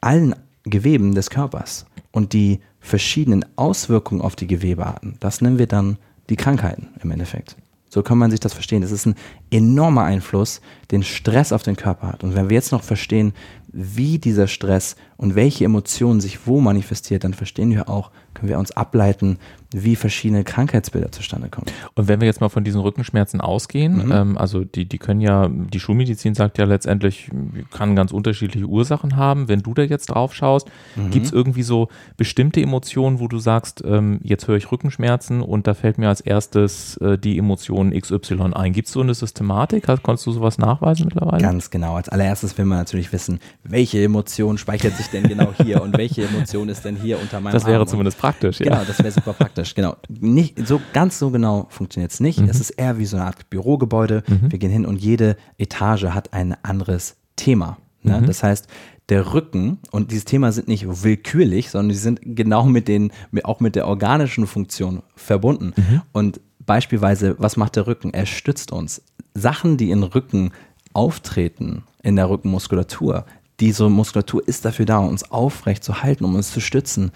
allen 0.00 0.36
Geweben 0.62 1.16
des 1.16 1.30
Körpers 1.30 1.86
und 2.12 2.32
die 2.32 2.60
verschiedenen 2.78 3.44
Auswirkungen 3.56 4.20
auf 4.20 4.36
die 4.36 4.46
Gewebearten. 4.46 5.16
Das 5.18 5.40
nennen 5.40 5.58
wir 5.58 5.66
dann 5.66 5.98
die 6.28 6.36
Krankheiten 6.36 6.90
im 7.02 7.10
Endeffekt. 7.10 7.56
So 7.96 8.02
kann 8.02 8.18
man 8.18 8.30
sich 8.30 8.40
das 8.40 8.52
verstehen. 8.52 8.82
Das 8.82 8.92
ist 8.92 9.06
ein 9.06 9.14
enormer 9.50 10.02
Einfluss, 10.02 10.60
den 10.90 11.02
Stress 11.02 11.50
auf 11.50 11.62
den 11.62 11.76
Körper 11.76 12.08
hat. 12.08 12.24
Und 12.24 12.34
wenn 12.34 12.50
wir 12.50 12.54
jetzt 12.54 12.70
noch 12.70 12.82
verstehen, 12.82 13.32
wie 13.68 14.18
dieser 14.18 14.48
Stress 14.48 14.96
und 15.16 15.34
welche 15.34 15.64
Emotionen 15.64 16.20
sich 16.20 16.46
wo 16.46 16.60
manifestiert, 16.60 17.24
dann 17.24 17.32
verstehen 17.32 17.70
wir 17.70 17.88
auch, 17.88 18.10
können 18.36 18.48
wir 18.48 18.58
uns 18.58 18.70
ableiten, 18.70 19.38
wie 19.72 19.96
verschiedene 19.96 20.44
Krankheitsbilder 20.44 21.10
zustande 21.10 21.48
kommen. 21.48 21.66
Und 21.94 22.08
wenn 22.08 22.20
wir 22.20 22.26
jetzt 22.26 22.40
mal 22.40 22.48
von 22.48 22.64
diesen 22.64 22.80
Rückenschmerzen 22.80 23.40
ausgehen, 23.40 24.06
mhm. 24.06 24.12
ähm, 24.12 24.38
also 24.38 24.64
die, 24.64 24.86
die 24.86 24.98
können 24.98 25.20
ja, 25.20 25.48
die 25.48 25.80
Schulmedizin 25.80 26.34
sagt 26.34 26.58
ja 26.58 26.64
letztendlich, 26.64 27.30
kann 27.72 27.96
ganz 27.96 28.12
unterschiedliche 28.12 28.66
Ursachen 28.66 29.16
haben. 29.16 29.48
Wenn 29.48 29.60
du 29.60 29.74
da 29.74 29.82
jetzt 29.82 30.06
drauf 30.06 30.34
schaust, 30.34 30.68
mhm. 30.94 31.10
gibt 31.10 31.26
es 31.26 31.32
irgendwie 31.32 31.62
so 31.62 31.88
bestimmte 32.16 32.60
Emotionen, 32.60 33.18
wo 33.18 33.28
du 33.28 33.38
sagst, 33.38 33.82
ähm, 33.84 34.20
jetzt 34.22 34.46
höre 34.46 34.56
ich 34.56 34.70
Rückenschmerzen 34.70 35.40
und 35.40 35.66
da 35.66 35.74
fällt 35.74 35.98
mir 35.98 36.08
als 36.08 36.20
erstes 36.20 36.96
äh, 36.98 37.18
die 37.18 37.38
Emotion 37.38 37.90
XY 37.98 38.52
ein. 38.54 38.72
Gibt 38.72 38.88
es 38.88 38.94
so 38.94 39.00
eine 39.00 39.14
Systematik? 39.14 39.88
Hast, 39.88 40.02
konntest 40.02 40.26
du 40.26 40.32
sowas 40.32 40.58
nachweisen 40.58 41.06
mittlerweile? 41.06 41.42
Ganz 41.42 41.70
genau. 41.70 41.96
Als 41.96 42.08
allererstes 42.08 42.56
will 42.56 42.66
man 42.66 42.78
natürlich 42.78 43.12
wissen, 43.12 43.40
welche 43.64 44.02
Emotion 44.02 44.58
speichert 44.58 44.96
sich 44.96 45.08
denn 45.08 45.24
genau 45.24 45.52
hier 45.62 45.82
und 45.82 45.96
welche 45.96 46.24
Emotion 46.24 46.68
ist 46.68 46.84
denn 46.84 46.96
hier 46.96 47.20
unter 47.20 47.40
meinem 47.40 47.52
Das 47.52 47.66
wäre 47.66 47.80
Arm 47.80 47.88
zumindest 47.88 48.18
praktisch, 48.18 48.25
ja. 48.58 48.64
Genau, 48.64 48.84
das 48.86 48.98
wäre 48.98 49.10
super 49.10 49.32
praktisch. 49.32 49.74
Genau. 49.74 49.96
Nicht, 50.08 50.66
so 50.66 50.80
ganz 50.92 51.18
so 51.18 51.30
genau 51.30 51.66
funktioniert 51.70 52.12
es 52.12 52.20
nicht. 52.20 52.40
Mhm. 52.40 52.48
Es 52.48 52.60
ist 52.60 52.70
eher 52.70 52.98
wie 52.98 53.06
so 53.06 53.16
eine 53.16 53.26
Art 53.26 53.48
Bürogebäude. 53.50 54.22
Mhm. 54.26 54.52
Wir 54.52 54.58
gehen 54.58 54.70
hin 54.70 54.86
und 54.86 54.96
jede 54.96 55.36
Etage 55.58 56.04
hat 56.04 56.32
ein 56.32 56.56
anderes 56.62 57.16
Thema. 57.36 57.78
Ne? 58.02 58.20
Mhm. 58.20 58.26
Das 58.26 58.42
heißt, 58.42 58.68
der 59.08 59.34
Rücken 59.34 59.78
und 59.90 60.10
dieses 60.10 60.24
Thema 60.24 60.50
sind 60.52 60.68
nicht 60.68 60.86
willkürlich, 61.04 61.70
sondern 61.70 61.90
die 61.90 61.94
sind 61.96 62.20
genau 62.22 62.64
mit 62.64 62.88
den, 62.88 63.12
auch 63.44 63.60
mit 63.60 63.76
der 63.76 63.86
organischen 63.86 64.46
Funktion 64.46 65.02
verbunden. 65.14 65.72
Mhm. 65.76 66.02
Und 66.12 66.40
beispielsweise, 66.60 67.36
was 67.38 67.56
macht 67.56 67.76
der 67.76 67.86
Rücken? 67.86 68.12
Er 68.12 68.26
stützt 68.26 68.72
uns. 68.72 69.02
Sachen, 69.34 69.76
die 69.76 69.90
in 69.90 70.02
Rücken 70.02 70.52
auftreten 70.92 71.84
in 72.02 72.16
der 72.16 72.28
Rückenmuskulatur, 72.28 73.26
diese 73.60 73.88
Muskulatur 73.88 74.46
ist 74.46 74.64
dafür 74.64 74.84
da, 74.84 74.98
uns 74.98 75.30
aufrecht 75.30 75.82
zu 75.82 76.02
halten, 76.02 76.24
um 76.24 76.34
uns 76.34 76.52
zu 76.52 76.60
stützen. 76.60 77.10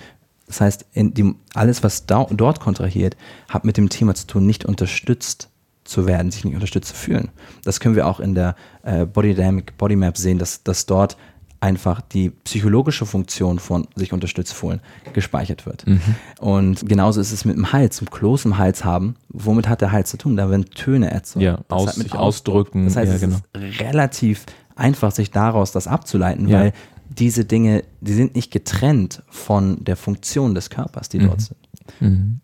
Das 0.51 0.61
heißt, 0.61 0.87
die, 0.95 1.35
alles, 1.55 1.85
was 1.85 2.07
da, 2.07 2.27
dort 2.29 2.59
kontrahiert, 2.59 3.17
hat 3.49 3.65
mit 3.65 3.77
dem 3.77 3.89
Thema 3.89 4.17
zu 4.17 4.27
tun, 4.27 4.47
nicht 4.47 4.65
unterstützt 4.65 5.49
zu 5.85 6.07
werden, 6.07 6.33
sich 6.33 6.45
nicht 6.45 6.55
unterstützt 6.55 6.89
zu 6.89 6.97
fühlen. 6.97 7.29
Das 7.65 7.79
können 7.79 7.95
wir 7.95 8.09
auch 8.09 8.19
in 8.19 8.35
der 8.35 8.57
äh, 8.83 9.07
Body 9.07 9.35
Dynamic 9.35 9.79
Body 9.79 9.95
Map 9.95 10.17
sehen, 10.17 10.39
dass, 10.39 10.65
dass 10.65 10.87
dort 10.87 11.17
einfach 11.61 12.01
die 12.01 12.31
psychologische 12.31 13.07
Funktion 13.07 13.61
von 13.61 13.87
sich 13.95 14.13
unterstützt 14.13 14.55
fühlen 14.55 14.81
gespeichert 15.13 15.67
wird. 15.67 15.87
Mhm. 15.87 16.01
Und 16.41 16.89
genauso 16.89 17.21
ist 17.21 17.31
es 17.31 17.45
mit 17.45 17.57
dem 17.57 17.73
Hals, 17.73 17.97
zum 17.97 18.11
Kloß 18.11 18.47
im 18.47 18.59
Hals 18.59 18.85
haben. 18.85 19.15
Womit 19.29 19.69
hat 19.69 19.83
der 19.83 19.93
Hals 19.93 20.11
zu 20.11 20.17
tun? 20.17 20.37
Da 20.37 20.51
werden 20.51 20.65
Töne 20.71 21.13
erzeugt. 21.13 21.45
Ja, 21.45 21.61
aus, 21.69 21.95
sich 21.95 22.13
ausdrücken. 22.13 22.87
Das 22.87 22.97
heißt, 22.97 23.09
ja, 23.09 23.15
es 23.15 23.21
genau. 23.21 23.37
ist 23.37 23.81
relativ 23.81 24.47
einfach, 24.75 25.13
sich 25.13 25.31
daraus 25.31 25.71
das 25.73 25.87
abzuleiten, 25.87 26.49
ja. 26.49 26.61
weil 26.61 26.73
diese 27.11 27.45
Dinge, 27.45 27.85
die 28.01 28.13
sind 28.13 28.35
nicht 28.35 28.51
getrennt 28.51 29.23
von 29.29 29.85
der 29.85 29.97
Funktion 29.97 30.55
des 30.55 30.71
Körpers, 30.71 31.09
die 31.09 31.19
mhm. 31.19 31.27
dort 31.27 31.41
sind. 31.41 31.59
Mhm. 32.01 32.41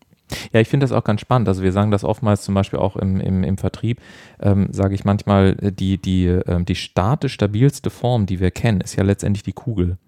Ja, 0.52 0.60
ich 0.60 0.68
finde 0.68 0.84
das 0.84 0.92
auch 0.92 1.04
ganz 1.04 1.20
spannend. 1.20 1.46
Also 1.46 1.62
wir 1.62 1.70
sagen 1.70 1.92
das 1.92 2.02
oftmals 2.02 2.42
zum 2.42 2.54
Beispiel 2.54 2.80
auch 2.80 2.96
im, 2.96 3.20
im, 3.20 3.44
im 3.44 3.58
Vertrieb, 3.58 4.00
ähm, 4.40 4.68
sage 4.72 4.94
ich 4.94 5.04
manchmal, 5.04 5.56
äh, 5.60 5.70
die, 5.70 5.98
die, 5.98 6.26
äh, 6.26 6.64
die 6.64 6.74
statisch 6.74 7.34
stabilste 7.34 7.90
Form, 7.90 8.26
die 8.26 8.40
wir 8.40 8.50
kennen, 8.50 8.80
ist 8.80 8.96
ja 8.96 9.04
letztendlich 9.04 9.44
die 9.44 9.52
Kugel. 9.52 9.98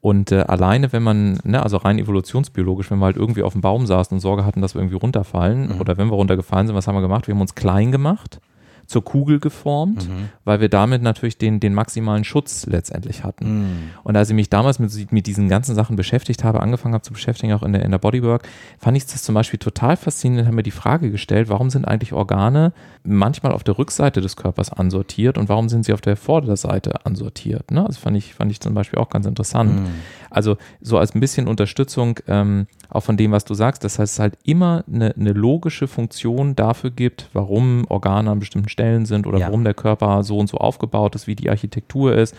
Und 0.00 0.30
äh, 0.30 0.42
alleine, 0.42 0.92
wenn 0.92 1.02
man, 1.02 1.40
ne, 1.42 1.60
also 1.60 1.76
rein 1.78 1.98
evolutionsbiologisch, 1.98 2.88
wenn 2.92 3.00
wir 3.00 3.06
halt 3.06 3.16
irgendwie 3.16 3.42
auf 3.42 3.54
dem 3.54 3.62
Baum 3.62 3.84
saßen 3.84 4.14
und 4.14 4.20
Sorge 4.20 4.44
hatten, 4.44 4.62
dass 4.62 4.76
wir 4.76 4.80
irgendwie 4.80 4.96
runterfallen, 4.96 5.74
mhm. 5.74 5.80
oder 5.80 5.98
wenn 5.98 6.06
wir 6.06 6.14
runtergefallen 6.14 6.68
sind, 6.68 6.76
was 6.76 6.86
haben 6.86 6.94
wir 6.94 7.02
gemacht? 7.02 7.26
Wir 7.26 7.34
haben 7.34 7.40
uns 7.40 7.56
klein 7.56 7.90
gemacht 7.90 8.40
zur 8.88 9.04
Kugel 9.04 9.38
geformt, 9.38 10.08
mhm. 10.08 10.30
weil 10.44 10.60
wir 10.60 10.70
damit 10.70 11.02
natürlich 11.02 11.36
den, 11.36 11.60
den 11.60 11.74
maximalen 11.74 12.24
Schutz 12.24 12.64
letztendlich 12.64 13.22
hatten. 13.22 13.58
Mhm. 13.58 13.90
Und 14.02 14.16
als 14.16 14.30
ich 14.30 14.34
mich 14.34 14.48
damals 14.48 14.78
mit, 14.78 15.12
mit 15.12 15.26
diesen 15.26 15.50
ganzen 15.50 15.74
Sachen 15.74 15.94
beschäftigt 15.94 16.42
habe, 16.42 16.60
angefangen 16.60 16.94
habe 16.94 17.02
zu 17.02 17.12
beschäftigen, 17.12 17.52
auch 17.52 17.62
in 17.62 17.74
der, 17.74 17.84
in 17.84 17.90
der 17.90 17.98
Bodywork, 17.98 18.48
fand 18.78 18.96
ich 18.96 19.04
das 19.04 19.22
zum 19.22 19.34
Beispiel 19.34 19.58
total 19.58 19.98
faszinierend, 19.98 20.46
habe 20.46 20.56
mir 20.56 20.62
die 20.62 20.70
Frage 20.70 21.10
gestellt, 21.10 21.50
warum 21.50 21.68
sind 21.68 21.84
eigentlich 21.84 22.14
Organe 22.14 22.72
manchmal 23.04 23.52
auf 23.52 23.62
der 23.62 23.76
Rückseite 23.78 24.22
des 24.22 24.36
Körpers 24.36 24.72
ansortiert 24.72 25.36
und 25.36 25.50
warum 25.50 25.68
sind 25.68 25.84
sie 25.84 25.92
auf 25.92 26.00
der 26.00 26.16
Vorderseite 26.16 27.04
ansortiert? 27.04 27.70
Ne? 27.70 27.84
Das 27.86 27.98
fand 27.98 28.16
ich, 28.16 28.32
fand 28.32 28.50
ich 28.50 28.60
zum 28.60 28.72
Beispiel 28.72 28.98
auch 28.98 29.10
ganz 29.10 29.26
interessant. 29.26 29.80
Mhm. 29.80 29.86
Also 30.30 30.56
so 30.80 30.96
als 30.96 31.14
ein 31.14 31.20
bisschen 31.20 31.46
Unterstützung 31.46 32.20
ähm, 32.26 32.66
auch 32.88 33.02
von 33.02 33.16
dem, 33.16 33.32
was 33.32 33.44
du 33.44 33.54
sagst. 33.54 33.84
Das 33.84 33.98
heißt, 33.98 34.14
es 34.14 34.18
halt 34.18 34.38
immer 34.44 34.84
eine, 34.92 35.14
eine 35.14 35.32
logische 35.32 35.88
Funktion 35.88 36.56
dafür 36.56 36.90
gibt, 36.90 37.28
warum 37.32 37.84
Organe 37.88 38.30
an 38.30 38.38
bestimmten 38.38 38.68
Stellen 38.68 39.06
sind 39.06 39.26
oder 39.26 39.38
ja. 39.38 39.46
warum 39.46 39.64
der 39.64 39.74
Körper 39.74 40.22
so 40.24 40.38
und 40.38 40.48
so 40.48 40.58
aufgebaut 40.58 41.14
ist, 41.14 41.26
wie 41.26 41.36
die 41.36 41.50
Architektur 41.50 42.14
ist 42.14 42.34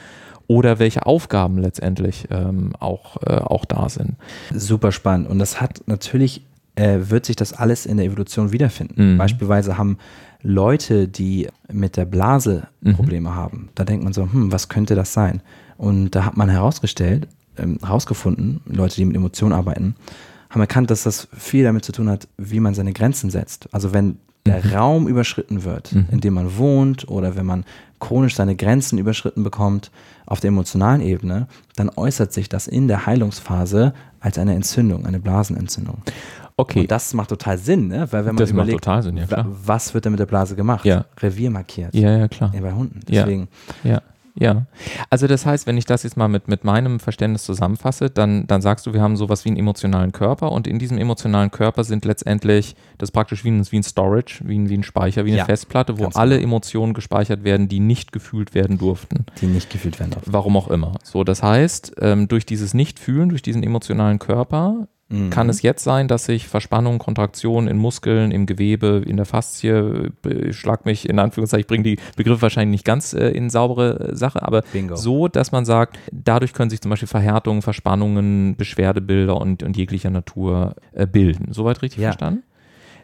oder 0.47 0.79
welche 0.79 1.05
Aufgaben 1.05 1.59
letztendlich 1.59 2.27
ähm, 2.31 2.73
auch, 2.79 3.17
äh, 3.21 3.35
auch 3.35 3.65
da 3.65 3.87
sind. 3.87 4.15
Super 4.53 4.91
spannend. 4.91 5.29
Und 5.29 5.37
das 5.37 5.61
hat 5.61 5.83
natürlich, 5.85 6.41
äh, 6.75 6.97
wird 7.01 7.27
sich 7.27 7.35
das 7.35 7.53
alles 7.53 7.85
in 7.85 7.97
der 7.97 8.07
Evolution 8.07 8.51
wiederfinden. 8.51 9.13
Mhm. 9.13 9.17
Beispielsweise 9.19 9.77
haben 9.77 9.99
Leute, 10.41 11.07
die 11.07 11.47
mit 11.71 11.97
der 11.97 12.05
Blase 12.05 12.67
mhm. 12.81 12.95
Probleme 12.95 13.29
mhm. 13.29 13.35
haben, 13.35 13.69
da 13.75 13.83
denkt 13.83 14.03
man 14.03 14.13
so, 14.13 14.23
hm, 14.23 14.51
was 14.51 14.69
könnte 14.69 14.95
das 14.95 15.13
sein? 15.13 15.41
Und 15.77 16.11
da 16.11 16.25
hat 16.25 16.35
man 16.35 16.49
herausgestellt, 16.49 17.27
ähm, 17.57 17.77
herausgefunden, 17.83 18.61
Leute, 18.65 18.95
die 18.95 19.05
mit 19.05 19.15
Emotionen 19.15 19.53
arbeiten, 19.53 19.95
haben 20.49 20.61
erkannt, 20.61 20.89
dass 20.89 21.03
das 21.03 21.27
viel 21.37 21.63
damit 21.63 21.85
zu 21.85 21.91
tun 21.91 22.09
hat, 22.09 22.27
wie 22.37 22.59
man 22.59 22.73
seine 22.73 22.93
Grenzen 22.93 23.29
setzt. 23.29 23.69
Also 23.71 23.93
wenn 23.93 24.17
der 24.45 24.63
mhm. 24.63 24.71
Raum 24.71 25.07
überschritten 25.07 25.63
wird, 25.63 25.93
mhm. 25.93 26.07
in 26.11 26.21
dem 26.21 26.33
man 26.33 26.57
wohnt 26.57 27.07
oder 27.07 27.35
wenn 27.35 27.45
man 27.45 27.65
chronisch 27.99 28.35
seine 28.35 28.55
Grenzen 28.55 28.97
überschritten 28.97 29.43
bekommt 29.43 29.91
auf 30.25 30.39
der 30.39 30.49
emotionalen 30.49 31.01
Ebene, 31.01 31.47
dann 31.75 31.89
äußert 31.89 32.33
sich 32.33 32.49
das 32.49 32.67
in 32.67 32.87
der 32.87 33.05
Heilungsphase 33.05 33.93
als 34.19 34.37
eine 34.37 34.55
Entzündung, 34.55 35.05
eine 35.05 35.19
Blasenentzündung. 35.19 36.01
Okay. 36.55 36.81
Und 36.81 36.91
das 36.91 37.13
macht 37.13 37.29
total 37.29 37.57
Sinn, 37.57 37.87
ne? 37.87 38.07
weil 38.11 38.25
wenn 38.25 38.35
man 38.35 38.37
das 38.37 38.51
überlegt, 38.51 38.85
Sinn, 39.01 39.17
ja, 39.17 39.45
was 39.63 39.93
wird 39.93 40.05
denn 40.05 40.11
mit 40.11 40.19
der 40.19 40.25
Blase 40.25 40.55
gemacht? 40.55 40.83
Ja. 40.85 41.05
Revier 41.21 41.51
markiert. 41.51 41.93
Ja, 41.93 42.17
ja, 42.17 42.27
klar. 42.27 42.51
Ja, 42.53 42.61
bei 42.61 42.73
Hunden. 42.73 42.99
Deswegen. 43.07 43.47
Ja. 43.83 43.91
ja. 43.91 44.01
Ja, 44.39 44.65
also 45.09 45.27
das 45.27 45.45
heißt, 45.45 45.67
wenn 45.67 45.77
ich 45.77 45.85
das 45.85 46.03
jetzt 46.03 46.15
mal 46.15 46.29
mit, 46.29 46.47
mit 46.47 46.63
meinem 46.63 46.99
Verständnis 46.99 47.43
zusammenfasse, 47.43 48.09
dann, 48.09 48.47
dann 48.47 48.61
sagst 48.61 48.85
du, 48.85 48.93
wir 48.93 49.01
haben 49.01 49.17
sowas 49.17 49.43
wie 49.43 49.49
einen 49.49 49.57
emotionalen 49.57 50.11
Körper 50.13 50.51
und 50.51 50.65
in 50.65 50.79
diesem 50.79 50.97
emotionalen 50.97 51.51
Körper 51.51 51.83
sind 51.83 52.05
letztendlich, 52.05 52.75
das 52.97 53.09
ist 53.09 53.13
praktisch 53.13 53.43
wie 53.43 53.51
ein, 53.51 53.69
wie 53.69 53.77
ein 53.77 53.83
Storage, 53.83 54.41
wie 54.45 54.57
ein, 54.57 54.69
wie 54.69 54.77
ein 54.77 54.83
Speicher, 54.83 55.25
wie 55.25 55.31
eine 55.31 55.39
ja, 55.39 55.45
Festplatte, 55.45 55.99
wo 55.99 56.05
alle 56.13 56.35
genau. 56.35 56.47
Emotionen 56.47 56.93
gespeichert 56.93 57.43
werden, 57.43 57.67
die 57.67 57.81
nicht 57.81 58.11
gefühlt 58.11 58.53
werden 58.53 58.77
durften. 58.77 59.25
Die 59.41 59.47
nicht 59.47 59.69
gefühlt 59.69 59.99
werden 59.99 60.11
durften. 60.11 60.31
Warum 60.31 60.55
auch 60.55 60.69
immer. 60.69 60.93
So, 61.03 61.23
das 61.23 61.43
heißt, 61.43 61.95
ähm, 61.99 62.27
durch 62.29 62.45
dieses 62.45 62.73
Nicht-Fühlen, 62.73 63.29
durch 63.29 63.41
diesen 63.41 63.61
emotionalen 63.61 64.19
Körper 64.19 64.87
Mhm. 65.09 65.31
Kann 65.31 65.49
es 65.49 65.63
jetzt 65.63 65.83
sein, 65.83 66.07
dass 66.07 66.25
sich 66.25 66.47
Verspannungen, 66.47 66.99
Kontraktionen 66.99 67.67
in 67.67 67.77
Muskeln, 67.77 68.31
im 68.31 68.45
Gewebe, 68.45 69.03
in 69.05 69.17
der 69.17 69.25
Faszie, 69.25 70.11
äh, 70.25 70.53
schlag 70.53 70.85
mich 70.85 71.09
in 71.09 71.17
Anführungszeichen, 71.17 71.61
ich 71.61 71.67
bringe 71.67 71.83
die 71.83 71.97
Begriffe 72.15 72.43
wahrscheinlich 72.43 72.71
nicht 72.71 72.85
ganz 72.85 73.13
äh, 73.13 73.29
in 73.29 73.49
saubere 73.49 74.11
äh, 74.11 74.15
Sache, 74.15 74.43
aber 74.43 74.61
Bingo. 74.71 74.95
so, 74.95 75.27
dass 75.27 75.51
man 75.51 75.65
sagt, 75.65 75.97
dadurch 76.11 76.53
können 76.53 76.69
sich 76.69 76.81
zum 76.81 76.89
Beispiel 76.89 77.07
Verhärtungen, 77.07 77.63
Verspannungen, 77.63 78.55
Beschwerdebilder 78.55 79.35
und, 79.37 79.63
und 79.63 79.75
jeglicher 79.75 80.11
Natur 80.11 80.75
äh, 80.93 81.07
bilden. 81.07 81.53
Soweit 81.53 81.81
richtig 81.81 82.01
ja. 82.01 82.09
verstanden? 82.09 82.43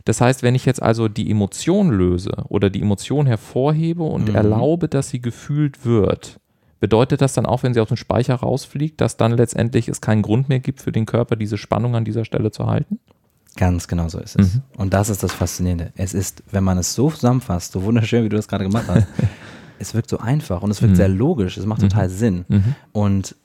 Das 0.05 0.21
heißt, 0.21 0.43
wenn 0.43 0.53
ich 0.53 0.65
jetzt 0.65 0.83
also 0.83 1.07
die 1.07 1.31
Emotion 1.31 1.89
löse 1.89 2.31
oder 2.47 2.69
die 2.69 2.81
Emotion 2.81 3.25
hervorhebe 3.25 4.03
und 4.03 4.29
mhm. 4.29 4.35
erlaube, 4.35 4.87
dass 4.87 5.09
sie 5.09 5.19
gefühlt 5.19 5.83
wird, 5.83 6.39
Bedeutet 6.79 7.21
das 7.21 7.33
dann 7.33 7.45
auch, 7.45 7.63
wenn 7.63 7.73
sie 7.73 7.79
aus 7.79 7.87
dem 7.87 7.97
Speicher 7.97 8.35
rausfliegt, 8.35 8.99
dass 8.99 9.17
dann 9.17 9.31
letztendlich 9.31 9.87
es 9.87 10.01
keinen 10.01 10.21
Grund 10.21 10.49
mehr 10.49 10.59
gibt 10.59 10.81
für 10.81 10.91
den 10.91 11.05
Körper, 11.05 11.35
diese 11.35 11.57
Spannung 11.57 11.95
an 11.95 12.05
dieser 12.05 12.25
Stelle 12.25 12.51
zu 12.51 12.67
halten? 12.67 12.99
Ganz 13.55 13.87
genau 13.87 14.09
so 14.09 14.19
ist 14.19 14.37
es. 14.37 14.55
Mhm. 14.55 14.61
Und 14.77 14.93
das 14.93 15.09
ist 15.09 15.23
das 15.23 15.31
Faszinierende. 15.31 15.93
Es 15.95 16.13
ist, 16.13 16.43
wenn 16.51 16.63
man 16.63 16.77
es 16.77 16.93
so 16.93 17.09
zusammenfasst, 17.09 17.71
so 17.71 17.83
wunderschön, 17.83 18.25
wie 18.25 18.29
du 18.29 18.35
das 18.35 18.49
gerade 18.49 18.65
gemacht 18.65 18.85
hast, 18.87 19.07
es 19.79 19.93
wirkt 19.93 20.09
so 20.09 20.17
einfach 20.19 20.61
und 20.61 20.71
es 20.71 20.81
wirkt 20.81 20.93
mhm. 20.93 20.97
sehr 20.97 21.07
logisch, 21.07 21.57
es 21.57 21.65
macht 21.65 21.81
mhm. 21.81 21.89
total 21.89 22.09
Sinn. 22.09 22.45
Mhm. 22.49 22.75
Und 22.91 23.35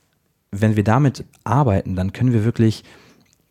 wenn 0.50 0.74
wir 0.74 0.82
damit 0.82 1.24
arbeiten, 1.44 1.94
dann 1.94 2.12
können 2.12 2.32
wir 2.32 2.44
wirklich 2.44 2.82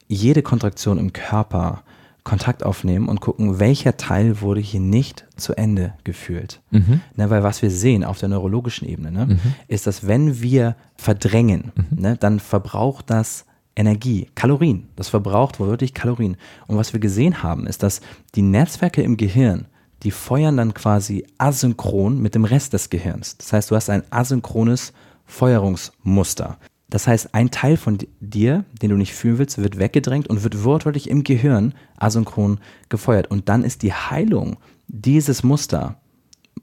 jede 0.08 0.42
Kontraktion 0.42 0.98
im 0.98 1.13
Körper 1.13 1.84
Kontakt 2.30 2.63
aufnehmen 2.63 3.10
und 3.10 3.22
gucken, 3.22 3.60
welcher 3.60 3.98
Teil 3.98 4.39
wurde 4.42 4.62
hier 4.62 4.80
nicht 4.80 5.26
zu 5.36 5.56
Ende 5.56 5.96
gefühlt. 6.04 6.62
Mhm. 6.70 7.02
Ne, 7.15 7.32
weil 7.32 7.42
was 7.42 7.63
wir 7.63 7.72
sehen 7.72 8.04
auf 8.04 8.20
der 8.20 8.30
neurologischen 8.30 8.88
Ebene, 8.88 9.12
ne, 9.12 9.26
mhm. 9.26 9.39
ist, 9.68 9.88
dass 9.88 10.06
wenn 10.06 10.39
wir 10.39 10.76
verdrängen, 10.96 11.72
mhm. 11.74 12.00
ne, 12.00 12.18
dann 12.18 12.39
verbraucht 12.39 13.10
das 13.10 13.46
Energie, 13.76 14.28
Kalorien. 14.36 14.89
Das 14.96 15.10
verbraucht 15.10 15.60
wirklich 15.60 15.96
Kalorien. 15.96 16.38
Und 16.68 16.78
was 16.78 16.94
wir 16.94 17.00
gesehen 17.00 17.42
haben, 17.42 17.65
ist, 17.65 17.82
dass 17.82 18.00
die 18.36 18.44
Netzwerke 18.44 19.02
im 19.02 19.18
Gehirn, 19.18 19.65
die 20.04 20.12
feuern 20.12 20.56
dann 20.56 20.76
quasi 20.76 21.26
asynchron 21.39 22.22
mit 22.22 22.36
dem 22.36 22.46
Rest 22.46 22.74
des 22.74 22.92
Gehirns. 22.92 23.38
Das 23.38 23.54
heißt, 23.54 23.72
du 23.72 23.76
hast 23.76 23.89
ein 23.89 24.04
asynchrones 24.12 24.94
Feuerungsmuster. 25.26 26.60
Das 26.89 27.08
heißt, 27.08 27.36
ein 27.36 27.52
Teil 27.52 27.78
von 27.78 27.99
dir, 28.19 28.65
den 28.82 28.89
du 28.89 28.97
nicht 28.97 29.13
fühlen 29.13 29.38
willst, 29.38 29.58
wird 29.60 29.78
weggedrängt 29.78 30.28
und 30.28 30.43
wird 30.43 30.63
wortwörtlich 30.63 31.10
im 31.10 31.23
Gehirn 31.23 31.73
asynchron 31.97 32.60
gefeuert. 32.89 33.30
Und 33.30 33.47
dann 33.47 33.63
ist 33.63 33.84
die 33.84 33.93
Heilung 33.93 34.58
dieses 34.88 35.43
Muster, 35.43 35.97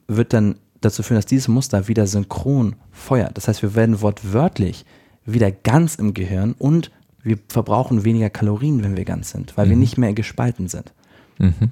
wird 0.09 0.33
dann 0.33 0.57
dazu 0.81 1.03
führen, 1.03 1.19
dass 1.19 1.27
dieses 1.27 1.49
Muster 1.49 1.89
wieder 1.89 2.07
synchron 2.07 2.77
feuert. 2.91 3.37
Das 3.37 3.49
heißt, 3.49 3.63
wir 3.63 3.75
werden 3.75 4.01
wortwörtlich 4.01 4.85
wieder 5.25 5.51
ganz 5.51 5.97
im 5.97 6.15
Gehirn 6.15 6.55
und 6.59 6.91
wir 7.23 7.39
verbrauchen 7.49 8.05
weniger 8.05 8.31
Kalorien, 8.31 8.83
wenn 8.85 8.97
wir 8.97 9.05
ganz 9.05 9.31
sind, 9.31 9.57
weil 9.57 9.67
mhm. 9.67 9.71
wir 9.71 9.77
nicht 9.77 9.99
mehr 9.99 10.13
gespalten 10.13 10.69
sind. 10.69 10.93
Mhm. 11.39 11.71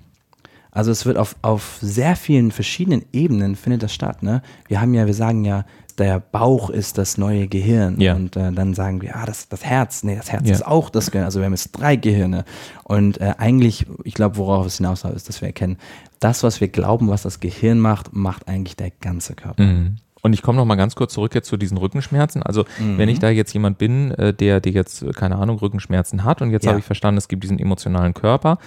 Also 0.75 0.91
es 0.91 1.07
wird 1.07 1.17
auf, 1.17 1.37
auf 1.43 1.79
sehr 1.81 2.17
vielen 2.17 2.51
verschiedenen 2.51 3.05
Ebenen 3.13 3.57
findet 3.57 3.85
das 3.85 3.95
statt. 3.95 4.23
Ne? 4.23 4.43
Wir 4.67 4.81
haben 4.81 4.93
ja, 4.93 5.07
wir 5.07 5.15
sagen 5.15 5.45
ja, 5.45 5.65
der 5.99 6.19
Bauch 6.19 6.71
ist 6.71 6.99
das 6.99 7.17
neue 7.17 7.47
Gehirn. 7.47 8.01
Ja. 8.01 8.15
Und 8.15 8.37
äh, 8.37 8.51
dann 8.53 8.75
sagen 8.75 9.01
wir, 9.01 9.17
ah, 9.17 9.25
das, 9.25 9.49
das 9.49 9.65
Herz, 9.65 10.03
nee, 10.03 10.17
das 10.17 10.33
Herz 10.33 10.47
ja. 10.49 10.53
ist 10.53 10.67
auch 10.67 10.91
das 10.91 11.13
Gehirn. 11.13 11.25
Also 11.25 11.39
wir 11.39 11.47
haben 11.47 11.53
jetzt 11.53 11.71
drei 11.71 11.97
Gehirne. 11.97 12.45
Und 12.83 13.21
äh, 13.21 13.35
eigentlich, 13.39 13.87
ich 14.03 14.15
glaube, 14.15 14.37
worauf 14.37 14.67
es 14.67 14.79
hinaus 14.79 15.05
ist, 15.05 15.29
dass 15.29 15.41
wir 15.41 15.47
erkennen, 15.47 15.79
das, 16.19 16.43
was 16.43 16.61
wir 16.61 16.69
glauben, 16.69 17.09
was 17.09 17.23
das 17.23 17.39
Gehirn 17.39 17.79
macht, 17.79 18.13
macht 18.13 18.49
eigentlich 18.49 18.77
der 18.77 18.91
ganze 18.91 19.35
Körper. 19.35 19.63
Mhm. 19.63 19.97
Und 20.23 20.33
ich 20.33 20.43
komme 20.43 20.57
noch 20.57 20.65
mal 20.65 20.77
ganz 20.77 20.97
kurz 20.97 21.13
zurück 21.13 21.35
jetzt 21.35 21.49
zu 21.49 21.59
diesen 21.59 21.77
Rückenschmerzen. 21.77 22.43
Also 22.43 22.65
mhm. 22.81 22.99
wenn 22.99 23.11
ich 23.11 23.19
da 23.19 23.29
jetzt 23.29 23.53
jemand 23.53 23.79
bin, 23.79 24.11
äh, 24.13 24.33
der, 24.33 24.61
der 24.61 24.73
jetzt, 24.73 25.05
keine 25.15 25.37
Ahnung, 25.37 25.59
Rückenschmerzen 25.59 26.25
hat 26.25 26.41
und 26.43 26.51
jetzt 26.51 26.65
ja. 26.65 26.71
habe 26.71 26.81
ich 26.81 26.87
verstanden, 26.87 27.19
es 27.19 27.29
gibt 27.29 27.45
diesen 27.45 27.59
emotionalen 27.59 28.15
Körper, 28.15 28.59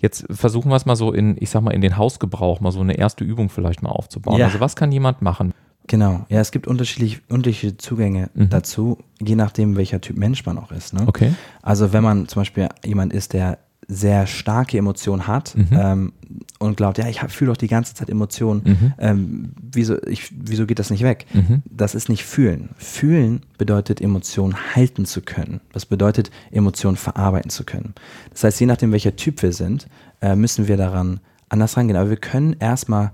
Jetzt 0.00 0.26
versuchen 0.30 0.70
wir 0.70 0.76
es 0.76 0.86
mal 0.86 0.96
so 0.96 1.12
in, 1.12 1.36
ich 1.38 1.50
sag 1.50 1.62
mal, 1.62 1.72
in 1.72 1.80
den 1.80 1.96
Hausgebrauch 1.96 2.60
mal 2.60 2.72
so 2.72 2.80
eine 2.80 2.96
erste 2.96 3.22
Übung 3.22 3.50
vielleicht 3.50 3.82
mal 3.82 3.90
aufzubauen. 3.90 4.38
Ja. 4.38 4.46
Also 4.46 4.60
was 4.60 4.76
kann 4.76 4.90
jemand 4.90 5.22
machen? 5.22 5.52
Genau, 5.86 6.24
ja, 6.28 6.40
es 6.40 6.52
gibt 6.52 6.66
unterschiedlich, 6.66 7.20
unterschiedliche 7.28 7.76
Zugänge 7.76 8.30
mhm. 8.34 8.48
dazu, 8.48 8.98
je 9.20 9.34
nachdem, 9.34 9.76
welcher 9.76 10.00
Typ 10.00 10.16
Mensch 10.16 10.46
man 10.46 10.56
auch 10.58 10.70
ist. 10.70 10.94
Ne? 10.94 11.02
Okay. 11.06 11.34
Also 11.62 11.92
wenn 11.92 12.02
man 12.02 12.28
zum 12.28 12.40
Beispiel 12.40 12.68
jemand 12.84 13.12
ist, 13.12 13.32
der 13.32 13.58
sehr 13.90 14.26
starke 14.26 14.78
Emotion 14.78 15.26
hat 15.26 15.56
mhm. 15.56 15.66
ähm, 15.72 16.12
und 16.60 16.76
glaubt, 16.76 16.98
ja, 16.98 17.08
ich 17.08 17.20
fühle 17.20 17.50
doch 17.50 17.56
die 17.56 17.66
ganze 17.66 17.94
Zeit 17.94 18.08
Emotionen, 18.08 18.62
mhm. 18.64 18.92
ähm, 18.98 19.52
wieso, 19.60 20.00
ich, 20.06 20.32
wieso 20.32 20.66
geht 20.66 20.78
das 20.78 20.90
nicht 20.90 21.02
weg? 21.02 21.26
Mhm. 21.32 21.62
Das 21.64 21.94
ist 21.94 22.08
nicht 22.08 22.24
fühlen. 22.24 22.70
Fühlen 22.76 23.42
bedeutet, 23.58 24.00
Emotionen 24.00 24.54
halten 24.76 25.06
zu 25.06 25.22
können. 25.22 25.60
Das 25.72 25.86
bedeutet, 25.86 26.30
Emotionen 26.52 26.96
verarbeiten 26.96 27.50
zu 27.50 27.64
können. 27.64 27.94
Das 28.30 28.44
heißt, 28.44 28.60
je 28.60 28.66
nachdem, 28.66 28.92
welcher 28.92 29.16
Typ 29.16 29.42
wir 29.42 29.52
sind, 29.52 29.88
äh, 30.22 30.36
müssen 30.36 30.68
wir 30.68 30.76
daran 30.76 31.20
anders 31.48 31.76
rangehen. 31.76 31.98
Aber 31.98 32.10
wir 32.10 32.16
können 32.16 32.54
erstmal 32.60 33.10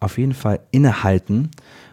auf 0.00 0.18
jeden 0.18 0.34
Fall 0.34 0.60
innehalten 0.70 1.50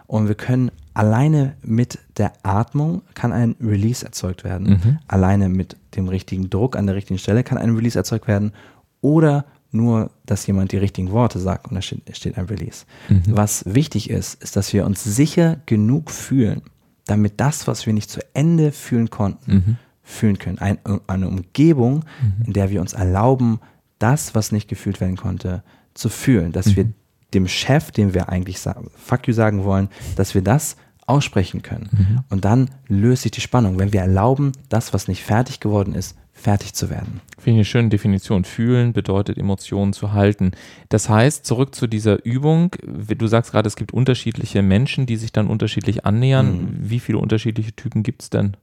und 0.08 0.28
wir 0.28 0.36
können 0.36 0.72
alleine 0.94 1.56
mit 1.62 2.00
der 2.18 2.34
Atmung 2.44 3.02
kann 3.14 3.34
ein 3.34 3.56
Release 3.62 4.06
erzeugt 4.06 4.44
werden. 4.44 4.70
Mhm. 4.70 5.00
Alleine 5.08 5.50
mit 5.50 5.78
dem 5.96 6.08
richtigen 6.08 6.50
Druck 6.50 6.76
an 6.76 6.88
der 6.88 6.96
richtigen 6.96 7.20
Stelle 7.20 7.44
kann 7.44 7.58
ein 7.58 7.76
Release 7.76 7.98
erzeugt 7.98 8.28
werden. 8.28 8.54
Oder 9.02 9.46
nur, 9.72 10.12
dass 10.26 10.48
jemand 10.48 10.72
die 10.72 10.78
richtigen 10.78 11.12
Worte 11.12 11.40
sagt 11.40 11.68
und 11.68 11.76
da 11.76 11.82
steht, 11.82 12.38
ein 12.38 12.46
Release. 12.46 12.86
Mhm. 13.10 13.24
Was 13.28 13.64
wichtig 13.66 14.10
ist, 14.10 14.42
ist, 14.42 14.56
dass 14.56 14.74
wir 14.74 14.86
uns 14.86 15.04
sicher 15.04 15.58
genug 15.66 16.12
fühlen, 16.12 16.62
damit 17.06 17.40
das, 17.40 17.68
was 17.68 17.86
wir 17.86 17.94
nicht 17.94 18.10
zu 18.10 18.22
Ende 18.34 18.72
fühlen 18.72 19.10
konnten, 19.10 19.54
mhm. 19.54 19.78
fühlen 20.02 20.40
können. 20.40 20.60
Ein, 20.60 20.78
eine 21.08 21.28
Umgebung, 21.28 22.06
mhm. 22.22 22.46
in 22.46 22.54
der 22.54 22.70
wir 22.70 22.80
uns 22.80 22.94
erlauben, 22.94 23.60
das, 24.00 24.34
was 24.34 24.52
nicht 24.52 24.70
gefühlt 24.70 25.02
werden 25.02 25.18
konnte, 25.18 25.64
zu 25.94 26.10
fühlen. 26.10 26.52
Dass 26.52 26.76
wir 26.76 26.86
mhm. 26.86 26.94
Dem 27.34 27.48
Chef, 27.48 27.92
dem 27.92 28.14
wir 28.14 28.30
eigentlich 28.30 28.60
sagen, 28.60 28.90
fuck 28.96 29.28
you 29.28 29.34
sagen 29.34 29.64
wollen, 29.64 29.90
dass 30.16 30.36
wir 30.36 30.42
das 30.42 30.78
aussprechen 31.08 31.62
können. 31.62 31.90
Mhm. 31.92 32.20
Und 32.30 32.46
dann 32.46 32.70
löst 32.88 33.24
sich 33.24 33.32
die 33.32 33.42
Spannung, 33.42 33.78
wenn 33.78 33.94
wir 33.94 34.02
erlauben, 34.02 34.54
das, 34.70 34.94
was 34.94 35.08
nicht 35.08 35.24
fertig 35.24 35.60
geworden 35.60 35.94
ist, 35.94 36.18
fertig 36.34 36.74
zu 36.74 36.90
werden. 36.90 37.22
Finde 37.38 37.52
ich 37.52 37.56
eine 37.58 37.66
schöne 37.66 37.90
Definition. 37.90 38.44
Fühlen 38.44 38.92
bedeutet 38.92 39.38
Emotionen 39.38 39.94
zu 39.94 40.12
halten. 40.12 40.52
Das 40.90 41.08
heißt, 41.08 41.46
zurück 41.46 41.76
zu 41.76 41.88
dieser 41.88 42.26
Übung, 42.26 42.76
du 42.84 43.28
sagst 43.28 43.52
gerade, 43.52 43.68
es 43.68 43.76
gibt 43.76 43.94
unterschiedliche 43.94 44.62
Menschen, 44.62 45.06
die 45.06 45.16
sich 45.16 45.32
dann 45.32 45.48
unterschiedlich 45.48 46.06
annähern. 46.06 46.58
Mhm. 46.58 46.90
Wie 46.90 47.00
viele 47.00 47.20
unterschiedliche 47.20 47.74
Typen 47.74 48.04
gibt 48.04 48.24
es 48.24 48.30
denn? 48.30 48.58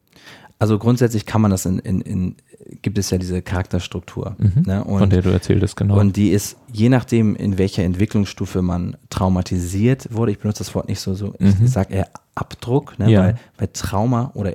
Also 0.58 0.78
grundsätzlich 0.78 1.26
kann 1.26 1.40
man 1.40 1.50
das 1.50 1.66
in, 1.66 1.78
in, 1.80 2.00
in 2.02 2.36
gibt 2.82 2.98
es 2.98 3.10
ja 3.10 3.18
diese 3.18 3.42
Charakterstruktur. 3.42 4.36
Mhm, 4.38 4.62
ne? 4.66 4.84
und, 4.84 4.98
von 4.98 5.10
der 5.10 5.22
du 5.22 5.30
erzähltest, 5.30 5.76
genau. 5.76 5.98
Und 5.98 6.16
die 6.16 6.30
ist, 6.30 6.56
je 6.72 6.88
nachdem, 6.88 7.36
in 7.36 7.58
welcher 7.58 7.82
Entwicklungsstufe 7.82 8.62
man 8.62 8.96
traumatisiert 9.10 10.08
wurde, 10.12 10.32
ich 10.32 10.38
benutze 10.38 10.58
das 10.58 10.74
Wort 10.74 10.88
nicht 10.88 11.00
so, 11.00 11.14
so 11.14 11.34
ich, 11.38 11.58
mhm. 11.58 11.66
sage 11.66 11.94
eher 11.94 12.08
Abdruck, 12.34 12.98
ne? 12.98 13.10
ja. 13.10 13.20
weil 13.20 13.34
bei 13.56 13.66
Trauma 13.66 14.30
oder 14.34 14.54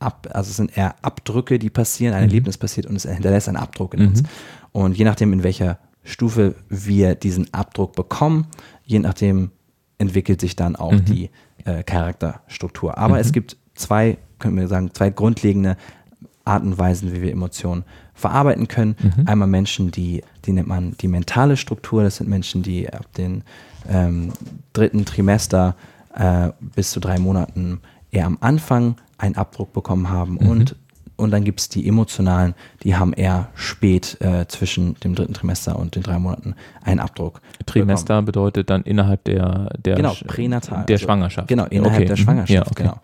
Ab, 0.00 0.28
also 0.30 0.50
es 0.50 0.56
sind 0.56 0.78
eher 0.78 0.94
Abdrücke, 1.02 1.58
die 1.58 1.70
passieren, 1.70 2.14
ein 2.14 2.20
mhm. 2.20 2.28
Erlebnis 2.28 2.56
passiert 2.56 2.86
und 2.86 2.94
es 2.94 3.02
hinterlässt 3.02 3.48
einen 3.48 3.56
Abdruck 3.56 3.94
in 3.94 4.06
uns. 4.06 4.22
Mhm. 4.22 4.28
Und 4.70 4.96
je 4.96 5.04
nachdem, 5.04 5.32
in 5.32 5.42
welcher 5.42 5.80
Stufe 6.04 6.54
wir 6.68 7.16
diesen 7.16 7.52
Abdruck 7.52 7.96
bekommen, 7.96 8.46
je 8.84 9.00
nachdem 9.00 9.50
entwickelt 9.98 10.40
sich 10.40 10.54
dann 10.54 10.76
auch 10.76 10.92
mhm. 10.92 11.04
die 11.04 11.30
äh, 11.64 11.82
Charakterstruktur. 11.82 12.96
Aber 12.96 13.16
mhm. 13.16 13.20
es 13.20 13.32
gibt 13.32 13.56
zwei, 13.74 14.18
können 14.38 14.56
wir 14.56 14.68
sagen, 14.68 14.90
zwei 14.94 15.10
grundlegende 15.10 15.76
Arten 16.48 16.68
und 16.68 16.78
Weisen, 16.78 17.12
wie 17.12 17.22
wir 17.22 17.30
Emotionen 17.30 17.84
verarbeiten 18.14 18.68
können. 18.68 18.96
Mhm. 19.00 19.28
Einmal 19.28 19.48
Menschen, 19.48 19.90
die, 19.90 20.22
die 20.44 20.52
nennt 20.52 20.68
man 20.68 20.96
die 21.00 21.08
mentale 21.08 21.56
Struktur, 21.56 22.02
das 22.02 22.16
sind 22.16 22.28
Menschen, 22.28 22.62
die 22.62 22.92
ab 22.92 23.12
dem 23.14 23.42
ähm, 23.88 24.32
dritten 24.72 25.04
Trimester 25.04 25.76
äh, 26.14 26.50
bis 26.60 26.90
zu 26.90 27.00
drei 27.00 27.18
Monaten 27.18 27.80
eher 28.10 28.26
am 28.26 28.38
Anfang 28.40 28.96
einen 29.18 29.36
Abdruck 29.36 29.72
bekommen 29.72 30.10
haben 30.10 30.38
mhm. 30.40 30.48
und 30.48 30.76
und 31.18 31.32
dann 31.32 31.42
gibt 31.42 31.58
es 31.58 31.68
die 31.68 31.86
emotionalen, 31.86 32.54
die 32.84 32.94
haben 32.94 33.12
eher 33.12 33.48
spät 33.56 34.18
äh, 34.20 34.46
zwischen 34.46 34.94
dem 35.00 35.16
dritten 35.16 35.34
Trimester 35.34 35.76
und 35.76 35.96
den 35.96 36.04
drei 36.04 36.16
Monaten 36.20 36.54
einen 36.84 37.00
Abdruck. 37.00 37.40
Trimester 37.66 38.14
bekommen. 38.14 38.26
bedeutet 38.26 38.70
dann 38.70 38.82
innerhalb 38.82 39.24
der, 39.24 39.68
der, 39.84 39.96
genau, 39.96 40.14
pränatal, 40.28 40.86
der 40.86 40.94
also, 40.94 41.04
Schwangerschaft. 41.04 41.48
Genau, 41.48 41.64
innerhalb 41.64 41.96
okay. 41.96 42.04
der 42.04 42.16
mhm. 42.16 42.20
Schwangerschaft, 42.20 42.50
ja, 42.50 42.62
okay. 42.62 42.82
genau. 42.84 43.00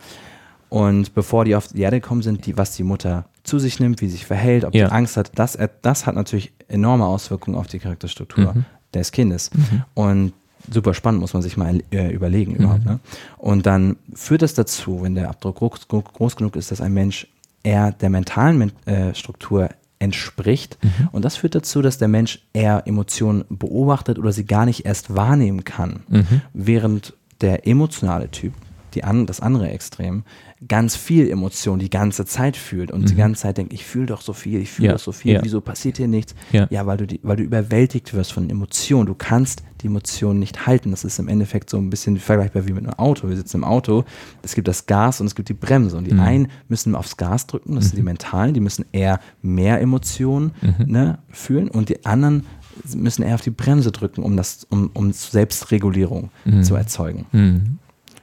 Und 0.75 1.15
bevor 1.15 1.45
die 1.45 1.55
auf 1.55 1.69
die 1.69 1.83
Erde 1.83 2.01
kommen 2.01 2.23
sind, 2.23 2.47
die, 2.47 2.59
was 2.59 2.73
die 2.73 2.83
Mutter 2.83 3.27
zu 3.45 3.61
sich 3.61 3.79
nimmt, 3.79 4.01
wie 4.01 4.07
sie 4.07 4.17
sich 4.17 4.27
verhält, 4.27 4.65
ob 4.65 4.75
ja. 4.75 4.87
die 4.87 4.93
Angst 4.93 5.17
hat, 5.17 5.31
das, 5.37 5.57
das 5.83 6.05
hat 6.05 6.17
natürlich 6.17 6.53
enorme 6.67 7.07
Auswirkungen 7.07 7.57
auf 7.57 7.69
die 7.69 7.79
Charakterstruktur 7.79 8.55
mhm. 8.55 8.65
des 8.93 9.13
Kindes. 9.13 9.53
Mhm. 9.55 9.85
Und 9.95 10.33
super 10.69 10.93
spannend, 10.93 11.21
muss 11.21 11.33
man 11.33 11.43
sich 11.43 11.57
mal 11.57 11.81
äh, 11.93 12.13
überlegen 12.13 12.55
mhm. 12.55 12.59
überhaupt. 12.59 12.85
Ne? 12.87 12.99
Und 13.39 13.67
dann 13.67 13.95
führt 14.15 14.43
das 14.43 14.55
dazu, 14.55 15.03
wenn 15.03 15.15
der 15.15 15.31
Abdruck 15.31 15.59
groß, 15.59 15.87
groß 15.87 16.35
genug 16.35 16.57
ist, 16.57 16.73
dass 16.73 16.81
ein 16.81 16.93
Mensch 16.93 17.29
eher 17.63 17.93
der 17.93 18.11
mentalen 18.11 18.73
äh, 18.87 19.15
Struktur 19.15 19.69
entspricht. 20.01 20.77
Mhm. 20.83 21.09
Und 21.13 21.25
das 21.25 21.37
führt 21.37 21.55
dazu, 21.55 21.83
dass 21.83 21.99
der 21.99 22.09
Mensch 22.09 22.41
eher 22.53 22.83
Emotionen 22.87 23.45
beobachtet 23.49 24.19
oder 24.19 24.33
sie 24.33 24.45
gar 24.45 24.67
nicht 24.67 24.85
erst 24.85 25.15
wahrnehmen 25.15 25.63
kann. 25.63 26.03
Mhm. 26.09 26.41
Während 26.53 27.15
der 27.43 27.69
emotionale 27.69 28.29
Typ, 28.29 28.55
die 28.95 29.05
an, 29.05 29.27
das 29.27 29.41
andere 29.41 29.69
Extrem, 29.69 30.25
ganz 30.67 30.97
viel 30.97 31.29
Emotion 31.31 31.79
die 31.79 31.91
ganze 31.91 32.25
Zeit 32.25 32.57
fühlt 32.57 32.91
und 32.91 33.03
mhm. 33.03 33.07
die 33.07 33.15
ganze 33.15 33.43
Zeit 33.43 33.59
denkt, 33.59 33.73
ich 33.73 33.85
fühle 33.85 34.07
doch 34.07 34.21
so 34.21 34.33
viel, 34.33 34.61
ich 34.61 34.71
fühle 34.71 34.89
ja. 34.89 34.93
doch 34.95 35.01
so 35.01 35.13
viel, 35.13 35.35
ja. 35.35 35.41
wieso 35.43 35.61
passiert 35.61 35.99
hier 35.99 36.09
nichts? 36.09 36.35
Ja, 36.53 36.67
ja 36.71 36.87
weil, 36.87 36.97
du 36.97 37.07
die, 37.07 37.21
weil 37.23 37.37
du 37.37 37.43
überwältigt 37.43 38.15
wirst 38.15 38.33
von 38.33 38.49
Emotionen. 38.49 39.07
Du 39.07 39.15
kannst 39.15 39.63
die 39.83 39.89
Emotionen 39.89 40.39
nicht 40.39 40.67
halten. 40.67 40.91
Das 40.91 41.05
ist 41.05 41.19
im 41.19 41.29
Endeffekt 41.29 41.71
so 41.71 41.77
ein 41.77 41.91
bisschen 41.91 42.19
vergleichbar 42.19 42.67
wie 42.67 42.73
mit 42.73 42.85
einem 42.85 42.95
Auto. 42.95 43.29
Wir 43.29 43.37
sitzen 43.37 43.59
im 43.59 43.65
Auto, 43.65 44.05
es 44.43 44.55
gibt 44.55 44.67
das 44.69 44.87
Gas 44.87 45.21
und 45.21 45.27
es 45.27 45.35
gibt 45.35 45.49
die 45.49 45.55
Bremse. 45.55 45.97
Und 45.97 46.07
die 46.07 46.15
mhm. 46.15 46.21
einen 46.21 46.49
müssen 46.69 46.95
aufs 46.95 47.17
Gas 47.17 47.47
drücken, 47.47 47.75
das 47.75 47.85
mhm. 47.85 47.89
sind 47.89 47.97
die 47.97 48.03
mhm. 48.03 48.07
mentalen, 48.07 48.55
die 48.55 48.61
müssen 48.61 48.85
eher 48.93 49.21
mehr 49.43 49.81
Emotionen 49.81 50.53
mhm. 50.63 50.87
ne, 50.87 51.19
fühlen 51.31 51.69
und 51.69 51.89
die 51.89 52.05
anderen 52.07 52.47
müssen 52.95 53.23
eher 53.23 53.35
auf 53.35 53.43
die 53.43 53.51
Bremse 53.51 53.93
drücken, 53.93 54.23
um 54.23 54.37
das, 54.37 54.65
um, 54.65 54.91
um 54.95 55.13
Selbstregulierung 55.13 56.31
mhm. 56.45 56.63
zu 56.63 56.75
erzeugen. 56.75 57.27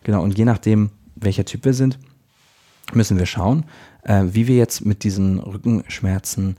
Genau, 0.04 0.24
und 0.24 0.38
je 0.38 0.46
nachdem, 0.46 0.90
welcher 1.16 1.46
Typ 1.46 1.66
wir 1.66 1.74
sind, 1.74 2.00
müssen 2.94 3.18
wir 3.18 3.26
schauen, 3.26 3.66
äh, 4.04 4.24
wie 4.32 4.48
wir 4.48 4.56
jetzt 4.56 4.86
mit 4.86 5.04
diesen 5.04 5.40
Rückenschmerzen 5.40 6.58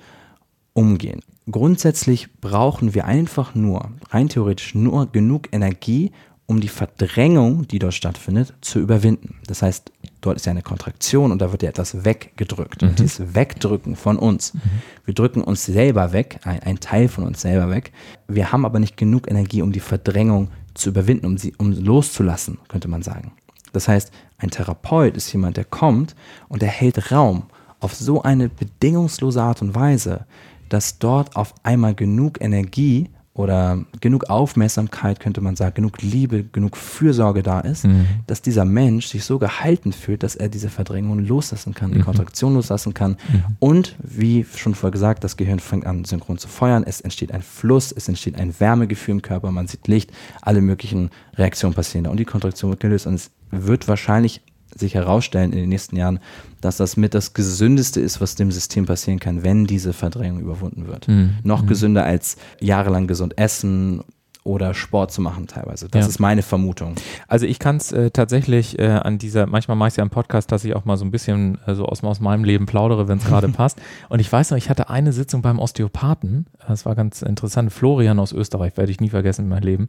umgehen. 0.72 1.20
Grundsätzlich 1.50 2.32
brauchen 2.40 2.94
wir 2.94 3.04
einfach 3.04 3.54
nur, 3.54 3.90
rein 4.10 4.28
theoretisch, 4.28 4.74
nur 4.74 5.10
genug 5.10 5.48
Energie, 5.52 6.12
um 6.46 6.60
die 6.60 6.68
Verdrängung, 6.68 7.66
die 7.66 7.78
dort 7.78 7.94
stattfindet, 7.94 8.54
zu 8.60 8.78
überwinden. 8.78 9.36
Das 9.46 9.62
heißt, 9.62 9.90
dort 10.20 10.36
ist 10.36 10.46
ja 10.46 10.50
eine 10.50 10.62
Kontraktion 10.62 11.32
und 11.32 11.40
da 11.40 11.50
wird 11.50 11.62
ja 11.62 11.68
etwas 11.68 12.04
weggedrückt. 12.04 12.82
Mhm. 12.82 12.88
Und 12.88 12.98
dieses 12.98 13.34
Wegdrücken 13.34 13.96
von 13.96 14.18
uns, 14.18 14.54
mhm. 14.54 14.60
wir 15.04 15.14
drücken 15.14 15.42
uns 15.42 15.64
selber 15.64 16.12
weg, 16.12 16.40
ein, 16.44 16.60
ein, 16.60 16.80
Teil 16.80 17.08
von 17.08 17.24
uns 17.24 17.40
selber 17.40 17.70
weg. 17.70 17.92
Wir 18.28 18.52
haben 18.52 18.64
aber 18.64 18.78
nicht 18.78 18.96
genug 18.96 19.30
Energie, 19.30 19.62
um 19.62 19.72
die 19.72 19.80
Verdrängung 19.80 20.48
zu 20.74 20.90
überwinden, 20.90 21.26
um 21.26 21.38
sie 21.38 21.54
um 21.58 21.72
loszulassen, 21.72 22.58
könnte 22.68 22.88
man 22.88 23.02
sagen. 23.02 23.32
Das 23.72 23.88
heißt, 23.88 24.12
ein 24.38 24.50
Therapeut 24.50 25.16
ist 25.16 25.32
jemand, 25.32 25.56
der 25.56 25.64
kommt 25.64 26.14
und 26.48 26.62
er 26.62 26.68
hält 26.68 27.10
Raum 27.10 27.44
auf 27.80 27.94
so 27.94 28.22
eine 28.22 28.48
bedingungslose 28.48 29.42
Art 29.42 29.62
und 29.62 29.74
Weise, 29.74 30.26
dass 30.68 30.98
dort 30.98 31.36
auf 31.36 31.54
einmal 31.62 31.94
genug 31.94 32.40
Energie 32.40 33.10
oder 33.34 33.82
genug 34.00 34.28
Aufmerksamkeit, 34.28 35.18
könnte 35.18 35.40
man 35.40 35.56
sagen, 35.56 35.74
genug 35.74 36.02
Liebe, 36.02 36.44
genug 36.44 36.76
Fürsorge 36.76 37.42
da 37.42 37.60
ist, 37.60 37.86
mhm. 37.86 38.06
dass 38.26 38.42
dieser 38.42 38.66
Mensch 38.66 39.06
sich 39.06 39.24
so 39.24 39.38
gehalten 39.38 39.94
fühlt, 39.94 40.22
dass 40.22 40.36
er 40.36 40.50
diese 40.50 40.68
Verdrängung 40.68 41.24
loslassen 41.24 41.72
kann, 41.74 41.92
die 41.92 41.98
mhm. 41.98 42.04
Kontraktion 42.04 42.54
loslassen 42.54 42.92
kann. 42.92 43.12
Mhm. 43.12 43.44
Und 43.58 43.96
wie 44.02 44.44
schon 44.54 44.74
vorher 44.74 44.92
gesagt, 44.92 45.24
das 45.24 45.38
Gehirn 45.38 45.60
fängt 45.60 45.86
an 45.86 46.04
synchron 46.04 46.36
zu 46.36 46.48
feuern, 46.48 46.84
es 46.86 47.00
entsteht 47.00 47.32
ein 47.32 47.42
Fluss, 47.42 47.90
es 47.90 48.06
entsteht 48.06 48.36
ein 48.36 48.54
Wärmegefühl 48.60 49.12
im 49.12 49.22
Körper, 49.22 49.50
man 49.50 49.66
sieht 49.66 49.88
Licht, 49.88 50.12
alle 50.42 50.60
möglichen 50.60 51.08
Reaktionen 51.36 51.74
passieren 51.74 52.04
da 52.04 52.10
und 52.10 52.20
die 52.20 52.26
Kontraktion 52.26 52.70
wird 52.70 52.80
gelöst 52.80 53.06
und 53.06 53.14
es 53.14 53.30
wird 53.50 53.88
wahrscheinlich 53.88 54.42
sich 54.76 54.94
herausstellen 54.94 55.52
in 55.52 55.58
den 55.58 55.68
nächsten 55.68 55.96
Jahren, 55.96 56.20
dass 56.60 56.76
das 56.76 56.96
mit 56.96 57.14
das 57.14 57.34
Gesündeste 57.34 58.00
ist, 58.00 58.20
was 58.20 58.34
dem 58.34 58.50
System 58.50 58.86
passieren 58.86 59.20
kann, 59.20 59.42
wenn 59.42 59.66
diese 59.66 59.92
Verdrängung 59.92 60.40
überwunden 60.40 60.86
wird. 60.86 61.08
Mhm. 61.08 61.38
Noch 61.42 61.62
mhm. 61.62 61.66
gesünder 61.68 62.04
als 62.04 62.36
jahrelang 62.60 63.06
gesund 63.06 63.38
essen 63.38 64.02
oder 64.44 64.74
Sport 64.74 65.12
zu 65.12 65.20
machen 65.20 65.46
teilweise. 65.46 65.88
Das 65.88 66.04
ja. 66.04 66.08
ist 66.08 66.18
meine 66.18 66.42
Vermutung. 66.42 66.94
Also 67.28 67.46
ich 67.46 67.58
kann 67.58 67.76
es 67.76 67.92
äh, 67.92 68.10
tatsächlich 68.10 68.78
äh, 68.78 68.88
an 68.88 69.18
dieser, 69.18 69.46
manchmal 69.46 69.76
mache 69.76 69.88
ich 69.88 69.92
es 69.92 69.96
ja 69.96 70.02
im 70.02 70.10
Podcast, 70.10 70.50
dass 70.50 70.64
ich 70.64 70.74
auch 70.74 70.84
mal 70.84 70.96
so 70.96 71.04
ein 71.04 71.10
bisschen 71.10 71.58
äh, 71.66 71.74
so 71.74 71.86
aus, 71.86 72.02
aus 72.02 72.20
meinem 72.20 72.44
Leben 72.44 72.66
plaudere, 72.66 73.06
wenn 73.06 73.18
es 73.18 73.24
gerade 73.24 73.48
passt. 73.50 73.80
Und 74.08 74.20
ich 74.20 74.32
weiß 74.32 74.50
noch, 74.50 74.58
ich 74.58 74.68
hatte 74.68 74.90
eine 74.90 75.12
Sitzung 75.12 75.42
beim 75.42 75.58
Osteopathen. 75.58 76.46
Das 76.66 76.84
war 76.84 76.94
ganz 76.96 77.22
interessant. 77.22 77.72
Florian 77.72 78.18
aus 78.18 78.32
Österreich, 78.32 78.76
werde 78.76 78.90
ich 78.90 79.00
nie 79.00 79.10
vergessen 79.10 79.42
in 79.42 79.48
meinem 79.48 79.62
Leben. 79.62 79.88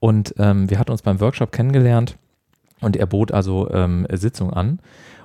Und 0.00 0.34
ähm, 0.38 0.68
wir 0.68 0.78
hatten 0.78 0.90
uns 0.90 1.02
beim 1.02 1.20
Workshop 1.20 1.52
kennengelernt 1.52 2.16
und 2.82 2.96
er 2.96 3.06
bot 3.06 3.32
also 3.32 3.70
ähm, 3.70 4.06
Sitzung 4.12 4.52
an. 4.52 4.80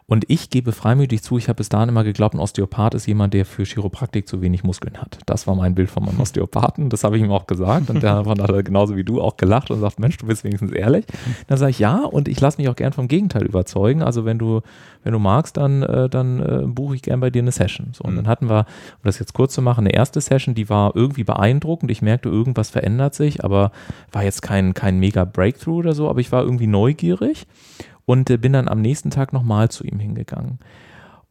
Und 0.09 0.23
ich 0.29 0.49
gebe 0.49 0.71
freimütig 0.71 1.21
zu, 1.21 1.37
ich 1.37 1.49
habe 1.49 1.57
bis 1.57 1.67
dahin 1.67 1.89
immer 1.89 2.05
geglaubt, 2.05 2.33
ein 2.33 2.39
Osteopath 2.39 2.93
ist 2.93 3.07
jemand, 3.07 3.33
der 3.33 3.43
für 3.45 3.65
Chiropraktik 3.65 4.25
zu 4.25 4.41
wenig 4.41 4.63
Muskeln 4.63 4.97
hat. 5.01 5.19
Das 5.25 5.47
war 5.47 5.55
mein 5.55 5.75
Bild 5.75 5.91
von 5.91 6.05
meinem 6.05 6.19
Osteopathen, 6.21 6.89
das 6.89 7.03
habe 7.03 7.17
ich 7.17 7.23
ihm 7.23 7.31
auch 7.31 7.45
gesagt 7.45 7.89
und 7.89 8.01
der 8.01 8.25
hat 8.25 8.39
er 8.39 8.63
genauso 8.63 8.95
wie 8.95 9.03
du 9.03 9.21
auch 9.21 9.35
gelacht 9.35 9.69
und 9.69 9.81
sagt, 9.81 9.99
Mensch, 9.99 10.15
du 10.15 10.25
bist 10.25 10.45
wenigstens 10.45 10.71
ehrlich. 10.71 11.05
Dann 11.47 11.57
sage 11.57 11.71
ich 11.71 11.79
ja 11.79 12.05
und 12.05 12.29
ich 12.29 12.39
lasse 12.39 12.57
mich 12.57 12.69
auch 12.69 12.77
gern 12.77 12.93
vom 12.93 13.09
Gegenteil 13.09 13.43
überzeugen. 13.45 14.01
Also 14.01 14.23
wenn 14.23 14.39
du, 14.39 14.61
wenn 15.03 15.11
du 15.11 15.19
magst, 15.19 15.57
dann, 15.57 15.83
äh, 15.83 16.07
dann 16.07 16.39
äh, 16.39 16.65
buche 16.65 16.95
ich 16.95 17.01
gern 17.01 17.19
bei 17.19 17.29
dir 17.29 17.41
eine 17.41 17.51
Session. 17.51 17.89
So, 17.91 18.05
und 18.05 18.13
mhm. 18.13 18.17
dann 18.17 18.27
hatten 18.27 18.49
wir, 18.49 18.59
um 18.59 19.03
das 19.03 19.19
jetzt 19.19 19.33
kurz 19.33 19.53
zu 19.53 19.61
machen, 19.61 19.81
eine 19.81 19.93
erste 19.93 20.21
Session, 20.21 20.55
die 20.55 20.69
war 20.69 20.95
irgendwie 20.95 21.25
beeindruckend. 21.25 21.91
Ich 21.91 22.01
merkte, 22.01 22.29
irgendwas 22.29 22.69
verändert 22.69 23.13
sich, 23.13 23.43
aber 23.43 23.73
war 24.13 24.23
jetzt 24.23 24.41
kein, 24.41 24.73
kein 24.73 24.99
mega 24.99 25.25
Breakthrough 25.25 25.79
oder 25.79 25.93
so, 25.93 26.09
aber 26.09 26.21
ich 26.21 26.31
war 26.31 26.43
irgendwie 26.43 26.67
neugierig 26.67 27.45
und 28.07 28.29
äh, 28.29 28.37
bin 28.37 28.53
dann 28.53 28.67
am 28.67 28.81
nächsten 28.81 29.11
Tag 29.11 29.33
nochmal 29.33 29.69
zu 29.69 29.83
ihm 29.83 29.99
hingegangen. 29.99 30.57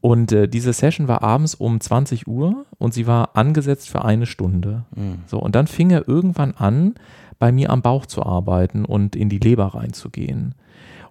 Und 0.00 0.30
äh, 0.30 0.46
diese 0.46 0.72
Session 0.72 1.08
war 1.08 1.22
abends 1.22 1.54
um 1.54 1.80
20 1.80 2.28
Uhr 2.28 2.66
und 2.78 2.94
sie 2.94 3.08
war 3.08 3.30
angesetzt 3.34 3.88
für 3.88 4.04
eine 4.04 4.26
Stunde. 4.26 4.84
Mhm. 4.94 5.20
So, 5.26 5.40
und 5.40 5.56
dann 5.56 5.66
fing 5.66 5.90
er 5.90 6.06
irgendwann 6.06 6.52
an, 6.52 6.94
bei 7.38 7.50
mir 7.50 7.70
am 7.70 7.82
Bauch 7.82 8.06
zu 8.06 8.22
arbeiten 8.22 8.84
und 8.84 9.16
in 9.16 9.28
die 9.28 9.38
Leber 9.38 9.74
reinzugehen. 9.74 10.54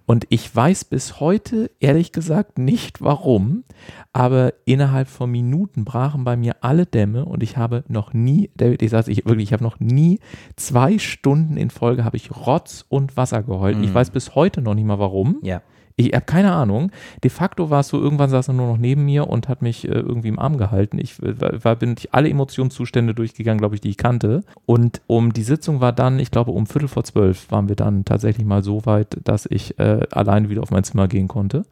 Und 0.06 0.24
ich 0.28 0.54
weiß 0.54 0.84
bis 0.84 1.18
heute 1.18 1.70
ehrlich 1.80 2.12
gesagt 2.12 2.58
nicht 2.58 3.02
warum, 3.02 3.64
aber 4.12 4.54
innerhalb 4.64 5.08
von 5.08 5.30
Minuten 5.30 5.84
brachen 5.84 6.22
bei 6.22 6.36
mir 6.36 6.56
alle 6.60 6.86
Dämme 6.86 7.24
und 7.24 7.42
ich 7.42 7.56
habe 7.56 7.82
noch 7.88 8.12
nie, 8.12 8.50
David, 8.56 8.82
ich 8.82 8.90
sage 8.90 9.10
ich 9.10 9.26
wirklich, 9.26 9.48
ich 9.48 9.52
habe 9.52 9.64
noch 9.64 9.80
nie 9.80 10.20
zwei 10.54 10.98
Stunden 10.98 11.56
in 11.56 11.70
Folge 11.70 12.04
habe 12.04 12.16
ich 12.16 12.30
Rotz 12.30 12.84
und 12.88 13.16
Wasser 13.16 13.42
geheult. 13.42 13.78
Mhm. 13.78 13.84
Ich 13.84 13.92
weiß 13.92 14.10
bis 14.10 14.36
heute 14.36 14.62
noch 14.62 14.74
nicht 14.74 14.86
mal 14.86 15.00
warum. 15.00 15.40
Ja. 15.42 15.60
Ich 15.98 16.12
habe 16.12 16.26
keine 16.26 16.52
Ahnung. 16.52 16.92
De 17.24 17.30
facto 17.30 17.70
war 17.70 17.80
es 17.80 17.88
so, 17.88 17.98
irgendwann 17.98 18.28
saß 18.28 18.48
er 18.48 18.54
nur 18.54 18.66
noch 18.66 18.76
neben 18.76 19.06
mir 19.06 19.28
und 19.28 19.48
hat 19.48 19.62
mich 19.62 19.88
äh, 19.88 19.92
irgendwie 19.92 20.28
im 20.28 20.38
Arm 20.38 20.58
gehalten. 20.58 20.98
Ich 20.98 21.22
äh, 21.22 21.64
war, 21.64 21.76
bin 21.76 21.94
ich 21.96 22.12
alle 22.12 22.28
Emotionszustände 22.28 23.14
durchgegangen, 23.14 23.58
glaube 23.58 23.76
ich, 23.76 23.80
die 23.80 23.88
ich 23.88 23.96
kannte. 23.96 24.44
Und 24.66 25.00
um 25.06 25.32
die 25.32 25.42
Sitzung 25.42 25.80
war 25.80 25.92
dann, 25.92 26.18
ich 26.18 26.30
glaube, 26.30 26.50
um 26.50 26.66
Viertel 26.66 26.88
vor 26.88 27.04
zwölf 27.04 27.50
waren 27.50 27.68
wir 27.68 27.76
dann 27.76 28.04
tatsächlich 28.04 28.46
mal 28.46 28.62
so 28.62 28.84
weit, 28.84 29.16
dass 29.24 29.46
ich 29.46 29.78
äh, 29.78 30.00
alleine 30.10 30.50
wieder 30.50 30.62
auf 30.62 30.70
mein 30.70 30.84
Zimmer 30.84 31.08
gehen 31.08 31.28
konnte. 31.28 31.64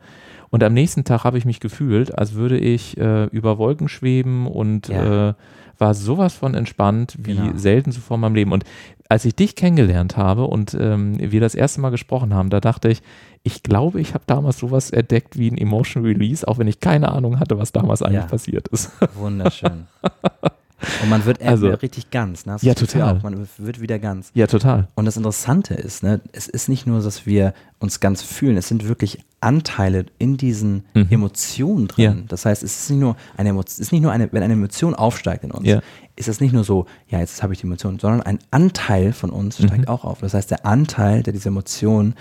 Und 0.48 0.62
am 0.62 0.72
nächsten 0.72 1.04
Tag 1.04 1.24
habe 1.24 1.37
ich 1.37 1.44
mich 1.44 1.60
gefühlt, 1.60 2.16
als 2.16 2.34
würde 2.34 2.56
ich 2.56 2.96
äh, 2.96 3.24
über 3.24 3.58
Wolken 3.58 3.88
schweben 3.88 4.46
und 4.46 4.88
ja. 4.88 5.34
War 5.78 5.94
sowas 5.94 6.34
von 6.34 6.54
entspannt 6.54 7.16
wie 7.18 7.37
genau. 7.37 7.56
selten 7.56 7.92
zuvor 7.92 8.16
in 8.16 8.20
meinem 8.20 8.34
Leben. 8.34 8.52
Und 8.52 8.64
als 9.08 9.24
ich 9.24 9.34
dich 9.34 9.54
kennengelernt 9.54 10.16
habe 10.16 10.44
und 10.44 10.74
ähm, 10.74 11.16
wir 11.18 11.40
das 11.40 11.54
erste 11.54 11.80
Mal 11.80 11.90
gesprochen 11.90 12.34
haben, 12.34 12.50
da 12.50 12.60
dachte 12.60 12.88
ich, 12.88 13.02
ich 13.42 13.62
glaube, 13.62 14.00
ich 14.00 14.14
habe 14.14 14.24
damals 14.26 14.58
sowas 14.58 14.90
entdeckt 14.90 15.38
wie 15.38 15.50
ein 15.50 15.58
Emotion 15.58 16.04
Release, 16.04 16.46
auch 16.48 16.58
wenn 16.58 16.66
ich 16.66 16.80
keine 16.80 17.12
Ahnung 17.12 17.38
hatte, 17.38 17.58
was 17.58 17.72
damals 17.72 18.02
eigentlich 18.02 18.22
ja. 18.22 18.26
passiert 18.26 18.68
ist. 18.68 18.90
Wunderschön. 19.14 19.87
Und 21.02 21.08
man 21.08 21.24
wird 21.24 21.40
also, 21.42 21.68
richtig 21.68 22.10
ganz. 22.10 22.46
Ne? 22.46 22.56
ja, 22.60 22.74
total. 22.74 23.20
Man 23.22 23.46
wird 23.58 23.80
wieder 23.80 23.98
ganz. 23.98 24.30
Ja, 24.34 24.46
total. 24.46 24.88
Und 24.94 25.04
das 25.04 25.16
Interessante 25.16 25.74
ist, 25.74 26.02
ne, 26.02 26.20
es 26.32 26.48
ist 26.48 26.68
nicht 26.68 26.87
nur, 26.87 27.00
dass 27.00 27.26
wir 27.26 27.54
uns 27.78 28.00
ganz 28.00 28.22
fühlen, 28.22 28.56
es 28.56 28.68
sind 28.68 28.87
wirklich 28.88 29.24
Anteile 29.40 30.06
in 30.18 30.37
diesen 30.37 30.84
mhm. 30.94 31.06
Emotionen 31.10 31.88
drin. 31.88 32.04
Ja. 32.04 32.16
Das 32.28 32.44
heißt, 32.44 32.62
es 32.62 32.82
ist 32.82 32.90
nicht 32.90 33.00
nur 33.00 33.16
eine 33.37 33.50
Emotion, 33.50 33.82
ist 33.82 33.92
nicht 33.92 34.02
nur 34.02 34.12
eine, 34.12 34.32
wenn 34.32 34.42
eine 34.42 34.54
Emotion 34.54 34.94
aufsteigt 34.94 35.44
in 35.44 35.50
uns, 35.50 35.66
ja. 35.66 35.80
ist 36.16 36.28
es 36.28 36.40
nicht 36.40 36.52
nur 36.52 36.64
so, 36.64 36.87
ja, 37.08 37.20
jetzt 37.20 37.42
habe 37.42 37.52
ich 37.52 37.60
die 37.60 37.66
Emotion, 37.66 37.98
sondern 37.98 38.22
ein 38.22 38.38
Anteil 38.50 39.12
von 39.12 39.30
uns 39.30 39.56
steigt 39.58 39.82
mhm. 39.82 39.88
auch 39.88 40.04
auf. 40.04 40.20
Das 40.20 40.34
heißt, 40.34 40.50
der 40.50 40.66
Anteil, 40.66 41.22
der 41.22 41.32
diese 41.32 41.50
Emotion 41.50 42.14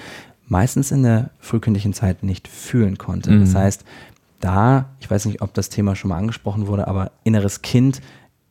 meistens 0.48 0.92
in 0.92 1.04
der 1.04 1.30
frühkindlichen 1.40 1.94
Zeit 1.94 2.24
nicht 2.24 2.48
fühlen 2.48 2.98
konnte. 2.98 3.32
Mhm. 3.32 3.42
Das 3.42 3.56
heißt, 3.56 3.86
da, 4.42 4.90
ich 5.00 5.10
weiß 5.10 5.26
nicht, 5.26 5.42
ob 5.42 5.54
das 5.54 5.70
Thema 5.70 5.96
schon 5.96 6.10
mal 6.10 6.18
angesprochen 6.18 6.68
wurde, 6.68 6.88
aber 6.88 7.12
inneres 7.24 7.62
Kind 7.62 8.02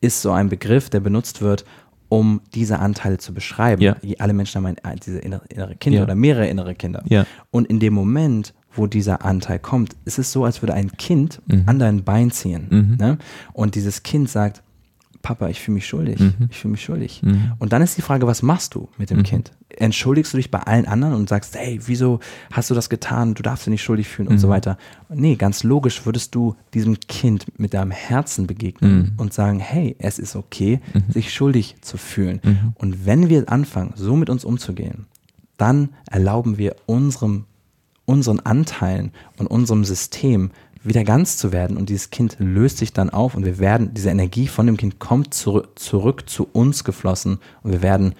ist 0.03 0.21
so 0.21 0.31
ein 0.31 0.49
Begriff, 0.49 0.89
der 0.89 0.99
benutzt 0.99 1.41
wird, 1.41 1.65
um 2.09 2.41
diese 2.53 2.79
Anteile 2.79 3.17
zu 3.17 3.33
beschreiben. 3.33 3.81
Ja. 3.81 3.95
Alle 4.19 4.33
Menschen 4.33 4.63
haben 4.63 4.75
ein, 4.83 4.99
diese 5.03 5.19
innere, 5.19 5.45
innere 5.49 5.75
Kinder 5.75 5.99
ja. 5.99 6.03
oder 6.03 6.13
mehrere 6.13 6.47
innere 6.47 6.75
Kinder. 6.75 7.01
Ja. 7.07 7.25
Und 7.49 7.67
in 7.67 7.79
dem 7.79 7.93
Moment, 7.93 8.53
wo 8.73 8.85
dieser 8.85 9.23
Anteil 9.25 9.59
kommt, 9.59 9.95
ist 10.05 10.19
es 10.19 10.31
so, 10.31 10.45
als 10.45 10.61
würde 10.61 10.73
ein 10.73 10.91
Kind 10.91 11.41
mhm. 11.47 11.63
an 11.65 11.79
dein 11.79 12.03
Bein 12.03 12.29
ziehen. 12.29 12.67
Mhm. 12.69 12.97
Ne? 12.99 13.17
Und 13.53 13.75
dieses 13.75 14.03
Kind 14.03 14.29
sagt, 14.29 14.61
Papa, 15.23 15.47
ich 15.47 15.61
fühle 15.61 15.75
mich 15.75 15.87
schuldig, 15.87 16.19
mhm. 16.19 16.49
ich 16.51 16.57
fühle 16.57 16.73
mich 16.73 16.83
schuldig. 16.83 17.23
Mhm. 17.23 17.53
Und 17.57 17.71
dann 17.71 17.81
ist 17.81 17.97
die 17.97 18.01
Frage, 18.01 18.27
was 18.27 18.43
machst 18.43 18.75
du 18.75 18.89
mit 18.97 19.09
dem 19.09 19.19
mhm. 19.19 19.23
Kind? 19.23 19.51
Entschuldigst 19.77 20.33
du 20.33 20.37
dich 20.37 20.51
bei 20.51 20.59
allen 20.59 20.85
anderen 20.85 21.15
und 21.15 21.29
sagst, 21.29 21.55
hey, 21.55 21.79
wieso 21.85 22.19
hast 22.51 22.69
du 22.69 22.75
das 22.75 22.89
getan? 22.89 23.33
Du 23.33 23.43
darfst 23.43 23.65
dich 23.65 23.71
nicht 23.71 23.83
schuldig 23.83 24.07
fühlen 24.07 24.27
und 24.27 24.37
so 24.37 24.47
mhm. 24.47 24.51
weiter. 24.51 24.77
Nee, 25.09 25.35
ganz 25.35 25.63
logisch 25.63 26.05
würdest 26.05 26.35
du 26.35 26.55
diesem 26.73 26.99
Kind 26.99 27.45
mit 27.59 27.73
deinem 27.73 27.91
Herzen 27.91 28.47
begegnen 28.47 28.95
mhm. 28.97 29.11
und 29.17 29.33
sagen, 29.33 29.59
hey, 29.59 29.95
es 29.99 30.19
ist 30.19 30.35
okay, 30.35 30.79
mhm. 30.93 31.11
sich 31.11 31.33
schuldig 31.33 31.75
zu 31.81 31.97
fühlen. 31.97 32.41
Und 32.75 33.05
wenn 33.05 33.29
wir 33.29 33.49
anfangen, 33.49 33.93
so 33.95 34.15
mit 34.15 34.29
uns 34.29 34.45
umzugehen, 34.45 35.05
dann 35.57 35.89
erlauben 36.09 36.57
wir 36.57 36.75
unserem, 36.85 37.45
unseren 38.05 38.39
Anteilen 38.39 39.11
und 39.37 39.47
unserem 39.47 39.85
System 39.85 40.51
wieder 40.83 41.03
ganz 41.03 41.37
zu 41.37 41.51
werden 41.51 41.77
und 41.77 41.89
dieses 41.89 42.09
Kind 42.09 42.35
löst 42.39 42.77
sich 42.77 42.91
dann 42.91 43.09
auf 43.09 43.35
und 43.35 43.45
wir 43.45 43.57
werden, 43.59 43.93
diese 43.93 44.09
Energie 44.09 44.47
von 44.47 44.65
dem 44.65 44.77
Kind 44.77 44.99
kommt 44.99 45.33
zurück, 45.33 45.79
zurück 45.79 46.29
zu 46.29 46.47
uns 46.51 46.83
geflossen 46.83 47.39
und 47.63 47.71
wir 47.71 47.81
werden 47.81 48.15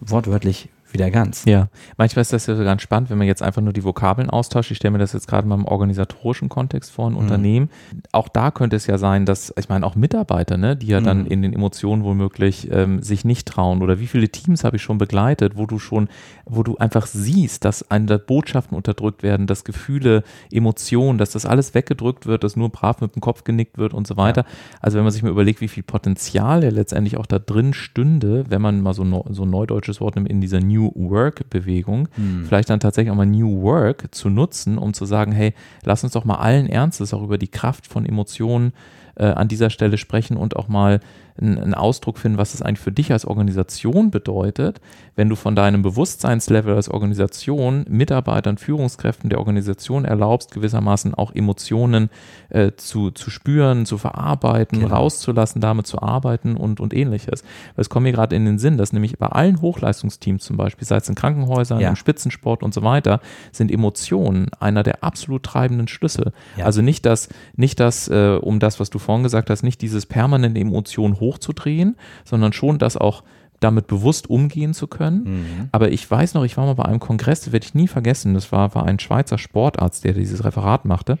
wortwörtlich 0.00 0.68
wieder 0.92 1.10
ganz. 1.10 1.44
Ja, 1.44 1.68
manchmal 1.96 2.22
ist 2.22 2.32
das 2.32 2.46
ja 2.46 2.56
so 2.56 2.64
ganz 2.64 2.82
spannend, 2.82 3.10
wenn 3.10 3.18
man 3.18 3.26
jetzt 3.26 3.42
einfach 3.42 3.62
nur 3.62 3.72
die 3.72 3.84
Vokabeln 3.84 4.30
austauscht. 4.30 4.70
Ich 4.70 4.76
stelle 4.76 4.92
mir 4.92 4.98
das 4.98 5.12
jetzt 5.12 5.28
gerade 5.28 5.46
mal 5.46 5.54
im 5.54 5.64
organisatorischen 5.64 6.48
Kontext 6.48 6.90
vor, 6.90 7.06
ein 7.06 7.12
mhm. 7.12 7.18
Unternehmen. 7.18 7.70
Auch 8.12 8.28
da 8.28 8.50
könnte 8.50 8.76
es 8.76 8.86
ja 8.86 8.98
sein, 8.98 9.26
dass, 9.26 9.52
ich 9.58 9.68
meine, 9.68 9.86
auch 9.86 9.94
Mitarbeiter, 9.94 10.56
ne, 10.56 10.76
die 10.76 10.88
ja 10.88 11.00
mhm. 11.00 11.04
dann 11.04 11.26
in 11.26 11.42
den 11.42 11.52
Emotionen 11.52 12.04
womöglich 12.04 12.70
ähm, 12.70 13.02
sich 13.02 13.24
nicht 13.24 13.48
trauen. 13.48 13.82
Oder 13.82 13.98
wie 13.98 14.06
viele 14.06 14.28
Teams 14.28 14.64
habe 14.64 14.76
ich 14.76 14.82
schon 14.82 14.98
begleitet, 14.98 15.56
wo 15.56 15.66
du 15.66 15.78
schon, 15.78 16.08
wo 16.44 16.62
du 16.62 16.76
einfach 16.76 17.06
siehst, 17.06 17.64
dass 17.64 17.90
eine 17.90 18.18
Botschaften 18.18 18.76
unterdrückt 18.76 19.22
werden, 19.22 19.46
dass 19.46 19.64
Gefühle, 19.64 20.22
Emotionen, 20.50 21.18
dass 21.18 21.30
das 21.30 21.46
alles 21.46 21.74
weggedrückt 21.74 22.26
wird, 22.26 22.44
dass 22.44 22.56
nur 22.56 22.70
brav 22.70 23.00
mit 23.00 23.14
dem 23.14 23.20
Kopf 23.20 23.44
genickt 23.44 23.78
wird 23.78 23.94
und 23.94 24.06
so 24.06 24.16
weiter. 24.16 24.42
Ja. 24.42 24.48
Also 24.80 24.96
wenn 24.96 25.04
man 25.04 25.12
sich 25.12 25.22
mal 25.22 25.30
überlegt, 25.30 25.60
wie 25.60 25.68
viel 25.68 25.82
Potenzial 25.82 26.64
ja 26.64 26.70
letztendlich 26.70 27.16
auch 27.16 27.26
da 27.26 27.38
drin 27.38 27.74
stünde, 27.74 28.44
wenn 28.48 28.62
man 28.62 28.80
mal 28.80 28.94
so, 28.94 29.04
so 29.30 29.42
ein 29.42 29.50
neudeutsches 29.50 30.00
Wort 30.00 30.16
nimmt, 30.16 30.28
in 30.28 30.40
dieser 30.40 30.60
New 30.60 30.81
New 30.82 31.10
Work-Bewegung, 31.10 32.08
hm. 32.14 32.44
vielleicht 32.46 32.70
dann 32.70 32.80
tatsächlich 32.80 33.10
auch 33.10 33.16
mal 33.16 33.26
New 33.26 33.62
Work 33.62 34.14
zu 34.14 34.30
nutzen, 34.30 34.78
um 34.78 34.94
zu 34.94 35.04
sagen, 35.04 35.32
hey, 35.32 35.54
lass 35.84 36.04
uns 36.04 36.12
doch 36.12 36.24
mal 36.24 36.36
allen 36.36 36.66
Ernstes 36.66 37.14
auch 37.14 37.22
über 37.22 37.38
die 37.38 37.48
Kraft 37.48 37.86
von 37.86 38.06
Emotionen 38.06 38.72
äh, 39.16 39.24
an 39.24 39.48
dieser 39.48 39.70
Stelle 39.70 39.98
sprechen 39.98 40.36
und 40.36 40.56
auch 40.56 40.68
mal 40.68 41.00
einen 41.40 41.74
Ausdruck 41.74 42.18
finden, 42.18 42.38
was 42.38 42.54
es 42.54 42.62
eigentlich 42.62 42.80
für 42.80 42.92
dich 42.92 43.12
als 43.12 43.24
Organisation 43.24 44.10
bedeutet, 44.10 44.80
wenn 45.16 45.28
du 45.28 45.36
von 45.36 45.56
deinem 45.56 45.82
Bewusstseinslevel 45.82 46.74
als 46.74 46.88
Organisation 46.88 47.84
Mitarbeitern, 47.88 48.58
Führungskräften 48.58 49.30
der 49.30 49.38
Organisation 49.38 50.04
erlaubst, 50.04 50.52
gewissermaßen 50.52 51.14
auch 51.14 51.34
Emotionen 51.34 52.10
äh, 52.48 52.72
zu, 52.76 53.10
zu 53.10 53.30
spüren, 53.30 53.86
zu 53.86 53.98
verarbeiten, 53.98 54.80
genau. 54.80 54.94
rauszulassen, 54.94 55.60
damit 55.60 55.86
zu 55.86 56.00
arbeiten 56.00 56.56
und, 56.56 56.80
und 56.80 56.94
ähnliches. 56.94 57.44
Es 57.76 57.88
kommt 57.88 58.04
mir 58.04 58.12
gerade 58.12 58.36
in 58.36 58.44
den 58.44 58.58
Sinn, 58.58 58.78
dass 58.78 58.92
nämlich 58.92 59.18
bei 59.18 59.26
allen 59.26 59.60
Hochleistungsteams 59.60 60.44
zum 60.44 60.56
Beispiel, 60.56 60.86
sei 60.86 60.96
es 60.96 61.08
in 61.08 61.14
Krankenhäusern, 61.14 61.80
ja. 61.80 61.90
im 61.90 61.96
Spitzensport 61.96 62.62
und 62.62 62.72
so 62.74 62.82
weiter, 62.82 63.20
sind 63.52 63.70
Emotionen 63.70 64.48
einer 64.60 64.82
der 64.82 65.02
absolut 65.04 65.42
treibenden 65.42 65.88
Schlüssel. 65.88 66.32
Ja. 66.56 66.64
Also 66.64 66.82
nicht 66.82 67.04
das, 67.06 67.28
nicht 67.56 67.80
das, 67.80 68.08
äh, 68.08 68.38
um 68.40 68.60
das, 68.60 68.80
was 68.80 68.90
du 68.90 68.98
vorhin 68.98 69.22
gesagt 69.22 69.50
hast, 69.50 69.62
nicht 69.62 69.80
dieses 69.82 70.06
permanente 70.06 70.60
Emotion 70.60 71.20
hochzudrehen, 71.22 71.96
sondern 72.24 72.52
schon 72.52 72.78
das 72.78 72.98
auch 72.98 73.22
damit 73.62 73.86
bewusst 73.86 74.28
umgehen 74.28 74.74
zu 74.74 74.86
können. 74.86 75.24
Mhm. 75.24 75.68
Aber 75.72 75.90
ich 75.90 76.08
weiß 76.10 76.34
noch, 76.34 76.44
ich 76.44 76.56
war 76.56 76.66
mal 76.66 76.74
bei 76.74 76.84
einem 76.84 77.00
Kongress, 77.00 77.42
das 77.42 77.52
werde 77.52 77.64
ich 77.64 77.74
nie 77.74 77.88
vergessen, 77.88 78.34
das 78.34 78.52
war, 78.52 78.74
war 78.74 78.84
ein 78.84 78.98
Schweizer 78.98 79.38
Sportarzt, 79.38 80.04
der 80.04 80.12
dieses 80.12 80.44
Referat 80.44 80.84
machte 80.84 81.18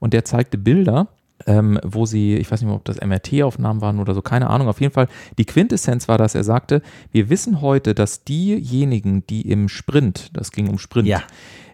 und 0.00 0.12
der 0.12 0.24
zeigte 0.24 0.58
Bilder, 0.58 1.08
ähm, 1.46 1.78
wo 1.84 2.06
sie, 2.06 2.36
ich 2.36 2.50
weiß 2.50 2.60
nicht 2.60 2.68
mehr, 2.68 2.76
ob 2.76 2.84
das 2.84 3.00
MRT-Aufnahmen 3.00 3.80
waren 3.80 3.98
oder 3.98 4.14
so, 4.14 4.22
keine 4.22 4.48
Ahnung. 4.50 4.68
Auf 4.68 4.80
jeden 4.80 4.92
Fall, 4.92 5.08
die 5.38 5.44
Quintessenz 5.44 6.08
war, 6.08 6.18
dass 6.18 6.34
er 6.34 6.44
sagte, 6.44 6.82
wir 7.10 7.28
wissen 7.28 7.60
heute, 7.60 7.94
dass 7.94 8.24
diejenigen, 8.24 9.26
die 9.26 9.42
im 9.50 9.68
Sprint, 9.68 10.30
das 10.32 10.52
ging 10.52 10.68
um 10.68 10.78
Sprint, 10.78 11.08
ja. 11.08 11.22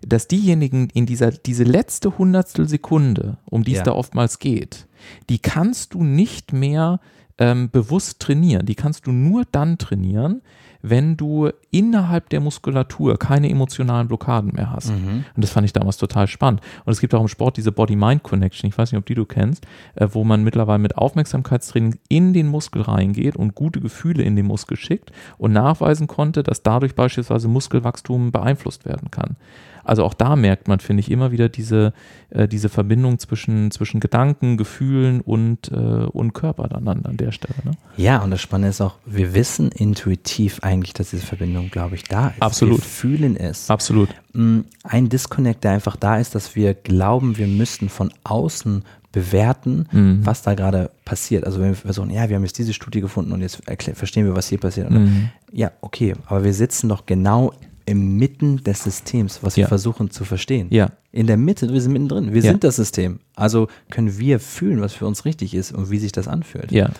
dass 0.06 0.28
diejenigen 0.28 0.88
in 0.92 1.06
dieser, 1.06 1.30
diese 1.30 1.64
letzte 1.64 2.18
Hundertstel 2.18 2.68
Sekunde, 2.68 3.38
um 3.44 3.64
die 3.64 3.72
es 3.72 3.78
ja. 3.78 3.84
da 3.84 3.92
oftmals 3.92 4.38
geht, 4.38 4.86
die 5.28 5.38
kannst 5.38 5.94
du 5.94 6.04
nicht 6.04 6.52
mehr 6.52 7.00
ähm, 7.40 7.70
bewusst 7.70 8.20
trainieren. 8.20 8.66
Die 8.66 8.76
kannst 8.76 9.06
du 9.06 9.12
nur 9.12 9.44
dann 9.50 9.78
trainieren, 9.78 10.42
wenn 10.82 11.16
du 11.16 11.50
innerhalb 11.70 12.30
der 12.30 12.40
Muskulatur 12.40 13.18
keine 13.18 13.50
emotionalen 13.50 14.08
Blockaden 14.08 14.52
mehr 14.54 14.70
hast. 14.70 14.90
Mhm. 14.90 15.24
Und 15.34 15.44
das 15.44 15.50
fand 15.50 15.66
ich 15.66 15.72
damals 15.72 15.96
total 15.96 16.26
spannend. 16.26 16.60
Und 16.84 16.92
es 16.92 17.00
gibt 17.00 17.14
auch 17.14 17.20
im 17.20 17.28
Sport 17.28 17.56
diese 17.56 17.72
Body-Mind-Connection, 17.72 18.68
ich 18.68 18.78
weiß 18.78 18.92
nicht, 18.92 18.98
ob 18.98 19.06
die 19.06 19.14
du 19.14 19.26
kennst, 19.26 19.66
äh, 19.94 20.08
wo 20.12 20.24
man 20.24 20.44
mittlerweile 20.44 20.78
mit 20.78 20.96
Aufmerksamkeitstraining 20.96 21.98
in 22.08 22.32
den 22.32 22.46
Muskel 22.46 22.82
reingeht 22.82 23.36
und 23.36 23.54
gute 23.54 23.80
Gefühle 23.80 24.22
in 24.22 24.36
den 24.36 24.46
Muskel 24.46 24.76
schickt 24.76 25.12
und 25.38 25.52
nachweisen 25.52 26.06
konnte, 26.06 26.42
dass 26.42 26.62
dadurch 26.62 26.94
beispielsweise 26.94 27.48
Muskelwachstum 27.48 28.32
beeinflusst 28.32 28.84
werden 28.84 29.10
kann. 29.10 29.36
Also 29.84 30.04
auch 30.04 30.14
da 30.14 30.36
merkt 30.36 30.68
man, 30.68 30.80
finde 30.80 31.00
ich, 31.00 31.10
immer 31.10 31.32
wieder 31.32 31.48
diese, 31.48 31.92
äh, 32.30 32.46
diese 32.48 32.68
Verbindung 32.68 33.18
zwischen, 33.18 33.70
zwischen 33.70 34.00
Gedanken, 34.00 34.56
Gefühlen 34.56 35.20
und, 35.20 35.70
äh, 35.72 35.74
und 35.74 36.32
Körper 36.32 36.68
dann 36.68 36.86
an, 36.88 37.04
an 37.04 37.16
der 37.16 37.32
Stelle. 37.32 37.54
Ne? 37.64 37.72
Ja, 37.96 38.18
und 38.22 38.30
das 38.30 38.40
Spannende 38.40 38.68
ist 38.70 38.80
auch, 38.80 38.96
wir 39.06 39.34
wissen 39.34 39.70
intuitiv 39.72 40.60
eigentlich, 40.62 40.92
dass 40.94 41.10
diese 41.10 41.26
Verbindung, 41.26 41.70
glaube 41.70 41.94
ich, 41.94 42.04
da 42.04 42.28
ist. 42.28 42.42
Absolut. 42.42 42.78
Wir 42.78 42.84
fühlen 42.84 43.36
es. 43.36 43.70
Absolut. 43.70 44.08
Mm, 44.32 44.60
Ein 44.84 45.08
Disconnect, 45.08 45.64
der 45.64 45.72
einfach 45.72 45.96
da 45.96 46.16
ist, 46.18 46.34
dass 46.34 46.54
wir 46.56 46.74
glauben, 46.74 47.36
wir 47.38 47.46
müssten 47.46 47.88
von 47.88 48.12
außen 48.24 48.84
bewerten, 49.12 49.86
Mhm. 49.90 50.20
was 50.24 50.42
da 50.42 50.54
gerade 50.54 50.90
passiert. 51.04 51.44
Also 51.44 51.60
wenn 51.60 51.68
wir 51.70 51.74
versuchen, 51.74 52.10
ja, 52.10 52.28
wir 52.28 52.36
haben 52.36 52.44
jetzt 52.44 52.58
diese 52.58 52.72
Studie 52.72 53.00
gefunden 53.00 53.32
und 53.32 53.40
jetzt 53.40 53.60
verstehen 53.94 54.24
wir, 54.24 54.36
was 54.36 54.48
hier 54.48 54.58
passiert. 54.58 54.88
Mhm. 54.88 55.30
Ja, 55.52 55.72
okay, 55.80 56.14
aber 56.26 56.44
wir 56.44 56.54
sitzen 56.54 56.88
doch 56.88 57.06
genau 57.06 57.52
inmitten 57.90 58.62
des 58.64 58.84
Systems, 58.84 59.40
was 59.42 59.56
wir 59.56 59.62
Ja. 59.62 59.68
versuchen 59.68 60.10
zu 60.10 60.24
verstehen. 60.24 60.68
Ja. 60.70 60.90
In 61.12 61.26
der 61.26 61.36
Mitte, 61.36 61.72
wir 61.72 61.80
sind 61.80 61.92
mittendrin, 61.92 62.32
wir 62.32 62.40
Ja. 62.42 62.50
sind 62.52 62.62
das 62.64 62.76
System. 62.76 63.18
Also 63.34 63.66
können 63.90 64.18
wir 64.18 64.38
fühlen, 64.40 64.80
was 64.80 64.92
für 64.94 65.06
uns 65.06 65.24
richtig 65.24 65.54
ist 65.54 65.72
und 65.72 65.90
wie 65.90 65.98
sich 65.98 66.12
das 66.12 66.28
anfühlt. 66.28 66.70
Ja. 66.72 66.90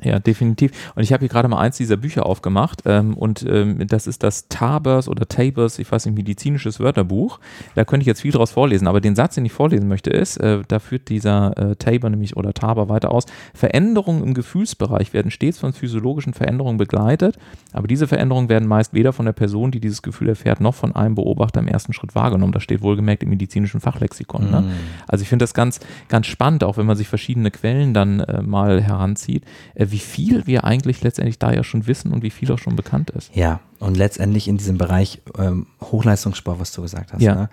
Ja, 0.00 0.20
definitiv. 0.20 0.92
Und 0.94 1.02
ich 1.02 1.12
habe 1.12 1.20
hier 1.20 1.28
gerade 1.28 1.48
mal 1.48 1.58
eins 1.58 1.76
dieser 1.76 1.96
Bücher 1.96 2.24
aufgemacht 2.24 2.82
ähm, 2.86 3.14
und 3.14 3.44
ähm, 3.48 3.84
das 3.88 4.06
ist 4.06 4.22
das 4.22 4.46
Tabers 4.48 5.08
oder 5.08 5.26
Tabers, 5.26 5.80
ich 5.80 5.90
weiß 5.90 6.06
nicht, 6.06 6.14
medizinisches 6.14 6.78
Wörterbuch. 6.78 7.40
Da 7.74 7.84
könnte 7.84 8.02
ich 8.02 8.06
jetzt 8.06 8.20
viel 8.20 8.30
draus 8.30 8.52
vorlesen, 8.52 8.86
aber 8.86 9.00
den 9.00 9.16
Satz, 9.16 9.34
den 9.34 9.44
ich 9.44 9.52
vorlesen 9.52 9.88
möchte, 9.88 10.10
ist, 10.10 10.36
äh, 10.36 10.60
da 10.68 10.78
führt 10.78 11.08
dieser 11.08 11.56
äh, 11.58 11.76
Taber 11.76 12.10
nämlich 12.10 12.36
oder 12.36 12.54
Taber 12.54 12.88
weiter 12.88 13.10
aus, 13.10 13.26
Veränderungen 13.54 14.22
im 14.22 14.34
Gefühlsbereich 14.34 15.12
werden 15.12 15.32
stets 15.32 15.58
von 15.58 15.72
physiologischen 15.72 16.32
Veränderungen 16.32 16.78
begleitet, 16.78 17.36
aber 17.72 17.88
diese 17.88 18.06
Veränderungen 18.06 18.48
werden 18.48 18.68
meist 18.68 18.94
weder 18.94 19.12
von 19.12 19.26
der 19.26 19.32
Person, 19.32 19.72
die 19.72 19.80
dieses 19.80 20.02
Gefühl 20.02 20.28
erfährt, 20.28 20.60
noch 20.60 20.76
von 20.76 20.94
einem 20.94 21.16
Beobachter 21.16 21.58
im 21.58 21.66
ersten 21.66 21.92
Schritt 21.92 22.14
wahrgenommen. 22.14 22.52
Das 22.52 22.62
steht 22.62 22.82
wohlgemerkt 22.82 23.24
im 23.24 23.30
medizinischen 23.30 23.80
Fachlexikon. 23.80 24.48
Ne? 24.48 24.64
Also 25.08 25.22
ich 25.22 25.28
finde 25.28 25.42
das 25.42 25.54
ganz, 25.54 25.80
ganz 26.08 26.26
spannend, 26.26 26.62
auch 26.62 26.76
wenn 26.76 26.86
man 26.86 26.96
sich 26.96 27.08
verschiedene 27.08 27.50
Quellen 27.50 27.94
dann 27.94 28.20
äh, 28.20 28.42
mal 28.42 28.80
heranzieht, 28.80 29.44
äh, 29.74 29.87
wie 29.90 29.98
viel 29.98 30.46
wir 30.46 30.64
eigentlich 30.64 31.02
letztendlich 31.02 31.38
da 31.38 31.52
ja 31.52 31.64
schon 31.64 31.86
wissen 31.86 32.12
und 32.12 32.22
wie 32.22 32.30
viel 32.30 32.50
auch 32.52 32.58
schon 32.58 32.76
bekannt 32.76 33.10
ist. 33.10 33.34
Ja, 33.34 33.60
und 33.78 33.96
letztendlich 33.96 34.48
in 34.48 34.56
diesem 34.56 34.78
Bereich 34.78 35.20
ähm, 35.38 35.66
Hochleistungssport, 35.80 36.58
was 36.60 36.72
du 36.72 36.82
gesagt 36.82 37.12
hast, 37.12 37.22
Ja. 37.22 37.34
ne? 37.34 37.48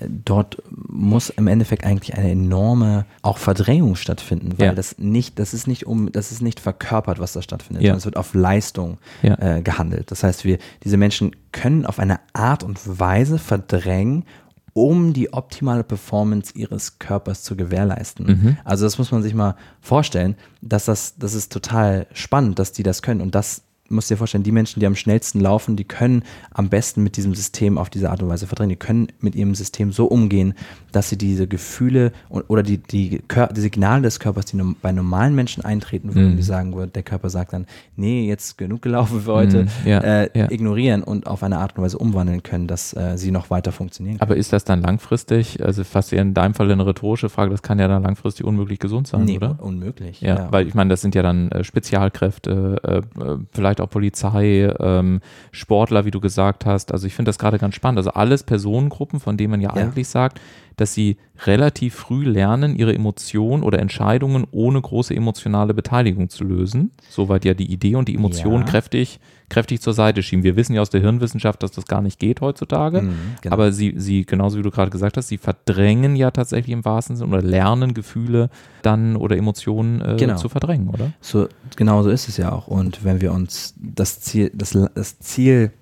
Äh, 0.00 0.06
dort 0.08 0.62
muss 0.68 1.28
im 1.30 1.46
Endeffekt 1.46 1.84
eigentlich 1.84 2.14
eine 2.16 2.30
enorme 2.30 3.04
auch 3.22 3.38
Verdrängung 3.38 3.96
stattfinden, 3.96 4.54
weil 4.58 4.66
Ja. 4.68 4.74
das 4.74 4.98
nicht, 4.98 5.38
das 5.38 5.54
ist 5.54 5.66
nicht 5.66 5.86
um, 5.86 6.10
das 6.10 6.32
ist 6.32 6.42
nicht 6.42 6.58
verkörpert, 6.60 7.18
was 7.18 7.32
da 7.34 7.42
stattfindet, 7.42 7.82
Ja. 7.82 7.88
sondern 7.90 7.98
es 7.98 8.04
wird 8.06 8.16
auf 8.16 8.34
Leistung 8.34 8.98
äh, 9.22 9.60
gehandelt. 9.62 10.10
Das 10.10 10.22
heißt, 10.24 10.44
wir, 10.44 10.58
diese 10.84 10.96
Menschen 10.96 11.36
können 11.52 11.84
auf 11.86 11.98
eine 11.98 12.20
Art 12.32 12.62
und 12.62 12.78
Weise 12.98 13.38
verdrängen, 13.38 14.24
um 14.72 15.12
die 15.12 15.32
optimale 15.32 15.84
Performance 15.84 16.52
ihres 16.56 16.98
Körpers 16.98 17.42
zu 17.42 17.56
gewährleisten. 17.56 18.26
Mhm. 18.26 18.56
Also 18.64 18.84
das 18.84 18.98
muss 18.98 19.12
man 19.12 19.22
sich 19.22 19.34
mal 19.34 19.56
vorstellen, 19.80 20.36
dass 20.60 20.84
das, 20.84 21.16
das 21.16 21.34
ist 21.34 21.52
total 21.52 22.06
spannend, 22.12 22.58
dass 22.58 22.72
die 22.72 22.82
das 22.82 23.02
können 23.02 23.20
und 23.20 23.34
das 23.34 23.62
musst 23.90 24.08
dir 24.10 24.16
vorstellen, 24.16 24.44
die 24.44 24.52
Menschen, 24.52 24.80
die 24.80 24.86
am 24.86 24.94
schnellsten 24.96 25.40
laufen, 25.40 25.76
die 25.76 25.84
können 25.84 26.22
am 26.52 26.68
besten 26.68 27.02
mit 27.02 27.16
diesem 27.16 27.34
System 27.34 27.76
auf 27.76 27.90
diese 27.90 28.10
Art 28.10 28.22
und 28.22 28.28
Weise 28.28 28.46
verdrängen. 28.46 28.70
Die 28.70 28.76
können 28.76 29.08
mit 29.20 29.34
ihrem 29.34 29.54
System 29.54 29.92
so 29.92 30.06
umgehen, 30.06 30.54
dass 30.92 31.08
sie 31.10 31.18
diese 31.18 31.46
Gefühle 31.46 32.12
oder 32.28 32.62
die, 32.62 32.78
die, 32.78 33.20
die 33.28 33.60
Signale 33.60 34.02
des 34.02 34.20
Körpers, 34.20 34.46
die 34.46 34.60
bei 34.80 34.92
normalen 34.92 35.34
Menschen 35.34 35.64
eintreten 35.64 36.14
würden, 36.14 36.32
Mhm. 36.32 36.36
die 36.36 36.42
sagen 36.42 36.74
würden, 36.74 36.92
der 36.92 37.02
Körper 37.02 37.30
sagt 37.30 37.52
dann, 37.52 37.66
nee, 37.96 38.26
jetzt 38.28 38.56
genug 38.58 38.82
gelaufen 38.82 39.20
für 39.22 39.32
heute, 39.32 39.64
Mhm. 39.64 39.68
Ja, 39.84 39.98
äh, 40.00 40.30
ja. 40.38 40.50
ignorieren 40.50 41.02
und 41.02 41.26
auf 41.26 41.42
eine 41.42 41.58
Art 41.58 41.76
und 41.76 41.84
Weise 41.84 41.98
umwandeln 41.98 42.42
können, 42.42 42.66
dass 42.66 42.94
äh, 42.94 43.16
sie 43.18 43.30
noch 43.30 43.50
weiter 43.50 43.72
funktionieren 43.72 44.18
können. 44.18 44.30
Aber 44.30 44.36
ist 44.36 44.52
das 44.52 44.64
dann 44.64 44.82
langfristig, 44.82 45.64
also 45.64 45.82
fast 45.84 46.12
eher 46.12 46.22
in 46.22 46.34
deinem 46.34 46.54
Fall 46.54 46.70
eine 46.70 46.86
rhetorische 46.86 47.28
Frage, 47.28 47.50
das 47.50 47.62
kann 47.62 47.78
ja 47.78 47.88
dann 47.88 48.02
langfristig 48.02 48.44
unmöglich 48.46 48.78
gesund 48.78 49.06
sein, 49.08 49.24
nee, 49.24 49.36
oder? 49.36 49.50
un- 49.60 49.74
unmöglich. 49.80 50.20
Ja, 50.20 50.48
weil 50.52 50.66
ich 50.68 50.74
meine, 50.74 50.90
das 50.90 51.00
sind 51.00 51.14
ja 51.14 51.22
dann 51.22 51.50
äh, 51.50 51.64
Spezialkräfte, 51.64 53.02
äh, 53.18 53.22
äh, 53.22 53.38
vielleicht 53.80 53.88
auch 53.88 53.90
Polizei, 53.90 54.72
ähm, 54.80 55.20
Sportler, 55.52 56.04
wie 56.04 56.10
du 56.10 56.20
gesagt 56.20 56.66
hast. 56.66 56.92
Also 56.92 57.06
ich 57.06 57.14
finde 57.14 57.30
das 57.30 57.38
gerade 57.38 57.58
ganz 57.58 57.74
spannend. 57.74 57.98
Also 57.98 58.10
alles 58.10 58.42
Personengruppen, 58.42 59.20
von 59.20 59.36
denen 59.36 59.52
man 59.52 59.60
ja, 59.60 59.74
Ja. 59.74 59.82
eigentlich 59.82 60.08
sagt, 60.08 60.40
dass 60.80 60.94
sie 60.94 61.16
relativ 61.46 61.94
früh 61.94 62.24
lernen, 62.24 62.74
ihre 62.76 62.94
Emotionen 62.94 63.62
oder 63.62 63.78
Entscheidungen 63.78 64.46
ohne 64.50 64.80
große 64.80 65.14
emotionale 65.14 65.74
Beteiligung 65.74 66.28
zu 66.28 66.44
lösen. 66.44 66.90
Soweit 67.08 67.44
ja 67.44 67.54
die 67.54 67.70
Idee 67.70 67.96
und 67.96 68.08
die 68.08 68.14
Emotionen 68.14 68.64
Ja. 68.64 68.70
kräftig, 68.70 69.20
kräftig 69.48 69.80
zur 69.80 69.92
Seite 69.94 70.22
schieben. 70.22 70.42
Wir 70.42 70.56
wissen 70.56 70.74
ja 70.74 70.80
aus 70.82 70.90
der 70.90 71.00
Hirnwissenschaft, 71.00 71.62
dass 71.62 71.72
das 71.72 71.86
gar 71.86 72.00
nicht 72.02 72.18
geht 72.18 72.40
heutzutage. 72.40 73.02
Mhm, 73.02 73.16
genau. 73.42 73.52
Aber 73.54 73.72
sie, 73.72 73.94
sie, 73.96 74.24
genauso 74.24 74.58
wie 74.58 74.62
du 74.62 74.70
gerade 74.70 74.90
gesagt 74.90 75.16
hast, 75.16 75.28
sie 75.28 75.38
verdrängen 75.38 76.16
ja 76.16 76.30
tatsächlich 76.30 76.72
im 76.72 76.84
wahrsten 76.84 77.16
Sinne 77.16 77.30
oder 77.32 77.42
lernen 77.42 77.94
Gefühle 77.94 78.48
dann 78.82 79.16
oder 79.16 79.36
Emotionen 79.36 80.00
äh, 80.00 80.16
Genau. 80.18 80.36
zu 80.36 80.48
verdrängen, 80.48 80.88
oder? 80.88 81.12
So, 81.20 81.48
genau 81.76 82.02
so 82.02 82.10
ist 82.10 82.28
es 82.28 82.36
ja 82.36 82.52
auch. 82.52 82.68
Und 82.68 83.04
wenn 83.04 83.20
wir 83.20 83.32
uns 83.32 83.74
das 83.80 84.20
Ziel, 84.20 84.50
das, 84.54 84.76
das 84.94 85.18
Ziel 85.18 85.72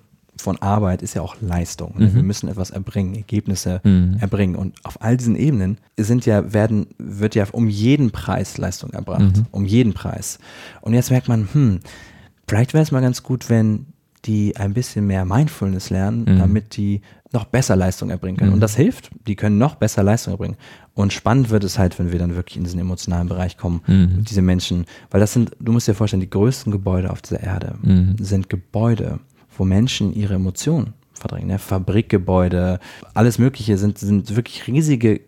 von 0.41 0.61
Arbeit 0.61 1.01
ist 1.01 1.13
ja 1.13 1.21
auch 1.21 1.35
Leistung. 1.41 1.95
ne? 1.97 2.07
Mhm. 2.07 2.15
Wir 2.15 2.23
müssen 2.23 2.47
etwas 2.49 2.69
erbringen, 2.71 3.15
Ergebnisse 3.15 3.81
Mhm. 3.83 4.17
erbringen. 4.19 4.55
Und 4.55 4.75
auf 4.83 5.01
all 5.01 5.17
diesen 5.17 5.35
Ebenen 5.35 5.77
sind 5.97 6.25
ja, 6.25 6.53
werden, 6.53 6.87
wird 6.97 7.35
ja 7.35 7.45
um 7.51 7.67
jeden 7.69 8.11
Preis 8.11 8.57
Leistung 8.57 8.91
erbracht. 8.91 9.37
Mhm. 9.37 9.45
Um 9.51 9.65
jeden 9.65 9.93
Preis. 9.93 10.39
Und 10.81 10.93
jetzt 10.93 11.11
merkt 11.11 11.27
man, 11.27 11.47
hm, 11.51 11.79
vielleicht 12.47 12.73
wäre 12.73 12.83
es 12.83 12.91
mal 12.91 13.01
ganz 13.01 13.23
gut, 13.23 13.49
wenn 13.49 13.85
die 14.25 14.57
ein 14.57 14.73
bisschen 14.73 15.07
mehr 15.07 15.23
Mindfulness 15.23 15.89
lernen, 15.89 16.25
Mhm. 16.27 16.39
damit 16.39 16.75
die 16.75 17.01
noch 17.31 17.45
besser 17.45 17.75
Leistung 17.75 18.09
erbringen 18.09 18.37
können. 18.37 18.49
Mhm. 18.49 18.55
Und 18.55 18.59
das 18.59 18.75
hilft. 18.75 19.11
Die 19.27 19.35
können 19.35 19.57
noch 19.59 19.75
besser 19.75 20.03
Leistung 20.03 20.33
erbringen. 20.33 20.57
Und 20.95 21.13
spannend 21.13 21.51
wird 21.51 21.63
es 21.63 21.77
halt, 21.77 21.97
wenn 21.99 22.11
wir 22.11 22.17
dann 22.19 22.35
wirklich 22.35 22.57
in 22.57 22.63
diesen 22.63 22.79
emotionalen 22.79 23.29
Bereich 23.29 23.55
kommen, 23.55 23.81
Mhm. 23.87 24.25
diese 24.27 24.41
Menschen, 24.41 24.85
weil 25.11 25.21
das 25.21 25.31
sind, 25.31 25.51
du 25.59 25.71
musst 25.71 25.87
dir 25.87 25.93
vorstellen, 25.93 26.19
die 26.21 26.29
größten 26.29 26.71
Gebäude 26.71 27.11
auf 27.11 27.21
dieser 27.21 27.39
Erde 27.41 27.75
Mhm. 27.81 28.15
sind 28.19 28.49
Gebäude, 28.49 29.19
wo 29.59 29.65
Menschen 29.65 30.13
ihre 30.13 30.35
Emotionen 30.35 30.93
verdrängen. 31.13 31.47
Ne? 31.47 31.59
Fabrikgebäude, 31.59 32.79
alles 33.13 33.37
Mögliche 33.37 33.77
sind, 33.77 33.97
sind 33.97 34.35
wirklich 34.35 34.67
riesige 34.67 35.21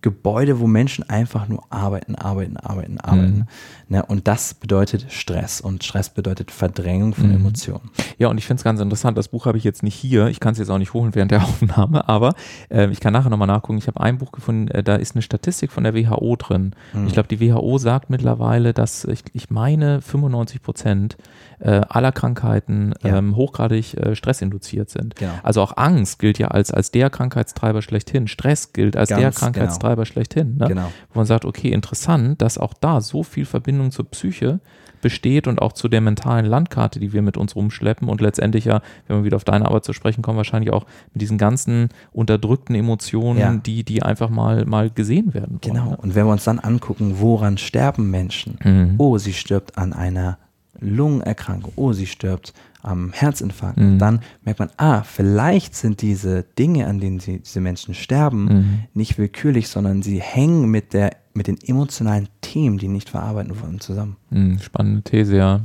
Gebäude, 0.00 0.60
wo 0.60 0.66
Menschen 0.66 1.08
einfach 1.08 1.48
nur 1.48 1.62
arbeiten, 1.70 2.14
arbeiten, 2.14 2.56
arbeiten, 2.56 2.98
arbeiten. 3.00 3.36
Mhm. 3.38 3.46
Ne? 3.88 4.04
Und 4.06 4.26
das 4.28 4.54
bedeutet 4.54 5.06
Stress 5.10 5.60
und 5.60 5.84
Stress 5.84 6.10
bedeutet 6.10 6.50
Verdrängung 6.50 7.14
von 7.14 7.28
Mhm. 7.28 7.36
Emotionen. 7.36 7.90
Ja, 8.18 8.28
und 8.28 8.38
ich 8.38 8.46
finde 8.46 8.60
es 8.60 8.64
ganz 8.64 8.80
interessant, 8.80 9.18
das 9.18 9.28
Buch 9.28 9.46
habe 9.46 9.58
ich 9.58 9.64
jetzt 9.64 9.82
nicht 9.82 9.94
hier, 9.94 10.26
ich 10.28 10.40
kann 10.40 10.52
es 10.52 10.58
jetzt 10.58 10.70
auch 10.70 10.78
nicht 10.78 10.92
holen 10.94 11.14
während 11.14 11.30
der 11.30 11.42
Aufnahme, 11.44 12.08
aber 12.08 12.34
äh, 12.70 12.88
ich 12.90 13.00
kann 13.00 13.12
nachher 13.12 13.30
nochmal 13.30 13.48
nachgucken. 13.48 13.78
Ich 13.78 13.86
habe 13.86 14.00
ein 14.00 14.18
Buch 14.18 14.32
gefunden, 14.32 14.68
äh, 14.68 14.82
da 14.82 14.96
ist 14.96 15.14
eine 15.14 15.22
Statistik 15.22 15.70
von 15.72 15.84
der 15.84 15.94
WHO 15.94 16.36
drin. 16.36 16.72
Mhm. 16.92 17.06
Ich 17.06 17.12
glaube, 17.12 17.28
die 17.28 17.40
WHO 17.40 17.78
sagt 17.78 18.10
mittlerweile, 18.10 18.72
dass 18.72 19.04
ich, 19.04 19.22
ich 19.32 19.50
meine 19.50 20.00
95 20.00 20.62
Prozent 20.62 21.16
äh, 21.60 21.82
aller 21.88 22.12
Krankheiten 22.12 22.92
Ja. 23.02 23.18
ähm, 23.18 23.36
hochgradig 23.36 23.94
äh, 23.96 24.16
stressinduziert 24.16 24.90
sind. 24.90 25.14
Genau. 25.16 25.32
Also 25.42 25.60
auch 25.62 25.76
Angst 25.76 26.18
gilt 26.18 26.38
ja 26.38 26.48
als, 26.48 26.70
als 26.72 26.90
der 26.90 27.08
Krankheitstreiber 27.10 27.82
schlechthin. 27.82 28.26
Stress 28.26 28.72
gilt 28.72 28.96
als 28.96 29.10
der 29.10 29.18
Ganz 29.18 29.38
Krankheitstreiber 29.78 30.06
schlechthin. 30.06 30.56
Ne? 30.58 30.68
Genau. 30.68 30.92
wo 31.12 31.18
man 31.20 31.26
sagt, 31.26 31.44
okay, 31.44 31.70
interessant, 31.72 32.40
dass 32.42 32.58
auch 32.58 32.74
da 32.74 33.00
so 33.00 33.22
viel 33.22 33.44
Verbindung 33.44 33.90
zur 33.90 34.06
Psyche 34.10 34.60
besteht 35.00 35.48
und 35.48 35.60
auch 35.60 35.72
zu 35.72 35.88
der 35.88 36.00
mentalen 36.00 36.46
Landkarte, 36.46 37.00
die 37.00 37.12
wir 37.12 37.22
mit 37.22 37.36
uns 37.36 37.56
rumschleppen 37.56 38.08
und 38.08 38.20
letztendlich 38.20 38.66
ja, 38.66 38.80
wenn 39.08 39.16
wir 39.18 39.24
wieder 39.24 39.36
auf 39.36 39.42
deine 39.44 39.66
Arbeit 39.66 39.84
zu 39.84 39.92
sprechen 39.92 40.22
kommen, 40.22 40.36
wahrscheinlich 40.36 40.72
auch 40.72 40.86
mit 41.12 41.20
diesen 41.22 41.38
ganzen 41.38 41.88
unterdrückten 42.12 42.76
Emotionen, 42.76 43.38
Ja. 43.40 43.52
die, 43.54 43.82
die 43.84 44.02
einfach 44.04 44.30
mal, 44.30 44.64
mal 44.64 44.90
gesehen 44.90 45.34
werden. 45.34 45.58
wollen, 45.62 45.74
Genau. 45.74 45.90
ne? 45.90 45.96
Und 45.96 46.14
wenn 46.14 46.26
wir 46.26 46.32
uns 46.32 46.44
dann 46.44 46.60
angucken, 46.60 47.16
woran 47.18 47.58
sterben 47.58 48.10
Menschen? 48.12 48.58
Mhm. 48.62 48.94
Oh, 48.98 49.18
sie 49.18 49.32
stirbt 49.32 49.76
an 49.76 49.92
einer 49.92 50.38
Lungenerkrankung. 50.82 51.72
Oh, 51.76 51.92
sie 51.92 52.06
stirbt 52.06 52.52
am 52.82 53.12
Herzinfarkt. 53.12 53.78
Mhm. 53.78 53.98
Dann 53.98 54.20
merkt 54.44 54.58
man, 54.60 54.70
ah, 54.76 55.02
vielleicht 55.02 55.74
sind 55.76 56.02
diese 56.02 56.42
Dinge, 56.58 56.86
an 56.86 56.98
denen 56.98 57.20
sie, 57.20 57.38
diese 57.38 57.60
Menschen 57.60 57.94
sterben, 57.94 58.44
Mhm. 58.44 58.78
nicht 58.94 59.18
willkürlich, 59.18 59.68
sondern 59.68 60.02
sie 60.02 60.20
hängen 60.20 60.68
mit, 60.70 60.92
der, 60.92 61.12
mit 61.32 61.46
den 61.46 61.58
emotionalen 61.64 62.28
Themen, 62.40 62.78
die 62.78 62.88
nicht 62.88 63.08
verarbeiten 63.08 63.60
wollen, 63.60 63.80
zusammen. 63.80 64.16
Mhm, 64.30 64.58
spannende 64.58 65.02
These, 65.02 65.36
ja. 65.36 65.60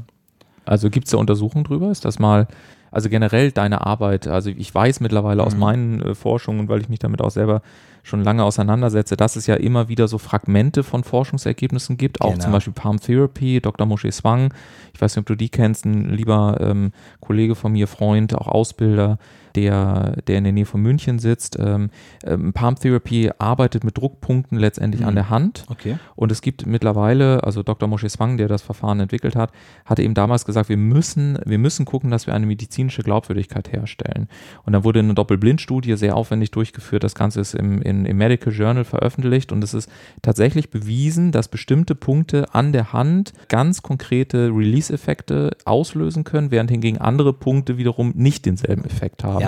Also 0.66 0.90
gibt 0.90 1.08
es 1.08 1.12
da 1.12 1.18
Untersuchungen 1.18 1.64
drüber? 1.64 1.90
Ist 1.92 2.06
das 2.06 2.20
mal, 2.20 2.48
also 2.92 3.10
generell 3.10 3.52
deine 3.52 3.86
Arbeit, 3.86 4.28
also 4.28 4.50
ich 4.52 4.74
weiß 4.74 5.00
mittlerweile 5.00 5.44
aus 5.44 5.54
Mhm. 5.56 5.60
meinen 5.60 6.02
äh, 6.02 6.14
Forschungen, 6.16 6.70
weil 6.70 6.82
ich 6.82 6.90
mich 6.90 7.00
damit 7.00 7.22
auch 7.22 7.32
selber 7.32 7.62
schon 8.08 8.24
lange 8.24 8.44
auseinandersetze, 8.44 9.18
dass 9.18 9.36
es 9.36 9.48
ja 9.48 9.56
immer 9.56 9.90
wieder 9.90 10.08
so 10.08 10.18
Fragmente 10.18 10.84
von 10.84 11.04
Forschungsergebnissen 11.04 11.98
gibt, 11.98 12.22
auch 12.22 12.32
Genau. 12.32 12.44
zum 12.44 12.52
Beispiel 12.54 12.74
Palm 12.74 13.00
Therapy, 13.00 13.60
Dr. 13.62 13.86
Moshe 13.86 14.12
Swang, 14.12 14.54
ich 14.94 15.02
weiß 15.02 15.16
nicht, 15.16 15.22
ob 15.22 15.26
du 15.28 15.36
die 15.36 15.50
kennst, 15.50 15.86
ein 15.86 16.10
lieber 16.10 16.58
ähm, 16.62 16.92
Kollege 17.20 17.56
von 17.56 17.74
mir, 17.74 17.88
Freund, 17.88 18.34
auch 18.34 18.48
Ausbilder, 18.48 19.18
der, 19.58 20.14
der 20.28 20.38
in 20.38 20.44
der 20.44 20.54
Nähe 20.54 20.66
von 20.66 20.82
München 20.82 21.18
sitzt. 21.18 21.58
Ähm, 21.60 21.90
ähm, 22.24 22.54
Palm 22.54 22.76
Therapy 22.76 23.32
arbeitet 23.40 23.84
mit 23.84 23.98
Druckpunkten 23.98 24.58
letztendlich 24.60 25.02
Mhm. 25.02 25.08
an 25.08 25.16
der 25.16 25.30
Hand. 25.32 25.66
Okay. 25.68 25.98
Und 26.16 26.32
es 26.32 26.42
gibt 26.42 26.66
mittlerweile, 26.68 27.44
also 27.44 27.64
Dr. 27.64 27.90
Moshe 27.90 28.08
Swang, 28.08 28.38
der 28.38 28.48
das 28.48 28.62
Verfahren 28.62 29.00
entwickelt 29.00 29.36
hat, 29.36 29.52
hatte 29.86 30.04
eben 30.04 30.14
damals 30.14 30.46
gesagt, 30.46 30.70
wir 30.70 30.78
müssen, 30.78 31.40
wir 31.46 31.58
müssen 31.58 31.86
gucken, 31.86 32.12
dass 32.12 32.28
wir 32.28 32.36
eine 32.36 32.46
medizinische 32.46 33.02
Glaubwürdigkeit 33.02 33.72
herstellen. 33.74 34.28
Und 34.64 34.74
dann 34.74 34.84
wurde 34.84 35.00
eine 35.00 35.16
Doppelblindstudie 35.16 35.96
sehr 35.98 36.16
aufwendig 36.16 36.52
durchgeführt. 36.52 37.04
Das 37.04 37.16
Ganze 37.16 37.42
ist 37.42 37.56
im, 37.56 37.82
in, 37.82 38.06
im 38.06 38.18
Medical 38.18 38.54
Journal 38.54 38.84
veröffentlicht 38.84 39.52
und 39.52 39.64
es 39.64 39.74
ist 39.74 39.90
tatsächlich 40.22 40.70
bewiesen, 40.70 41.32
dass 41.32 41.48
bestimmte 41.48 41.96
Punkte 41.96 42.54
an 42.54 42.72
der 42.74 42.94
Hand 42.94 43.34
ganz 43.48 43.82
konkrete 43.82 44.50
Release-Effekte 44.54 45.52
auslösen 45.66 46.24
können, 46.24 46.52
während 46.52 46.70
hingegen 46.70 46.98
andere 47.00 47.34
Punkte 47.34 47.78
wiederum 47.78 48.14
nicht 48.16 48.46
denselben 48.46 48.86
Effekt 48.86 49.24
haben. 49.24 49.42
Ja. 49.42 49.47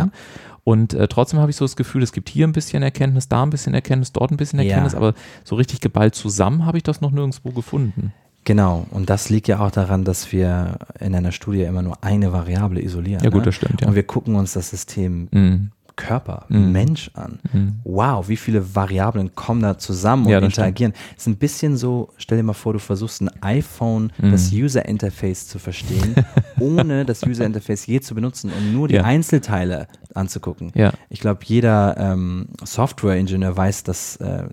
Und 0.64 0.94
äh, 0.94 1.08
trotzdem 1.08 1.40
habe 1.40 1.50
ich 1.50 1.58
so 1.58 1.66
das 1.66 1.76
Gefühl, 1.76 2.04
es 2.04 2.12
gibt 2.12 2.30
hier 2.30 2.48
ein 2.48 2.52
bisschen 2.52 2.84
Erkenntnis, 2.84 3.28
da 3.28 3.44
ein 3.44 3.50
bisschen 3.50 3.74
Erkenntnis, 3.74 4.12
dort 4.12 4.32
ein 4.32 4.38
bisschen 4.38 4.60
Ja. 4.60 4.66
Erkenntnis, 4.66 4.94
aber 4.94 5.14
so 5.44 5.56
richtig 5.56 5.80
geballt 5.82 6.16
zusammen 6.16 6.66
habe 6.66 6.78
ich 6.78 6.84
das 6.84 7.02
noch 7.02 7.12
nirgendwo 7.12 7.50
gefunden. 7.52 8.14
Genau, 8.46 8.86
und 8.92 9.10
das 9.10 9.30
liegt 9.30 9.48
ja 9.48 9.60
auch 9.60 9.72
daran, 9.72 10.06
dass 10.06 10.32
wir 10.32 10.80
in 11.00 11.14
einer 11.14 11.32
Studie 11.32 11.64
immer 11.64 11.82
nur 11.82 12.04
eine 12.04 12.32
Variable 12.34 12.82
isolieren. 12.82 13.24
Ja, 13.24 13.30
gut, 13.30 13.40
ne? 13.42 13.46
das 13.46 13.56
stimmt, 13.56 13.82
ja. 13.82 13.88
Und 13.88 13.96
wir 13.96 14.04
gucken 14.04 14.36
uns 14.36 14.54
das 14.54 14.70
System 14.70 15.28
Mhm. 15.32 15.72
Körper, 16.00 16.46
Mhm. 16.50 16.72
Mensch 16.72 17.12
an. 17.14 17.40
Mhm. 17.52 17.74
Wow, 17.84 18.30
wie 18.30 18.38
viele 18.38 18.74
Variablen 18.76 19.36
kommen 19.36 19.62
da 19.62 19.78
zusammen 19.78 20.26
und 20.26 20.32
Ja, 20.32 20.40
interagieren. 20.40 20.94
Es 21.18 21.24
ist 21.24 21.28
ein 21.28 21.36
bisschen 21.36 21.76
so, 21.78 22.10
stell 22.18 22.38
dir 22.38 22.44
mal 22.44 22.54
vor, 22.54 22.74
du 22.74 22.80
versuchst 22.80 23.22
ein 23.22 23.30
iPhone, 23.42 24.12
Mhm. 24.18 24.32
das 24.32 24.52
User 24.54 24.86
Interface 24.86 25.48
zu 25.48 25.60
verstehen, 25.60 26.16
ohne 26.60 27.04
das 27.06 27.22
User 27.24 27.46
Interface 27.46 27.86
je 27.86 28.00
zu 28.00 28.16
benutzen 28.16 28.50
und 28.52 28.74
nur 28.74 28.88
die 28.88 28.96
Ja. 28.96 29.04
Einzelteile 29.04 29.88
anzugucken. 30.16 30.72
Ja. 30.74 30.94
Ich 31.10 31.20
glaube, 31.20 31.42
jeder 31.44 31.96
ähm, 31.98 32.48
Software-Ingenieur 32.64 33.56
weiß, 33.56 33.84
dass 33.84 34.16
äh, 34.18 34.46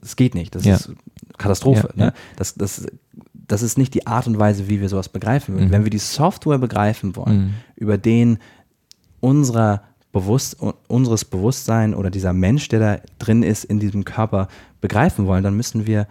das 0.00 0.16
geht 0.16 0.34
nicht. 0.34 0.54
Das 0.54 0.66
ist 0.66 0.92
Katastrophe. 1.38 1.90
Ne? 1.94 2.12
Das, 2.36 2.54
das, 2.54 2.86
das 3.32 3.62
ist 3.62 3.78
nicht 3.78 3.94
die 3.94 4.06
Art 4.06 4.26
und 4.26 4.38
Weise, 4.38 4.68
wie 4.68 4.80
wir 4.80 4.88
sowas 4.88 5.08
begreifen 5.08 5.54
würden. 5.54 5.68
Mhm. 5.68 5.72
Wenn 5.72 5.84
wir 5.84 5.90
die 5.90 5.98
Software 5.98 6.58
begreifen 6.58 7.14
wollen, 7.16 7.38
Mhm. 7.38 7.54
über 7.76 7.96
den 7.98 8.38
unserer 9.20 9.82
Bewusst 10.12 10.56
unseres 10.88 11.24
Bewusstsein 11.24 11.94
oder 11.94 12.10
dieser 12.10 12.32
Mensch, 12.32 12.68
der 12.68 12.80
da 12.80 12.98
drin 13.18 13.42
ist, 13.42 13.64
in 13.64 13.78
diesem 13.78 14.04
Körper 14.04 14.48
begreifen 14.80 15.26
wollen, 15.26 15.44
dann 15.44 15.56
müssen 15.56 15.86
wir 15.86 16.06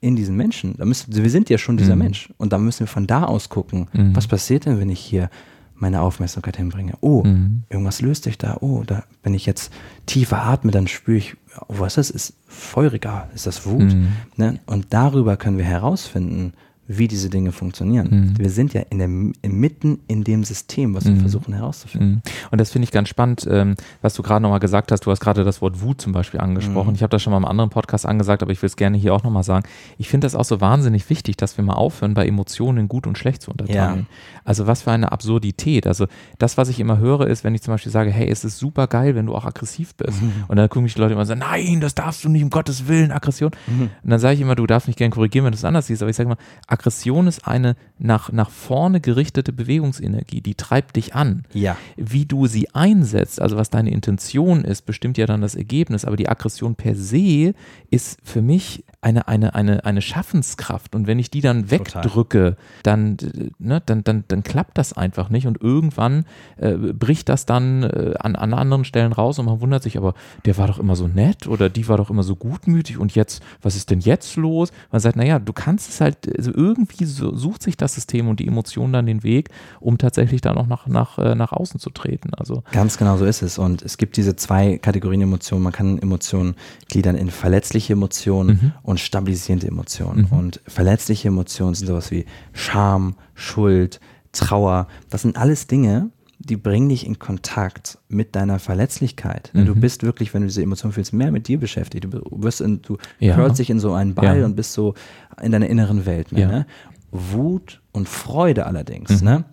in 0.00 0.16
diesen 0.16 0.36
Menschen, 0.36 0.74
da 0.78 0.84
müssen, 0.84 1.14
wir 1.14 1.30
sind 1.30 1.50
ja 1.50 1.58
schon 1.58 1.76
dieser 1.76 1.94
Mhm. 1.94 2.02
Mensch 2.02 2.32
und 2.38 2.52
dann 2.52 2.64
müssen 2.64 2.80
wir 2.80 2.86
von 2.86 3.06
da 3.06 3.24
aus 3.24 3.48
gucken, 3.50 3.88
Mhm. 3.92 4.16
was 4.16 4.26
passiert 4.26 4.64
denn, 4.64 4.80
wenn 4.80 4.88
ich 4.88 5.00
hier 5.00 5.28
meine 5.74 6.00
Aufmerksamkeit 6.00 6.56
hinbringe? 6.56 6.94
Oh, 7.00 7.22
Mhm. 7.22 7.62
irgendwas 7.68 8.00
löst 8.00 8.24
sich 8.24 8.36
da. 8.38 8.56
Oh, 8.60 8.82
da, 8.86 9.04
wenn 9.22 9.34
ich 9.34 9.46
jetzt 9.46 9.72
tiefer 10.06 10.42
atme, 10.42 10.72
dann 10.72 10.88
spüre 10.88 11.18
ich, 11.18 11.36
oh, 11.68 11.74
was 11.78 11.98
ist 11.98 12.10
das? 12.10 12.10
Ist 12.10 12.34
feuriger? 12.46 13.28
Ist 13.34 13.46
das 13.46 13.66
Wut? 13.66 13.92
Mhm. 13.94 14.08
Ne? 14.36 14.58
Und 14.66 14.86
darüber 14.90 15.36
können 15.36 15.58
wir 15.58 15.64
herausfinden, 15.66 16.54
wie 16.92 17.06
diese 17.06 17.30
Dinge 17.30 17.52
funktionieren. 17.52 18.08
Mhm. 18.10 18.38
Wir 18.38 18.50
sind 18.50 18.74
ja 18.74 18.82
in 18.90 18.98
der, 18.98 19.06
mitten 19.06 20.00
in 20.08 20.24
dem 20.24 20.42
System, 20.42 20.92
was 20.94 21.04
wir 21.04 21.12
Mhm. 21.12 21.20
versuchen 21.20 21.54
herauszufinden. 21.54 22.10
Mhm. 22.10 22.22
Und 22.50 22.60
das 22.60 22.72
finde 22.72 22.84
ich 22.84 22.90
ganz 22.90 23.08
spannend, 23.08 23.46
ähm, 23.48 23.76
was 24.02 24.14
du 24.14 24.22
gerade 24.22 24.42
nochmal 24.42 24.58
gesagt 24.58 24.90
hast. 24.90 25.06
Du 25.06 25.10
hast 25.12 25.20
gerade 25.20 25.44
das 25.44 25.62
Wort 25.62 25.82
Wut 25.82 26.00
zum 26.00 26.10
Beispiel 26.12 26.40
angesprochen. 26.40 26.88
Mhm. 26.90 26.94
Ich 26.96 27.02
habe 27.04 27.10
das 27.10 27.22
schon 27.22 27.30
mal 27.30 27.36
im 27.36 27.44
anderen 27.44 27.70
Podcast 27.70 28.06
angesagt, 28.06 28.42
aber 28.42 28.50
ich 28.50 28.60
will 28.60 28.66
es 28.66 28.74
gerne 28.74 28.96
hier 28.96 29.14
auch 29.14 29.22
nochmal 29.22 29.44
sagen. 29.44 29.64
Ich 29.98 30.08
finde 30.08 30.24
das 30.24 30.34
auch 30.34 30.44
so 30.44 30.60
wahnsinnig 30.60 31.08
wichtig, 31.10 31.36
dass 31.36 31.56
wir 31.56 31.64
mal 31.64 31.74
aufhören, 31.74 32.14
bei 32.14 32.26
Emotionen 32.26 32.88
gut 32.88 33.06
und 33.06 33.16
schlecht 33.16 33.42
zu 33.42 33.52
unterteilen. 33.52 34.06
Also 34.44 34.66
was 34.66 34.82
für 34.82 34.90
eine 34.90 35.12
Absurdität. 35.12 35.86
Also 35.86 36.06
das, 36.38 36.56
was 36.56 36.68
ich 36.68 36.80
immer 36.80 36.98
höre, 36.98 37.28
ist, 37.28 37.44
wenn 37.44 37.54
ich 37.54 37.62
zum 37.62 37.72
Beispiel 37.74 37.92
sage, 37.92 38.10
hey, 38.10 38.28
es 38.28 38.44
ist 38.44 38.58
super 38.58 38.88
geil, 38.88 39.14
wenn 39.14 39.26
du 39.26 39.34
auch 39.36 39.44
aggressiv 39.44 39.94
bist. 39.94 40.20
Mhm. 40.20 40.32
Und 40.48 40.56
dann 40.56 40.68
gucken 40.68 40.82
mich 40.82 40.94
die 40.94 41.00
Leute 41.00 41.12
immer 41.12 41.20
und 41.20 41.26
sagen, 41.28 41.40
nein, 41.40 41.80
das 41.80 41.94
darfst 41.94 42.24
du 42.24 42.28
nicht, 42.28 42.42
um 42.42 42.50
Gottes 42.50 42.88
Willen, 42.88 43.12
Aggression. 43.12 43.52
Und 43.68 44.10
dann 44.10 44.18
sage 44.18 44.34
ich 44.34 44.40
immer, 44.40 44.56
du 44.56 44.66
darfst 44.66 44.88
mich 44.88 44.96
gerne 44.96 45.10
korrigieren, 45.14 45.44
wenn 45.44 45.52
du 45.52 45.56
es 45.56 45.64
anders 45.64 45.86
siehst, 45.86 46.02
aber 46.02 46.10
ich 46.10 46.16
sage 46.16 46.28
mal, 46.28 46.36
Aggression 46.80 47.26
ist 47.26 47.46
eine 47.46 47.76
nach, 47.98 48.32
nach 48.32 48.48
vorne 48.48 49.00
gerichtete 49.00 49.52
Bewegungsenergie, 49.52 50.40
die 50.40 50.54
treibt 50.54 50.96
dich 50.96 51.14
an. 51.14 51.44
Ja. 51.52 51.76
Wie 51.96 52.24
du 52.24 52.46
sie 52.46 52.74
einsetzt, 52.74 53.40
also 53.42 53.58
was 53.58 53.68
deine 53.68 53.90
Intention 53.90 54.64
ist, 54.64 54.86
bestimmt 54.86 55.18
ja 55.18 55.26
dann 55.26 55.42
das 55.42 55.54
Ergebnis, 55.54 56.06
aber 56.06 56.16
die 56.16 56.28
Aggression 56.28 56.76
per 56.76 56.94
se 56.94 57.52
ist 57.90 58.18
für 58.24 58.40
mich 58.40 58.84
eine, 59.02 59.28
eine, 59.28 59.54
eine, 59.54 59.84
eine 59.84 60.00
Schaffenskraft 60.00 60.94
und 60.94 61.06
wenn 61.06 61.18
ich 61.18 61.30
die 61.30 61.42
dann 61.42 61.70
wegdrücke, 61.70 62.56
dann, 62.82 63.18
ne, 63.58 63.82
dann, 63.84 64.04
dann, 64.04 64.24
dann 64.28 64.42
klappt 64.42 64.78
das 64.78 64.94
einfach 64.94 65.28
nicht 65.28 65.46
und 65.46 65.60
irgendwann 65.60 66.24
äh, 66.56 66.72
bricht 66.72 67.28
das 67.28 67.44
dann 67.44 67.82
äh, 67.82 68.14
an, 68.18 68.36
an 68.36 68.54
anderen 68.54 68.84
Stellen 68.84 69.12
raus 69.12 69.38
und 69.38 69.46
man 69.46 69.60
wundert 69.60 69.82
sich, 69.82 69.98
aber 69.98 70.14
der 70.46 70.56
war 70.56 70.66
doch 70.66 70.78
immer 70.78 70.96
so 70.96 71.08
nett 71.08 71.46
oder 71.46 71.68
die 71.68 71.88
war 71.88 71.98
doch 71.98 72.10
immer 72.10 72.22
so 72.22 72.36
gutmütig 72.36 72.98
und 72.98 73.14
jetzt, 73.14 73.42
was 73.60 73.76
ist 73.76 73.90
denn 73.90 74.00
jetzt 74.00 74.36
los? 74.36 74.70
Man 74.90 75.00
sagt, 75.00 75.16
naja, 75.16 75.38
du 75.38 75.52
kannst 75.52 75.90
es 75.90 76.00
halt, 76.00 76.16
also 76.36 76.50
irgendwie 76.60 77.04
so, 77.06 77.34
sucht 77.34 77.62
sich 77.62 77.76
das 77.76 77.94
System 77.94 78.28
und 78.28 78.38
die 78.40 78.46
Emotion 78.46 78.92
dann 78.92 79.06
den 79.06 79.22
Weg, 79.22 79.48
um 79.80 79.96
tatsächlich 79.98 80.40
dann 80.42 80.56
auch 80.58 80.66
nach, 80.66 80.86
nach, 80.86 81.18
äh, 81.18 81.34
nach 81.34 81.52
außen 81.52 81.80
zu 81.80 81.90
treten. 81.90 82.34
Also 82.34 82.62
Ganz 82.72 82.98
genau 82.98 83.16
so 83.16 83.24
ist 83.24 83.42
es. 83.42 83.58
Und 83.58 83.82
es 83.82 83.96
gibt 83.96 84.16
diese 84.16 84.36
zwei 84.36 84.78
Kategorien 84.78 85.22
Emotionen. 85.22 85.62
Man 85.62 85.72
kann 85.72 85.98
Emotionen 85.98 86.54
gliedern 86.88 87.16
in 87.16 87.30
verletzliche 87.30 87.94
Emotionen 87.94 88.50
Mhm. 88.62 88.72
und 88.82 89.00
stabilisierende 89.00 89.66
Emotionen. 89.68 90.28
Mhm. 90.30 90.38
Und 90.38 90.60
verletzliche 90.66 91.28
Emotionen 91.28 91.74
sind 91.74 91.86
sowas 91.86 92.10
wie 92.10 92.26
Scham, 92.52 93.14
Schuld, 93.34 94.00
Trauer. 94.32 94.86
Das 95.08 95.22
sind 95.22 95.36
alles 95.36 95.66
Dinge, 95.66 96.10
die 96.42 96.56
bringen 96.56 96.88
dich 96.88 97.06
in 97.06 97.18
Kontakt 97.18 97.98
mit 98.08 98.34
deiner 98.34 98.58
Verletzlichkeit. 98.58 99.50
Du 99.52 99.74
Mhm. 99.74 99.80
bist 99.80 100.02
wirklich, 100.02 100.32
wenn 100.32 100.40
du 100.40 100.48
diese 100.48 100.62
Emotionen 100.62 100.92
fühlst, 100.94 101.12
mehr 101.12 101.30
mit 101.30 101.48
dir 101.48 101.60
beschäftigt. 101.60 102.04
Du 102.04 102.20
wirst 102.42 102.60
in, 102.62 102.80
du 102.82 102.96
Ja. 103.18 103.34
curlst 103.34 103.58
dich 103.58 103.68
in 103.70 103.78
so 103.78 103.92
einen 103.92 104.14
Ball 104.14 104.40
Ja. 104.40 104.44
und 104.46 104.56
bist 104.56 104.72
so 104.72 104.94
in 105.42 105.52
deiner 105.52 105.68
inneren 105.68 106.06
Welt. 106.06 106.32
Mehr, 106.32 106.40
Ja. 106.40 106.48
ne? 106.48 106.66
Wut 107.12 107.80
und 107.92 108.08
Freude 108.08 108.66
allerdings, 108.66 109.20
Mhm. 109.20 109.28
ne? 109.28 109.44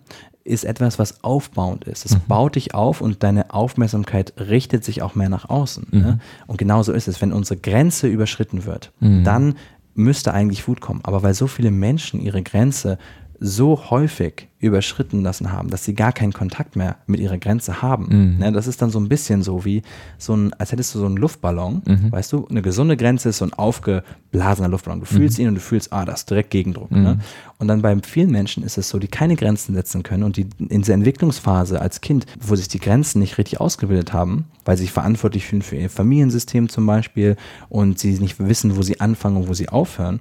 ist 0.44 0.64
etwas, 0.64 0.98
was 0.98 1.22
aufbauend 1.22 1.84
ist. 1.84 2.06
Es 2.06 2.16
baut 2.16 2.54
dich 2.56 2.74
auf 2.74 3.02
und 3.02 3.22
deine 3.22 3.52
Aufmerksamkeit 3.52 4.32
richtet 4.38 4.82
sich 4.82 5.02
auch 5.02 5.14
mehr 5.14 5.28
nach 5.28 5.50
außen. 5.50 5.88
Mhm. 5.90 6.00
Ne? 6.00 6.18
Und 6.46 6.56
genauso 6.56 6.92
ist 6.94 7.06
es. 7.06 7.20
Wenn 7.20 7.34
unsere 7.34 7.60
Grenze 7.60 8.06
überschritten 8.08 8.64
wird, 8.64 8.90
Mhm. 9.00 9.24
dann 9.24 9.54
müsste 9.94 10.32
eigentlich 10.32 10.66
Wut 10.66 10.80
kommen. 10.80 11.00
Aber 11.02 11.22
weil 11.22 11.34
so 11.34 11.48
viele 11.48 11.70
Menschen 11.70 12.18
ihre 12.20 12.42
Grenze 12.42 12.96
so 13.40 13.90
häufig 13.90 14.48
überschritten 14.60 15.22
lassen 15.22 15.52
haben, 15.52 15.70
dass 15.70 15.84
sie 15.84 15.94
gar 15.94 16.12
keinen 16.12 16.32
Kontakt 16.32 16.74
mehr 16.74 16.96
mit 17.06 17.20
ihrer 17.20 17.38
Grenze 17.38 17.80
haben. 17.80 18.06
Mhm. 18.34 18.38
Ne, 18.38 18.50
das 18.52 18.66
ist 18.66 18.82
dann 18.82 18.90
so 18.90 18.98
ein 18.98 19.08
bisschen 19.08 19.42
so 19.44 19.64
wie 19.64 19.82
so 20.18 20.34
ein, 20.34 20.52
als 20.54 20.72
hättest 20.72 20.94
du 20.94 20.98
so 20.98 21.06
einen 21.06 21.16
Luftballon, 21.16 21.82
Mhm. 21.86 22.10
weißt 22.10 22.32
du, 22.32 22.48
eine 22.48 22.60
gesunde 22.62 22.96
Grenze 22.96 23.28
ist 23.28 23.38
so 23.38 23.44
ein 23.44 23.52
aufgeblasener 23.52 24.68
Luftballon. 24.68 24.98
Du 25.00 25.06
fühlst 25.06 25.38
ihn 25.38 25.46
und 25.48 25.54
du 25.54 25.60
fühlst, 25.60 25.92
ah, 25.92 26.04
das 26.04 26.20
ist 26.20 26.30
direkt 26.30 26.50
Gegendruck. 26.50 26.90
Mhm. 26.90 27.02
Ne? 27.02 27.18
Und 27.58 27.68
dann 27.68 27.82
bei 27.82 27.96
vielen 28.02 28.30
Menschen 28.32 28.64
ist 28.64 28.78
es 28.78 28.88
so, 28.88 28.98
die 28.98 29.06
keine 29.08 29.36
Grenzen 29.36 29.74
setzen 29.74 30.02
können 30.02 30.24
und 30.24 30.36
die 30.36 30.48
in 30.58 30.82
dieser 30.82 30.94
Entwicklungsphase 30.94 31.80
als 31.80 32.00
Kind, 32.00 32.26
wo 32.40 32.56
sich 32.56 32.66
die 32.66 32.80
Grenzen 32.80 33.20
nicht 33.20 33.38
richtig 33.38 33.60
ausgebildet 33.60 34.12
haben, 34.12 34.46
weil 34.64 34.76
sie 34.76 34.82
sich 34.84 34.92
verantwortlich 34.92 35.46
fühlen 35.46 35.62
für 35.62 35.76
ihr 35.76 35.90
Familiensystem 35.90 36.68
zum 36.68 36.84
Beispiel 36.86 37.36
und 37.68 38.00
sie 38.00 38.12
nicht 38.18 38.40
wissen, 38.40 38.76
wo 38.76 38.82
sie 38.82 39.00
anfangen 39.00 39.36
und 39.36 39.48
wo 39.48 39.54
sie 39.54 39.68
aufhören, 39.68 40.18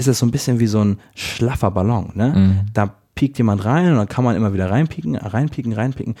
ist 0.00 0.08
es 0.08 0.18
so 0.18 0.26
ein 0.26 0.30
bisschen 0.30 0.58
wie 0.58 0.66
so 0.66 0.80
ein 0.82 0.98
schlaffer 1.14 1.70
Ballon. 1.70 2.10
Ne? 2.14 2.32
Mhm. 2.34 2.60
Da 2.72 2.94
piekt 3.14 3.38
jemand 3.38 3.64
rein 3.64 3.90
und 3.92 3.96
dann 3.98 4.08
kann 4.08 4.24
man 4.24 4.34
immer 4.34 4.52
wieder 4.54 4.70
reinpieken, 4.70 5.14
reinpieken, 5.14 5.72
reinpieken. 5.72 6.14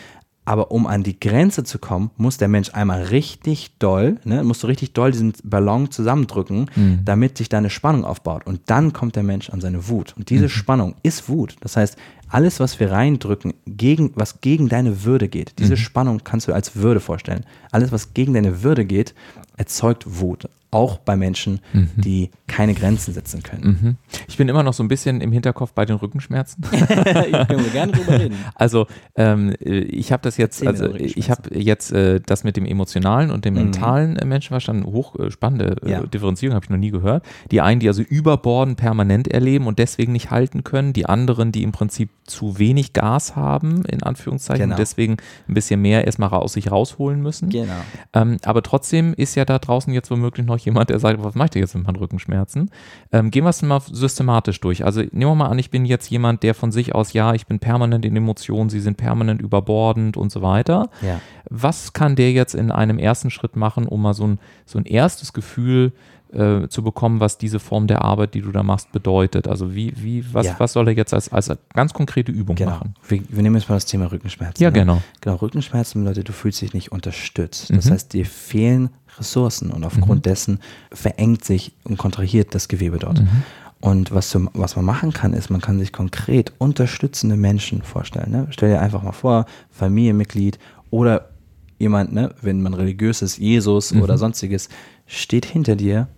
Aber 0.46 0.70
um 0.72 0.86
an 0.86 1.02
die 1.02 1.18
Grenze 1.20 1.64
zu 1.64 1.78
kommen, 1.78 2.10
muss 2.16 2.36
der 2.38 2.48
Mensch 2.48 2.70
einmal 2.74 3.02
richtig 3.04 3.76
doll, 3.78 4.16
ne, 4.24 4.42
musst 4.42 4.62
du 4.62 4.66
richtig 4.66 4.94
doll 4.94 5.12
diesen 5.12 5.32
Ballon 5.44 5.90
zusammendrücken, 5.90 6.66
Mhm. 6.74 7.00
damit 7.04 7.38
sich 7.38 7.48
da 7.48 7.58
eine 7.58 7.70
Spannung 7.70 8.04
aufbaut. 8.04 8.46
Und 8.46 8.62
dann 8.66 8.92
kommt 8.92 9.16
der 9.16 9.22
Mensch 9.22 9.50
an 9.50 9.60
seine 9.60 9.88
Wut. 9.88 10.14
Und 10.16 10.28
diese 10.30 10.48
Spannung 10.48 10.94
ist 11.02 11.28
Wut. 11.28 11.56
Das 11.60 11.76
heißt, 11.76 11.96
alles, 12.28 12.58
was 12.58 12.80
wir 12.80 12.90
reindrücken, 12.90 13.54
gegen, 13.66 14.12
was 14.14 14.40
gegen 14.40 14.68
deine 14.68 15.04
Würde 15.04 15.28
geht, 15.28 15.58
diese 15.58 15.76
Spannung 15.76 16.22
kannst 16.24 16.48
du 16.48 16.52
als 16.52 16.74
Würde 16.74 17.00
vorstellen. 17.00 17.44
Alles, 17.70 17.92
was 17.92 18.12
gegen 18.14 18.34
deine 18.34 18.62
Würde 18.62 18.84
geht, 18.84 19.14
erzeugt 19.56 20.04
Wut. 20.20 20.48
Auch 20.70 20.98
bei 20.98 21.16
Menschen, 21.16 21.60
mhm. 21.72 21.90
die 21.96 22.30
keine 22.46 22.74
Grenzen 22.74 23.12
setzen 23.12 23.42
können. 23.42 23.64
Mhm. 23.64 23.96
Ich 24.28 24.36
bin 24.36 24.48
immer 24.48 24.62
noch 24.62 24.72
so 24.72 24.82
ein 24.82 24.88
bisschen 24.88 25.20
im 25.20 25.32
Hinterkopf 25.32 25.72
bei 25.72 25.84
den 25.84 25.96
Rückenschmerzen. 25.96 26.64
ich 26.72 26.78
können 26.88 27.64
wir 27.64 27.70
gerne 27.72 27.92
drüber 27.92 28.18
reden. 28.18 28.36
Also 28.54 28.86
ähm, 29.16 29.54
ich 29.60 30.12
habe 30.12 30.22
das 30.22 30.36
jetzt, 30.36 30.66
also 30.66 30.94
ich 30.94 31.30
habe 31.30 31.54
jetzt 31.58 31.92
äh, 31.92 32.20
das 32.24 32.44
mit 32.44 32.56
dem 32.56 32.66
emotionalen 32.66 33.30
und 33.30 33.44
dem 33.44 33.54
mhm. 33.54 33.60
mentalen 33.62 34.16
äh, 34.16 34.24
Menschenverstand 34.24 34.84
hochspannende 34.84 35.76
äh, 35.82 35.90
ja. 35.90 36.00
Differenzierung 36.06 36.54
habe 36.54 36.64
ich 36.64 36.70
noch 36.70 36.76
nie 36.76 36.90
gehört. 36.90 37.24
Die 37.50 37.60
einen, 37.60 37.80
die 37.80 37.88
also 37.88 38.02
überborden 38.02 38.76
permanent 38.76 39.28
erleben 39.28 39.66
und 39.66 39.78
deswegen 39.78 40.12
nicht 40.12 40.30
halten 40.30 40.62
können, 40.62 40.92
die 40.92 41.06
anderen, 41.06 41.52
die 41.52 41.62
im 41.62 41.72
Prinzip 41.72 42.10
zu 42.24 42.58
wenig 42.58 42.92
Gas 42.92 43.34
haben 43.34 43.84
in 43.86 44.02
Anführungszeichen 44.02 44.64
genau. 44.64 44.74
und 44.74 44.78
deswegen 44.78 45.16
ein 45.48 45.54
bisschen 45.54 45.80
mehr 45.80 46.04
erstmal 46.04 46.30
aus 46.30 46.52
sich 46.52 46.70
rausholen 46.70 47.22
müssen. 47.22 47.48
Genau. 47.48 47.72
Ähm, 48.12 48.38
aber 48.44 48.62
trotzdem 48.62 49.14
ist 49.14 49.34
ja 49.34 49.44
da 49.44 49.58
draußen 49.58 49.92
jetzt 49.92 50.10
womöglich 50.10 50.46
noch 50.46 50.58
jemand, 50.64 50.90
der 50.90 50.98
sagt, 50.98 51.22
was 51.22 51.34
mache 51.34 51.46
ich 51.46 51.50
denn 51.50 51.62
jetzt 51.62 51.74
mit 51.74 51.84
meinen 51.84 51.96
Rückenschmerzen? 51.96 52.70
Ähm, 53.12 53.30
gehen 53.30 53.44
wir 53.44 53.50
es 53.50 53.62
mal 53.62 53.80
systematisch 53.80 54.60
durch. 54.60 54.84
Also 54.84 55.00
nehmen 55.00 55.30
wir 55.30 55.34
mal 55.34 55.48
an, 55.48 55.58
ich 55.58 55.70
bin 55.70 55.84
jetzt 55.84 56.10
jemand, 56.10 56.42
der 56.42 56.54
von 56.54 56.72
sich 56.72 56.94
aus, 56.94 57.12
ja, 57.12 57.34
ich 57.34 57.46
bin 57.46 57.58
permanent 57.58 58.04
in 58.04 58.16
Emotionen, 58.16 58.70
sie 58.70 58.80
sind 58.80 58.96
permanent 58.96 59.40
überbordend 59.40 60.16
und 60.16 60.30
so 60.32 60.42
weiter. 60.42 60.90
Ja. 61.02 61.20
Was 61.48 61.92
kann 61.92 62.16
der 62.16 62.32
jetzt 62.32 62.54
in 62.54 62.70
einem 62.70 62.98
ersten 62.98 63.30
Schritt 63.30 63.56
machen, 63.56 63.86
um 63.86 64.02
mal 64.02 64.14
so 64.14 64.26
ein, 64.26 64.38
so 64.66 64.78
ein 64.78 64.84
erstes 64.84 65.32
Gefühl 65.32 65.92
äh, 66.32 66.68
zu 66.68 66.82
bekommen, 66.82 67.20
was 67.20 67.38
diese 67.38 67.58
Form 67.58 67.86
der 67.86 68.02
Arbeit, 68.02 68.34
die 68.34 68.40
du 68.40 68.52
da 68.52 68.62
machst, 68.62 68.92
bedeutet. 68.92 69.48
Also 69.48 69.74
wie, 69.74 69.92
wie, 69.96 70.24
was, 70.32 70.46
ja. 70.46 70.54
was 70.58 70.72
soll 70.72 70.88
er 70.88 70.94
jetzt 70.94 71.12
als, 71.12 71.32
als 71.32 71.50
ganz 71.74 71.92
konkrete 71.92 72.30
Übung 72.30 72.56
genau. 72.56 72.70
machen? 72.70 72.94
Wir, 73.08 73.22
wir, 73.28 73.42
nehmen 73.42 73.56
jetzt 73.56 73.68
mal 73.68 73.76
das 73.76 73.86
Thema 73.86 74.10
Rückenschmerzen. 74.10 74.62
Ja, 74.62 74.70
ne? 74.70 74.78
genau. 74.78 75.02
Genau, 75.20 75.36
Rückenschmerzen 75.36 76.02
bedeutet, 76.02 76.28
du 76.28 76.32
fühlst 76.32 76.62
dich 76.62 76.72
nicht 76.72 76.92
unterstützt. 76.92 77.70
Das 77.70 77.86
mhm. 77.86 77.90
heißt, 77.90 78.12
dir 78.12 78.26
fehlen 78.26 78.90
Ressourcen 79.18 79.70
und 79.70 79.84
aufgrund 79.84 80.20
mhm. 80.20 80.30
dessen 80.30 80.58
verengt 80.92 81.44
sich 81.44 81.72
und 81.84 81.98
kontrahiert 81.98 82.54
das 82.54 82.68
Gewebe 82.68 82.98
dort. 82.98 83.20
Mhm. 83.20 83.42
Und 83.80 84.12
was, 84.12 84.28
zum, 84.28 84.50
was 84.52 84.76
man 84.76 84.84
machen 84.84 85.12
kann, 85.12 85.32
ist, 85.32 85.48
man 85.48 85.62
kann 85.62 85.78
sich 85.78 85.92
konkret 85.92 86.52
unterstützende 86.58 87.36
Menschen 87.36 87.82
vorstellen. 87.82 88.30
Ne? 88.30 88.46
Stell 88.50 88.70
dir 88.70 88.80
einfach 88.80 89.02
mal 89.02 89.12
vor, 89.12 89.46
Familienmitglied 89.70 90.58
oder 90.90 91.30
jemand, 91.78 92.12
ne, 92.12 92.34
wenn 92.42 92.60
man 92.60 92.74
religiös 92.74 93.22
ist, 93.22 93.38
Jesus 93.38 93.92
mhm. 93.92 94.02
oder 94.02 94.18
sonstiges, 94.18 94.68
steht 95.06 95.46
hinter 95.46 95.76
dir 95.76 96.08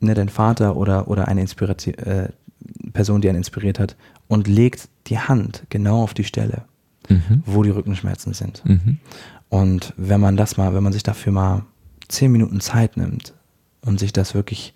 ne, 0.00 0.14
dein 0.14 0.28
Vater 0.28 0.76
oder, 0.76 1.06
oder 1.08 1.28
eine 1.28 1.40
Inspiration, 1.40 1.94
äh, 1.94 2.30
Person, 2.92 3.20
die 3.20 3.28
einen 3.28 3.38
inspiriert 3.38 3.78
hat, 3.78 3.96
und 4.26 4.48
legt 4.48 4.88
die 5.06 5.18
Hand 5.18 5.64
genau 5.68 6.02
auf 6.02 6.14
die 6.14 6.24
Stelle, 6.24 6.64
mhm. 7.08 7.42
wo 7.46 7.62
die 7.62 7.70
Rückenschmerzen 7.70 8.34
sind. 8.34 8.64
Mhm. 8.64 8.98
Und 9.48 9.94
wenn 9.96 10.20
man 10.20 10.36
das 10.36 10.56
mal, 10.56 10.74
wenn 10.74 10.82
man 10.82 10.92
sich 10.92 11.02
dafür 11.04 11.32
mal 11.32 11.62
zehn 12.08 12.32
Minuten 12.32 12.60
Zeit 12.60 12.96
nimmt 12.96 13.34
und 13.82 13.98
sich 13.98 14.12
das 14.12 14.34
wirklich 14.34 14.74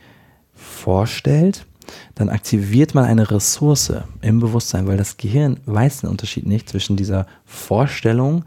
vorstellt, 0.54 1.66
dann 2.14 2.28
aktiviert 2.28 2.94
man 2.94 3.04
eine 3.04 3.30
Ressource 3.30 3.92
im 4.20 4.40
Bewusstsein, 4.40 4.86
weil 4.86 4.96
das 4.96 5.16
Gehirn 5.16 5.58
weiß 5.66 6.02
den 6.02 6.10
Unterschied 6.10 6.46
nicht 6.46 6.68
zwischen 6.68 6.96
dieser 6.96 7.26
Vorstellung 7.46 8.44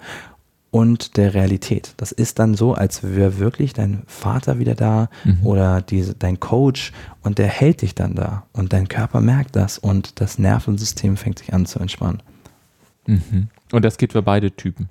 und 0.70 1.18
der 1.18 1.34
Realität. 1.34 1.94
Das 1.98 2.12
ist 2.12 2.40
dann 2.40 2.56
so, 2.56 2.74
als 2.74 3.04
wäre 3.04 3.40
wirklich 3.40 3.74
dein 3.74 4.04
Vater 4.08 4.58
wieder 4.58 4.74
da 4.74 5.10
mhm. 5.26 5.40
oder 5.44 5.82
diese, 5.82 6.14
dein 6.14 6.40
Coach 6.40 6.94
und 7.24 7.38
der 7.38 7.48
hält 7.48 7.82
dich 7.82 7.94
dann 7.94 8.16
da 8.16 8.46
und 8.54 8.74
dein 8.74 8.88
Körper 8.88 9.22
merkt 9.22 9.56
das 9.56 9.78
und 9.78 10.22
das 10.22 10.40
Nervensystem 10.40 11.18
fängt 11.18 11.40
sich 11.40 11.54
an 11.54 11.66
zu 11.66 11.80
entspannen. 11.80 12.24
Mhm. 13.06 13.48
Und 13.72 13.84
das 13.84 13.98
geht 13.98 14.14
für 14.14 14.22
beide 14.22 14.52
Typen. 14.52 14.90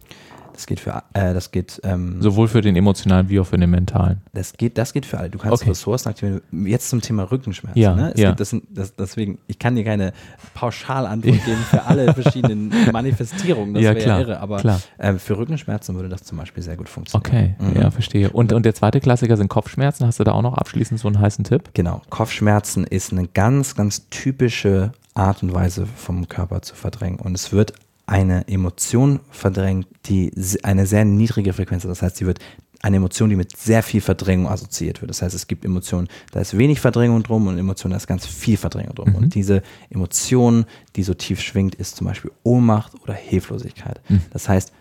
Das 0.61 0.67
geht 0.67 0.81
für, 0.81 1.03
äh, 1.15 1.33
das 1.33 1.53
geht 1.53 1.81
ähm, 1.85 2.21
sowohl 2.21 2.47
für 2.47 2.61
den 2.61 2.77
emotionalen 2.77 3.31
wie 3.31 3.41
auch 3.41 3.47
für 3.47 3.57
den 3.57 3.71
mentalen. 3.71 4.21
Das 4.35 4.53
geht, 4.53 4.77
das 4.77 4.93
geht 4.93 5.07
für 5.07 5.19
alle. 5.19 5.31
Du 5.31 5.39
kannst 5.39 5.63
okay. 5.63 5.71
Ressourcen 5.71 6.11
aktivieren. 6.11 6.43
Jetzt 6.67 6.91
zum 6.91 7.01
Thema 7.01 7.23
Rückenschmerzen. 7.23 7.81
Ja, 7.81 7.95
ne? 7.95 8.13
ja. 8.17 8.33
Das, 8.33 8.55
das, 8.69 8.95
deswegen, 8.95 9.39
ich 9.47 9.59
kann 9.59 9.75
dir 9.75 9.85
keine 9.85 10.13
Pauschalantwort 10.53 11.43
geben 11.47 11.63
für 11.71 11.85
alle 11.85 12.13
verschiedenen 12.13 12.75
Manifestierungen. 12.93 13.73
Das 13.73 13.83
ja, 13.83 13.95
wäre 13.95 14.07
ja 14.07 14.21
irre. 14.21 14.41
Aber 14.41 14.63
äh, 14.99 15.15
für 15.15 15.39
Rückenschmerzen 15.39 15.95
würde 15.95 16.11
das 16.11 16.25
zum 16.25 16.37
Beispiel 16.37 16.63
sehr 16.63 16.77
gut 16.77 16.91
funktionieren. 16.91 17.55
Okay, 17.59 17.71
mhm. 17.71 17.81
ja, 17.81 17.91
verstehe. 17.91 18.29
Und, 18.29 18.53
und 18.53 18.67
der 18.67 18.75
zweite 18.75 19.01
Klassiker 19.01 19.39
sind 19.39 19.49
Kopfschmerzen. 19.49 20.07
Hast 20.07 20.21
du 20.21 20.25
da 20.25 20.33
auch 20.33 20.43
noch 20.43 20.59
abschließend 20.59 21.01
so 21.01 21.09
einen 21.09 21.21
heißen 21.21 21.45
Tipp? 21.45 21.71
Genau. 21.73 22.03
Kopfschmerzen 22.11 22.85
ist 22.85 23.13
eine 23.13 23.29
ganz, 23.29 23.77
ganz 23.77 24.11
typische 24.11 24.93
Art 25.15 25.43
und 25.43 25.55
Weise 25.55 25.87
vom 25.87 26.29
Körper 26.29 26.61
zu 26.61 26.75
verdrängen. 26.75 27.19
Und 27.19 27.35
es 27.35 27.51
wird 27.51 27.73
eine 28.11 28.49
Emotion 28.49 29.21
verdrängt, 29.31 29.87
die 30.07 30.33
eine 30.65 30.85
sehr 30.87 31.05
niedrige 31.05 31.53
Frequenz 31.53 31.85
hat. 31.85 31.93
Das 31.93 32.03
heißt, 32.03 32.17
sie 32.17 32.27
wird 32.27 32.41
eine 32.83 32.97
Emotion, 32.97 33.31
die 33.31 33.37
mit 33.37 33.57
sehr 33.57 33.85
viel 33.85 34.01
Verdrängung 34.01 34.49
assoziiert 34.49 35.01
wird. 35.01 35.11
Das 35.11 35.23
heißt, 35.23 35.35
es 35.35 35.47
gibt 35.47 35.65
Emotionen, 35.65 36.09
da 36.33 36.41
ist 36.41 36.59
wenig 36.59 36.81
Verdrängung 36.81 37.23
drum 37.23 37.47
und 37.47 37.57
Emotionen, 37.57 37.93
da 37.93 37.99
ist 37.99 38.09
ganz 38.09 38.27
viel 38.27 38.57
Verdrängung 38.57 38.97
drum. 38.97 39.11
Mhm. 39.11 39.15
Und 39.15 39.35
diese 39.37 39.63
Emotion, 39.91 40.65
die 40.97 41.05
so 41.05 41.15
tief 41.15 41.41
schwingt, 41.41 41.77
ist 41.77 41.95
zum 41.95 42.09
Beispiel 42.09 42.33
Ohnmacht 42.43 43.01
oder 43.01 43.15
Hilflosigkeit. 43.15 44.01
Mhm. 44.09 44.23
Das 44.33 44.49
heißt, 44.49 44.73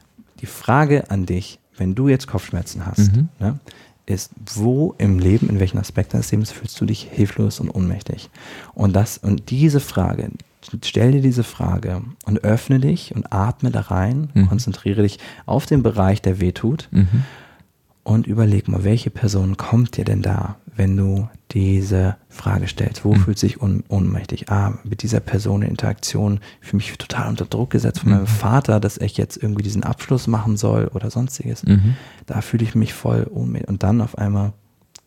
die 0.41 0.47
Frage 0.47 1.11
an 1.11 1.27
dich, 1.27 1.59
wenn 1.77 1.93
du 1.93 2.07
jetzt 2.07 2.25
Kopfschmerzen 2.25 2.87
hast, 2.87 3.13
mhm. 3.15 3.29
ne, 3.39 3.59
ist, 4.07 4.31
wo 4.55 4.95
im 4.97 5.19
Leben, 5.19 5.49
in 5.49 5.59
welchen 5.59 5.77
Aspekten 5.77 6.17
des 6.17 6.31
Lebens 6.31 6.51
fühlst 6.51 6.81
du 6.81 6.85
dich 6.85 7.03
hilflos 7.03 7.59
und 7.59 7.69
ohnmächtig? 7.69 8.31
Und 8.73 8.95
das, 8.95 9.19
und 9.19 9.51
diese 9.51 9.79
Frage, 9.79 10.31
stell 10.83 11.11
dir 11.11 11.21
diese 11.21 11.43
Frage 11.43 12.01
und 12.25 12.43
öffne 12.43 12.79
dich 12.79 13.15
und 13.15 13.31
atme 13.31 13.71
da 13.71 13.81
rein, 13.81 14.29
mhm. 14.33 14.47
konzentriere 14.47 15.03
dich 15.03 15.19
auf 15.45 15.65
den 15.65 15.83
Bereich, 15.83 16.21
der 16.21 16.39
weh 16.39 16.51
tut 16.51 16.89
mhm. 16.91 17.23
und 18.03 18.27
überleg 18.27 18.67
mal, 18.67 18.83
welche 18.83 19.09
Person 19.09 19.57
kommt 19.57 19.97
dir 19.97 20.05
denn 20.05 20.21
da, 20.21 20.57
wenn 20.75 20.95
du 20.95 21.27
diese 21.51 22.15
Frage 22.29 22.67
stellst? 22.67 23.03
Wo 23.03 23.13
mhm. 23.13 23.19
fühlt 23.19 23.39
sich 23.39 23.61
un 23.61 23.83
ohnmächtig? 23.89 24.49
Ah, 24.49 24.77
mit 24.83 25.03
dieser 25.03 25.19
Person 25.19 25.61
in 25.61 25.69
Interaktion 25.69 26.39
fühle 26.61 26.77
mich 26.77 26.97
total 26.97 27.27
unter 27.27 27.45
Druck 27.45 27.71
gesetzt 27.71 27.99
von 27.99 28.11
meinem 28.11 28.21
mhm. 28.21 28.27
Vater, 28.27 28.79
dass 28.79 28.97
ich 28.97 29.17
jetzt 29.17 29.41
irgendwie 29.41 29.63
diesen 29.63 29.83
Abschluss 29.83 30.27
machen 30.27 30.57
soll 30.57 30.87
oder 30.93 31.09
sonstiges. 31.11 31.63
Mhm. 31.63 31.95
Da 32.27 32.41
fühle 32.41 32.63
ich 32.63 32.75
mich 32.75 32.93
voll 32.93 33.27
ohnmächtig. 33.29 33.69
Und 33.69 33.83
dann 33.83 34.01
auf 34.01 34.17
einmal 34.17 34.53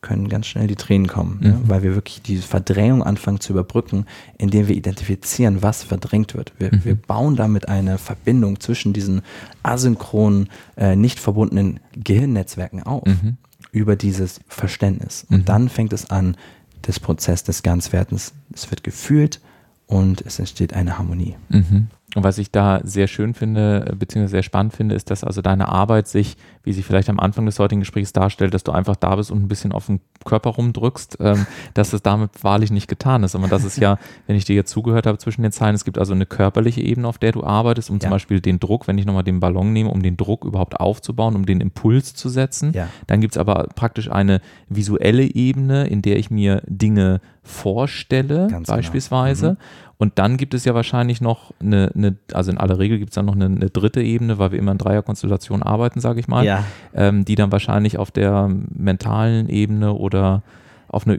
können 0.03 0.28
ganz 0.28 0.46
schnell 0.46 0.66
die 0.66 0.76
Tränen 0.76 1.07
kommen, 1.07 1.38
ne? 1.40 1.48
mhm. 1.48 1.55
ne? 1.55 1.61
weil 1.68 1.82
wir 1.82 1.94
wirklich 1.94 2.20
diese 2.20 2.42
Verdrängung 2.42 3.03
anfangen 3.03 3.40
zu 3.40 3.53
überbrücken, 3.53 4.07
indem 4.36 4.68
wir 4.68 4.76
identifizieren, 4.76 5.62
was 5.62 5.84
verdrängt 5.84 6.34
wird. 6.34 6.53
Wir, 6.59 6.74
mhm. 6.74 6.84
wir 6.84 6.94
bauen 6.96 7.36
damit 7.36 7.68
eine 7.68 7.98
Verbindung 7.98 8.61
zwischen 8.61 8.92
diesen 8.92 9.22
asynchronen, 9.62 10.48
äh, 10.76 10.96
nicht 10.96 11.18
verbundenen 11.18 11.80
Gehirnnetzwerken 11.96 12.82
auf 12.82 13.07
mhm. 13.07 13.36
über 13.70 13.96
dieses 13.96 14.40
Verständnis. 14.48 15.24
Und 15.30 15.38
mhm. 15.38 15.44
dann 15.46 15.68
fängt 15.68 15.92
es 15.92 16.11
an, 16.11 16.36
das 16.82 16.98
Prozess 16.98 17.44
des 17.44 17.62
Ganzwerdens. 17.62 18.34
Es 18.53 18.70
wird 18.70 18.82
gefühlt 18.82 19.40
und 19.86 20.20
es 20.22 20.38
entsteht 20.38 20.74
eine 20.74 20.98
Harmonie. 20.98 21.36
Mhm. 21.48 21.88
Und 22.14 22.24
was 22.24 22.38
ich 22.38 22.50
da 22.50 22.80
sehr 22.84 23.07
schön 23.07 23.34
finde, 23.34 23.94
beziehungsweise 23.98 24.32
sehr 24.32 24.42
spannend 24.42 24.74
finde, 24.74 24.94
ist, 24.94 25.11
dass 25.11 25.24
also 25.24 25.40
deine 25.40 25.68
Arbeit 25.68 26.09
sich, 26.09 26.36
wie 26.64 26.72
sie 26.72 26.82
vielleicht 26.82 27.08
am 27.08 27.18
Anfang 27.18 27.46
des 27.46 27.58
heutigen 27.58 27.80
Gesprächs 27.80 28.12
darstellt, 28.12 28.54
dass 28.54 28.64
du 28.64 28.72
einfach 28.72 28.96
da 28.96 29.16
bist 29.16 29.30
und 29.30 29.42
ein 29.42 29.48
bisschen 29.48 29.72
auf 29.72 29.86
den 29.86 30.00
Körper 30.24 30.50
rumdrückst, 30.50 31.18
ähm, 31.20 31.46
dass 31.74 31.92
es 31.92 32.02
damit 32.02 32.30
wahrlich 32.42 32.70
nicht 32.70 32.88
getan 32.88 33.24
ist. 33.24 33.34
Aber 33.34 33.48
das 33.48 33.64
ist 33.64 33.78
ja, 33.78 33.98
wenn 34.26 34.36
ich 34.36 34.44
dir 34.44 34.54
jetzt 34.54 34.70
zugehört 34.70 35.06
habe 35.06 35.18
zwischen 35.18 35.42
den 35.42 35.52
Zeilen, 35.52 35.74
es 35.74 35.84
gibt 35.84 35.98
also 35.98 36.12
eine 36.12 36.26
körperliche 36.26 36.80
Ebene, 36.80 37.08
auf 37.08 37.18
der 37.18 37.32
du 37.32 37.42
arbeitest, 37.42 37.90
um 37.90 37.96
ja. 37.96 38.00
zum 38.00 38.10
Beispiel 38.10 38.40
den 38.40 38.60
Druck, 38.60 38.86
wenn 38.86 38.98
ich 38.98 39.06
nochmal 39.06 39.24
den 39.24 39.40
Ballon 39.40 39.72
nehme, 39.72 39.90
um 39.90 40.02
den 40.02 40.16
Druck 40.16 40.44
überhaupt 40.44 40.78
aufzubauen, 40.78 41.34
um 41.34 41.46
den 41.46 41.60
Impuls 41.60 42.14
zu 42.14 42.28
setzen. 42.28 42.72
Ja. 42.72 42.88
Dann 43.06 43.20
gibt 43.20 43.34
es 43.34 43.38
aber 43.38 43.68
praktisch 43.74 44.10
eine 44.10 44.40
visuelle 44.68 45.24
Ebene, 45.24 45.86
in 45.86 46.02
der 46.02 46.18
ich 46.18 46.30
mir 46.30 46.62
Dinge 46.66 47.20
vorstelle, 47.42 48.46
Ganz 48.48 48.66
genau. 48.66 48.76
beispielsweise. 48.76 49.42
Genau. 49.42 49.52
Mhm. 49.52 49.92
Und 50.02 50.18
dann 50.18 50.36
gibt 50.36 50.52
es 50.52 50.64
ja 50.64 50.74
wahrscheinlich 50.74 51.20
noch 51.20 51.52
eine, 51.60 51.92
eine 51.94 52.16
also 52.32 52.50
in 52.50 52.58
aller 52.58 52.80
Regel 52.80 52.98
gibt 52.98 53.10
es 53.10 53.14
dann 53.14 53.26
noch 53.26 53.36
eine, 53.36 53.44
eine, 53.44 53.70
dritte 53.70 54.02
Ebene, 54.02 54.36
weil 54.36 54.50
wir 54.50 54.58
immer 54.58 54.72
in 54.72 54.78
Dreierkonstellationen 54.78 55.62
arbeiten, 55.62 56.00
sage 56.00 56.18
ich 56.18 56.26
mal, 56.26 56.44
ja. 56.44 56.51
Ähm, 56.94 57.24
die 57.24 57.34
dann 57.34 57.53
wahrscheinlich 57.53 57.98
auf 57.98 58.11
der 58.11 58.48
mentalen 58.74 59.48
Ebene 59.48 59.92
oder 59.94 60.42
auf 60.88 61.07
einer 61.07 61.18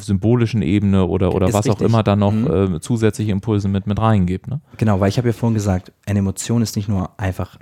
symbolischen 0.00 0.60
Ebene 0.60 1.06
oder, 1.06 1.32
oder 1.34 1.46
was 1.52 1.66
richtig. 1.66 1.72
auch 1.72 1.80
immer 1.80 2.02
dann 2.02 2.18
noch 2.18 2.32
mhm. 2.32 2.74
äh, 2.74 2.80
zusätzliche 2.80 3.30
Impulse 3.30 3.68
mit, 3.68 3.86
mit 3.86 4.00
reingibt. 4.00 4.48
Ne? 4.48 4.60
Genau, 4.76 4.98
weil 4.98 5.08
ich 5.08 5.16
habe 5.16 5.28
ja 5.28 5.32
vorhin 5.32 5.54
gesagt, 5.54 5.92
eine 6.06 6.18
Emotion 6.18 6.60
ist 6.60 6.76
nicht 6.76 6.88
nur 6.88 7.10
einfach 7.18 7.56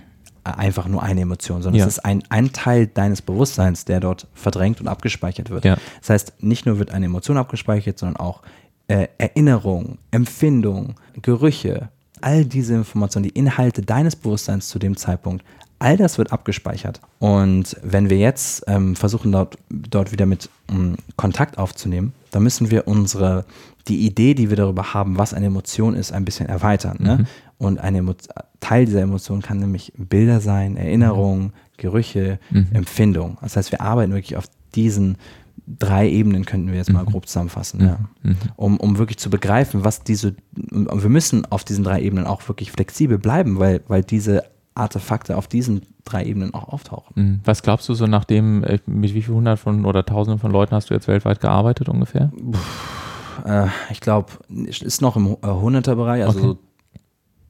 einfach 0.44 0.88
nur 0.88 1.02
eine 1.02 1.20
Emotion, 1.20 1.62
sondern 1.62 1.78
ja. 1.78 1.86
es 1.86 1.98
ist 1.98 2.04
ein, 2.04 2.22
ein 2.28 2.52
Teil 2.52 2.88
deines 2.88 3.22
Bewusstseins, 3.22 3.84
der 3.84 4.00
dort 4.00 4.26
verdrängt 4.34 4.80
und 4.80 4.88
abgespeichert 4.88 5.50
wird. 5.50 5.64
Ja. 5.64 5.76
Das 6.00 6.10
heißt, 6.10 6.42
nicht 6.42 6.66
nur 6.66 6.78
wird 6.78 6.90
eine 6.90 7.06
Emotion 7.06 7.36
abgespeichert, 7.36 7.98
sondern 7.98 8.16
auch 8.16 8.42
äh, 8.88 9.06
Erinnerung, 9.18 9.98
Empfindung, 10.10 10.96
Gerüche, 11.20 11.90
all 12.20 12.44
diese 12.44 12.74
Informationen, 12.74 13.24
die 13.24 13.38
Inhalte 13.38 13.82
deines 13.82 14.16
Bewusstseins 14.16 14.68
zu 14.68 14.78
dem 14.78 14.96
Zeitpunkt, 14.96 15.44
all 15.82 15.96
das 15.96 16.16
wird 16.16 16.32
abgespeichert. 16.32 17.00
Und 17.18 17.76
wenn 17.82 18.08
wir 18.08 18.18
jetzt 18.18 18.64
ähm, 18.68 18.94
versuchen, 18.96 19.32
dort, 19.32 19.58
dort 19.68 20.12
wieder 20.12 20.26
mit 20.26 20.48
ähm, 20.70 20.96
Kontakt 21.16 21.58
aufzunehmen, 21.58 22.12
dann 22.30 22.44
müssen 22.44 22.70
wir 22.70 22.86
unsere, 22.86 23.44
die 23.88 24.06
Idee, 24.06 24.34
die 24.34 24.48
wir 24.48 24.56
darüber 24.56 24.94
haben, 24.94 25.18
was 25.18 25.34
eine 25.34 25.46
Emotion 25.46 25.94
ist, 25.94 26.12
ein 26.12 26.24
bisschen 26.24 26.48
erweitern. 26.48 26.98
Ne? 27.00 27.18
Mhm. 27.18 27.26
Und 27.58 27.78
ein 27.80 28.14
Teil 28.60 28.86
dieser 28.86 29.02
Emotion 29.02 29.42
kann 29.42 29.58
nämlich 29.58 29.92
Bilder 29.96 30.40
sein, 30.40 30.76
Erinnerungen, 30.76 31.46
mhm. 31.46 31.52
Gerüche, 31.76 32.38
mhm. 32.50 32.68
Empfindung. 32.72 33.38
Das 33.42 33.56
heißt, 33.56 33.72
wir 33.72 33.80
arbeiten 33.80 34.14
wirklich 34.14 34.36
auf 34.36 34.46
diesen 34.74 35.18
drei 35.66 36.08
Ebenen 36.08 36.44
könnten 36.44 36.68
wir 36.68 36.76
jetzt 36.76 36.92
mal 36.92 37.02
mhm. 37.04 37.10
grob 37.10 37.26
zusammenfassen, 37.26 37.80
mhm. 37.80 37.86
ja. 37.86 37.98
Mhm. 38.22 38.36
Um, 38.56 38.76
um 38.78 38.98
wirklich 38.98 39.18
zu 39.18 39.30
begreifen, 39.30 39.84
was 39.84 40.02
diese, 40.02 40.34
wir 40.52 41.08
müssen 41.08 41.44
auf 41.46 41.64
diesen 41.64 41.84
drei 41.84 42.02
Ebenen 42.02 42.26
auch 42.26 42.48
wirklich 42.48 42.72
flexibel 42.72 43.18
bleiben, 43.18 43.58
weil, 43.58 43.82
weil 43.88 44.02
diese 44.02 44.44
Artefakte 44.74 45.36
auf 45.36 45.48
diesen 45.48 45.82
drei 46.04 46.24
Ebenen 46.24 46.54
auch 46.54 46.68
auftauchen. 46.68 47.12
Mhm. 47.14 47.40
Was 47.44 47.62
glaubst 47.62 47.88
du 47.88 47.94
so 47.94 48.06
nachdem, 48.06 48.64
äh, 48.64 48.78
mit 48.86 49.14
wie 49.14 49.22
viel 49.22 49.34
hundert 49.34 49.58
von 49.58 49.84
oder 49.84 50.04
tausenden 50.04 50.40
von 50.40 50.50
Leuten 50.50 50.74
hast 50.74 50.90
du 50.90 50.94
jetzt 50.94 51.08
weltweit 51.08 51.40
gearbeitet 51.40 51.88
ungefähr? 51.88 52.32
Puh, 52.36 53.48
äh, 53.48 53.68
ich 53.90 54.00
glaube, 54.00 54.32
ist 54.48 55.00
noch 55.02 55.16
im 55.16 55.36
äh, 55.42 55.46
Hunderter-Bereich, 55.46 56.24
also 56.24 56.38
okay. 56.38 56.48
so 56.48 56.58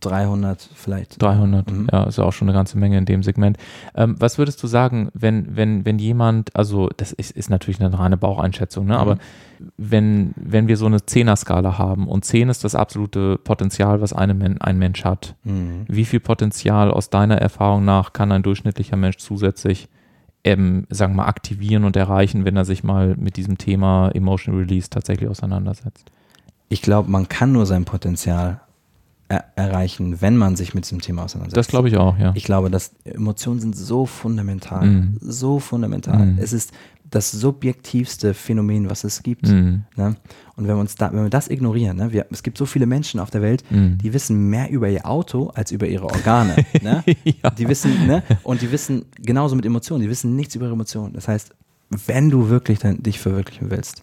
300 0.04 0.68
vielleicht. 0.74 1.20
300, 1.20 1.70
mhm. 1.70 1.88
ja, 1.90 2.04
ist 2.04 2.18
auch 2.18 2.32
schon 2.32 2.48
eine 2.48 2.56
ganze 2.56 2.78
Menge 2.78 2.98
in 2.98 3.04
dem 3.04 3.22
Segment. 3.22 3.56
Ähm, 3.94 4.16
was 4.18 4.38
würdest 4.38 4.62
du 4.62 4.66
sagen, 4.66 5.10
wenn, 5.14 5.56
wenn, 5.56 5.84
wenn 5.84 5.98
jemand, 5.98 6.54
also 6.54 6.90
das 6.96 7.12
ist, 7.12 7.30
ist 7.32 7.50
natürlich 7.50 7.80
eine 7.80 7.98
reine 7.98 8.16
Baucheinschätzung, 8.16 8.86
ne? 8.86 8.94
Mhm. 8.94 9.00
aber 9.00 9.18
wenn, 9.76 10.32
wenn 10.36 10.66
wir 10.66 10.76
so 10.76 10.86
eine 10.86 11.06
Zehner-Skala 11.06 11.78
haben 11.78 12.08
und 12.08 12.24
10 12.24 12.48
ist 12.48 12.64
das 12.64 12.74
absolute 12.74 13.38
Potenzial, 13.38 14.00
was 14.00 14.12
eine, 14.12 14.56
ein 14.60 14.78
Mensch 14.78 15.04
hat, 15.04 15.36
mhm. 15.44 15.84
wie 15.88 16.04
viel 16.04 16.20
Potenzial 16.20 16.90
aus 16.90 17.10
deiner 17.10 17.38
Erfahrung 17.38 17.84
nach 17.84 18.12
kann 18.12 18.32
ein 18.32 18.42
durchschnittlicher 18.42 18.96
Mensch 18.96 19.18
zusätzlich 19.18 19.88
ähm, 20.44 20.86
sagen 20.90 21.12
wir 21.12 21.18
mal, 21.18 21.28
aktivieren 21.28 21.84
und 21.84 21.96
erreichen, 21.96 22.44
wenn 22.44 22.56
er 22.56 22.64
sich 22.64 22.82
mal 22.82 23.14
mit 23.16 23.36
diesem 23.36 23.58
Thema 23.58 24.10
Emotional 24.10 24.62
Release 24.62 24.90
tatsächlich 24.90 25.28
auseinandersetzt? 25.28 26.10
Ich 26.68 26.82
glaube, 26.82 27.10
man 27.10 27.28
kann 27.28 27.52
nur 27.52 27.66
sein 27.66 27.84
Potenzial 27.84 28.60
er 29.32 29.44
erreichen, 29.56 30.20
wenn 30.20 30.36
man 30.36 30.56
sich 30.56 30.74
mit 30.74 30.84
diesem 30.84 31.00
Thema 31.00 31.24
auseinandersetzt. 31.24 31.56
Das 31.56 31.68
glaube 31.68 31.88
ich 31.88 31.96
auch, 31.96 32.18
ja. 32.18 32.32
Ich 32.34 32.44
glaube, 32.44 32.70
dass 32.70 32.92
Emotionen 33.04 33.60
sind 33.60 33.76
so 33.76 34.04
fundamental, 34.04 34.86
mm. 34.86 35.18
so 35.20 35.58
fundamental. 35.58 36.26
Mm. 36.26 36.38
Es 36.38 36.52
ist 36.52 36.72
das 37.10 37.30
subjektivste 37.30 38.34
Phänomen, 38.34 38.90
was 38.90 39.04
es 39.04 39.22
gibt. 39.22 39.48
Mm. 39.48 39.84
Ne? 39.96 40.16
Und 40.56 40.68
wenn 40.68 40.76
wir, 40.76 40.80
uns 40.80 40.96
da, 40.96 41.12
wenn 41.12 41.22
wir 41.22 41.30
das 41.30 41.48
ignorieren, 41.48 41.96
ne? 41.96 42.12
wir, 42.12 42.26
es 42.30 42.42
gibt 42.42 42.58
so 42.58 42.66
viele 42.66 42.86
Menschen 42.86 43.20
auf 43.20 43.30
der 43.30 43.40
Welt, 43.40 43.64
mm. 43.70 43.98
die 43.98 44.12
wissen 44.12 44.50
mehr 44.50 44.70
über 44.70 44.88
ihr 44.88 45.06
Auto 45.06 45.48
als 45.48 45.72
über 45.72 45.86
ihre 45.86 46.04
Organe. 46.04 46.56
ne? 46.82 47.02
ja. 47.24 47.50
Die 47.50 47.68
wissen, 47.68 48.06
ne? 48.06 48.22
und 48.42 48.60
die 48.60 48.70
wissen 48.70 49.06
genauso 49.16 49.56
mit 49.56 49.64
Emotionen, 49.64 50.02
die 50.02 50.10
wissen 50.10 50.36
nichts 50.36 50.54
über 50.54 50.66
ihre 50.66 50.74
Emotionen. 50.74 51.14
Das 51.14 51.26
heißt, 51.26 51.54
wenn 52.06 52.28
du 52.28 52.50
wirklich 52.50 52.80
dein, 52.80 53.02
dich 53.02 53.18
verwirklichen 53.18 53.70
willst, 53.70 54.02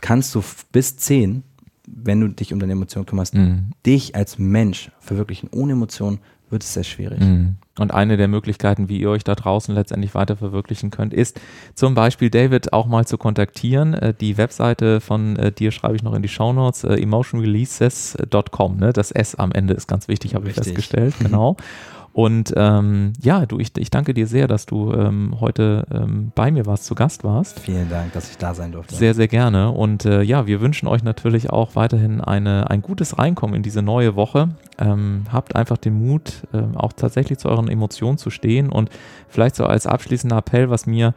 kannst 0.00 0.34
du 0.34 0.42
bis 0.72 0.96
zehn 0.96 1.44
wenn 1.86 2.20
du 2.20 2.28
dich 2.28 2.52
um 2.52 2.58
deine 2.58 2.72
Emotionen 2.72 3.06
kümmerst, 3.06 3.34
mhm. 3.34 3.70
dich 3.84 4.14
als 4.14 4.38
Mensch 4.38 4.90
verwirklichen. 5.00 5.48
Ohne 5.52 5.72
Emotionen 5.72 6.18
wird 6.50 6.62
es 6.62 6.74
sehr 6.74 6.84
schwierig. 6.84 7.20
Mhm. 7.20 7.56
Und 7.78 7.92
eine 7.92 8.16
der 8.16 8.28
Möglichkeiten, 8.28 8.88
wie 8.88 9.00
ihr 9.00 9.10
euch 9.10 9.24
da 9.24 9.34
draußen 9.34 9.74
letztendlich 9.74 10.14
weiter 10.14 10.36
verwirklichen 10.36 10.90
könnt, 10.90 11.12
ist 11.12 11.40
zum 11.74 11.94
Beispiel 11.94 12.30
David 12.30 12.72
auch 12.72 12.86
mal 12.86 13.04
zu 13.06 13.18
kontaktieren. 13.18 13.94
Äh, 13.94 14.14
die 14.14 14.36
Webseite 14.36 15.00
von 15.00 15.36
äh, 15.36 15.50
dir 15.50 15.72
schreibe 15.72 15.96
ich 15.96 16.02
noch 16.02 16.14
in 16.14 16.22
die 16.22 16.28
Shownotes, 16.28 16.84
äh, 16.84 16.94
emotionreleases.com. 16.94 18.76
Ne? 18.76 18.92
Das 18.92 19.10
S 19.10 19.34
am 19.34 19.52
Ende 19.52 19.74
ist 19.74 19.88
ganz 19.88 20.06
wichtig, 20.06 20.34
habe 20.34 20.48
ich 20.48 20.54
festgestellt. 20.54 21.14
Genau. 21.18 21.56
Und 22.14 22.54
ähm, 22.56 23.12
ja, 23.20 23.44
du, 23.44 23.58
ich, 23.58 23.76
ich 23.76 23.90
danke 23.90 24.14
dir 24.14 24.28
sehr, 24.28 24.46
dass 24.46 24.66
du 24.66 24.92
ähm, 24.92 25.34
heute 25.40 25.84
ähm, 25.92 26.30
bei 26.36 26.52
mir 26.52 26.64
warst, 26.64 26.84
zu 26.84 26.94
Gast 26.94 27.24
warst. 27.24 27.58
Vielen 27.58 27.90
Dank, 27.90 28.12
dass 28.12 28.30
ich 28.30 28.38
da 28.38 28.54
sein 28.54 28.70
durfte. 28.70 28.94
Sehr, 28.94 29.14
sehr 29.14 29.26
gerne. 29.26 29.72
Und 29.72 30.04
äh, 30.04 30.22
ja, 30.22 30.46
wir 30.46 30.60
wünschen 30.60 30.86
euch 30.86 31.02
natürlich 31.02 31.50
auch 31.50 31.74
weiterhin 31.74 32.20
eine, 32.20 32.70
ein 32.70 32.82
gutes 32.82 33.18
Reinkommen 33.18 33.56
in 33.56 33.64
diese 33.64 33.82
neue 33.82 34.14
Woche. 34.14 34.50
Ähm, 34.78 35.24
habt 35.32 35.56
einfach 35.56 35.76
den 35.76 35.94
Mut, 35.94 36.44
äh, 36.52 36.62
auch 36.76 36.92
tatsächlich 36.92 37.38
zu 37.38 37.48
euren 37.48 37.66
Emotionen 37.66 38.16
zu 38.16 38.30
stehen. 38.30 38.70
Und 38.70 38.90
vielleicht 39.28 39.56
so 39.56 39.66
als 39.66 39.88
abschließender 39.88 40.38
Appell, 40.38 40.70
was 40.70 40.86
mir 40.86 41.14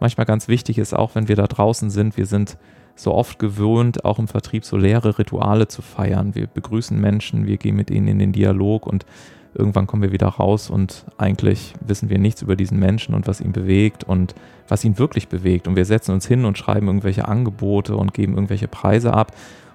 manchmal 0.00 0.26
ganz 0.26 0.48
wichtig 0.48 0.78
ist, 0.78 0.96
auch 0.96 1.14
wenn 1.14 1.28
wir 1.28 1.36
da 1.36 1.46
draußen 1.46 1.90
sind, 1.90 2.16
wir 2.16 2.26
sind 2.26 2.58
so 2.96 3.14
oft 3.14 3.38
gewöhnt, 3.38 4.04
auch 4.04 4.18
im 4.18 4.26
Vertrieb 4.26 4.64
so 4.64 4.76
leere 4.76 5.16
Rituale 5.16 5.68
zu 5.68 5.80
feiern. 5.80 6.34
Wir 6.34 6.48
begrüßen 6.48 7.00
Menschen, 7.00 7.46
wir 7.46 7.56
gehen 7.56 7.76
mit 7.76 7.88
ihnen 7.88 8.08
in 8.08 8.18
den 8.18 8.32
Dialog 8.32 8.88
und 8.88 9.06
irgendwann 9.54 9.86
kommen 9.86 10.02
wir 10.02 10.12
wieder 10.12 10.28
raus 10.28 10.70
und 10.70 11.06
eigentlich 11.18 11.74
wissen 11.80 12.08
wir 12.08 12.18
nichts 12.18 12.42
über 12.42 12.56
diesen 12.56 12.78
Menschen 12.78 13.14
und 13.14 13.26
was 13.26 13.40
ihn 13.40 13.52
bewegt 13.52 14.04
und 14.04 14.34
was 14.68 14.84
ihn 14.84 14.98
wirklich 14.98 15.28
bewegt. 15.28 15.66
Und 15.66 15.76
wir 15.76 15.84
setzen 15.84 16.12
uns 16.12 16.26
hin 16.26 16.44
und 16.44 16.58
schreiben 16.58 16.86
irgendwelche 16.86 17.26
Angebote 17.26 17.96
und 17.96 18.14
geben 18.14 18.34
irgendwelche 18.34 18.68
Preise 18.68 19.12
ab 19.12 19.32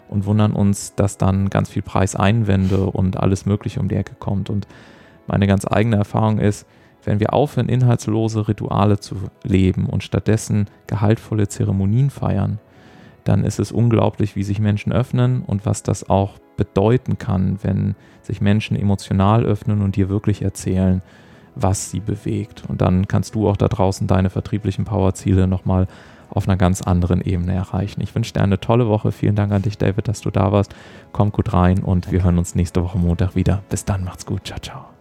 und 0.07 0.25
wundern 0.25 0.53
uns, 0.53 0.95
dass 0.95 1.17
dann 1.17 1.49
ganz 1.49 1.69
viel 1.69 1.81
Preiseinwände 1.81 2.85
und 2.85 3.17
alles 3.17 3.45
Mögliche 3.45 3.79
um 3.79 3.89
die 3.89 3.95
Ecke 3.95 4.15
kommt. 4.17 4.49
Und 4.49 4.67
meine 5.27 5.47
ganz 5.47 5.65
eigene 5.69 5.97
Erfahrung 5.97 6.39
ist, 6.39 6.65
wenn 7.03 7.19
wir 7.19 7.33
aufhören, 7.33 7.69
inhaltslose 7.69 8.47
Rituale 8.47 8.99
zu 8.99 9.15
leben 9.43 9.87
und 9.87 10.03
stattdessen 10.03 10.67
gehaltvolle 10.87 11.47
Zeremonien 11.47 12.09
feiern, 12.09 12.59
dann 13.23 13.43
ist 13.43 13.59
es 13.59 13.71
unglaublich, 13.71 14.35
wie 14.35 14.43
sich 14.43 14.59
Menschen 14.59 14.91
öffnen 14.91 15.41
und 15.41 15.65
was 15.65 15.83
das 15.83 16.09
auch 16.09 16.39
bedeuten 16.57 17.17
kann, 17.17 17.59
wenn 17.61 17.95
sich 18.21 18.41
Menschen 18.41 18.77
emotional 18.77 19.45
öffnen 19.45 19.81
und 19.81 19.95
dir 19.95 20.09
wirklich 20.09 20.41
erzählen, 20.41 21.01
was 21.55 21.91
sie 21.91 21.99
bewegt. 21.99 22.63
Und 22.67 22.81
dann 22.81 23.07
kannst 23.07 23.35
du 23.35 23.47
auch 23.47 23.57
da 23.57 23.67
draußen 23.67 24.07
deine 24.07 24.29
vertrieblichen 24.29 24.85
Powerziele 24.85 25.47
nochmal 25.47 25.87
auf 26.29 26.47
einer 26.47 26.57
ganz 26.57 26.81
anderen 26.81 27.21
Ebene 27.21 27.53
erreichen. 27.53 28.01
Ich 28.01 28.13
wünsche 28.15 28.33
dir 28.33 28.41
eine 28.41 28.59
tolle 28.59 28.87
Woche. 28.87 29.11
Vielen 29.11 29.35
Dank 29.35 29.51
an 29.51 29.61
dich, 29.61 29.77
David, 29.77 30.07
dass 30.07 30.21
du 30.21 30.31
da 30.31 30.51
warst. 30.51 30.75
Komm 31.11 31.31
gut 31.31 31.53
rein 31.53 31.79
und 31.79 32.11
wir 32.11 32.23
hören 32.23 32.37
uns 32.37 32.55
nächste 32.55 32.83
Woche 32.83 32.97
Montag 32.97 33.35
wieder. 33.35 33.61
Bis 33.69 33.85
dann, 33.85 34.03
macht's 34.03 34.25
gut. 34.25 34.45
Ciao, 34.45 34.59
ciao. 34.59 34.94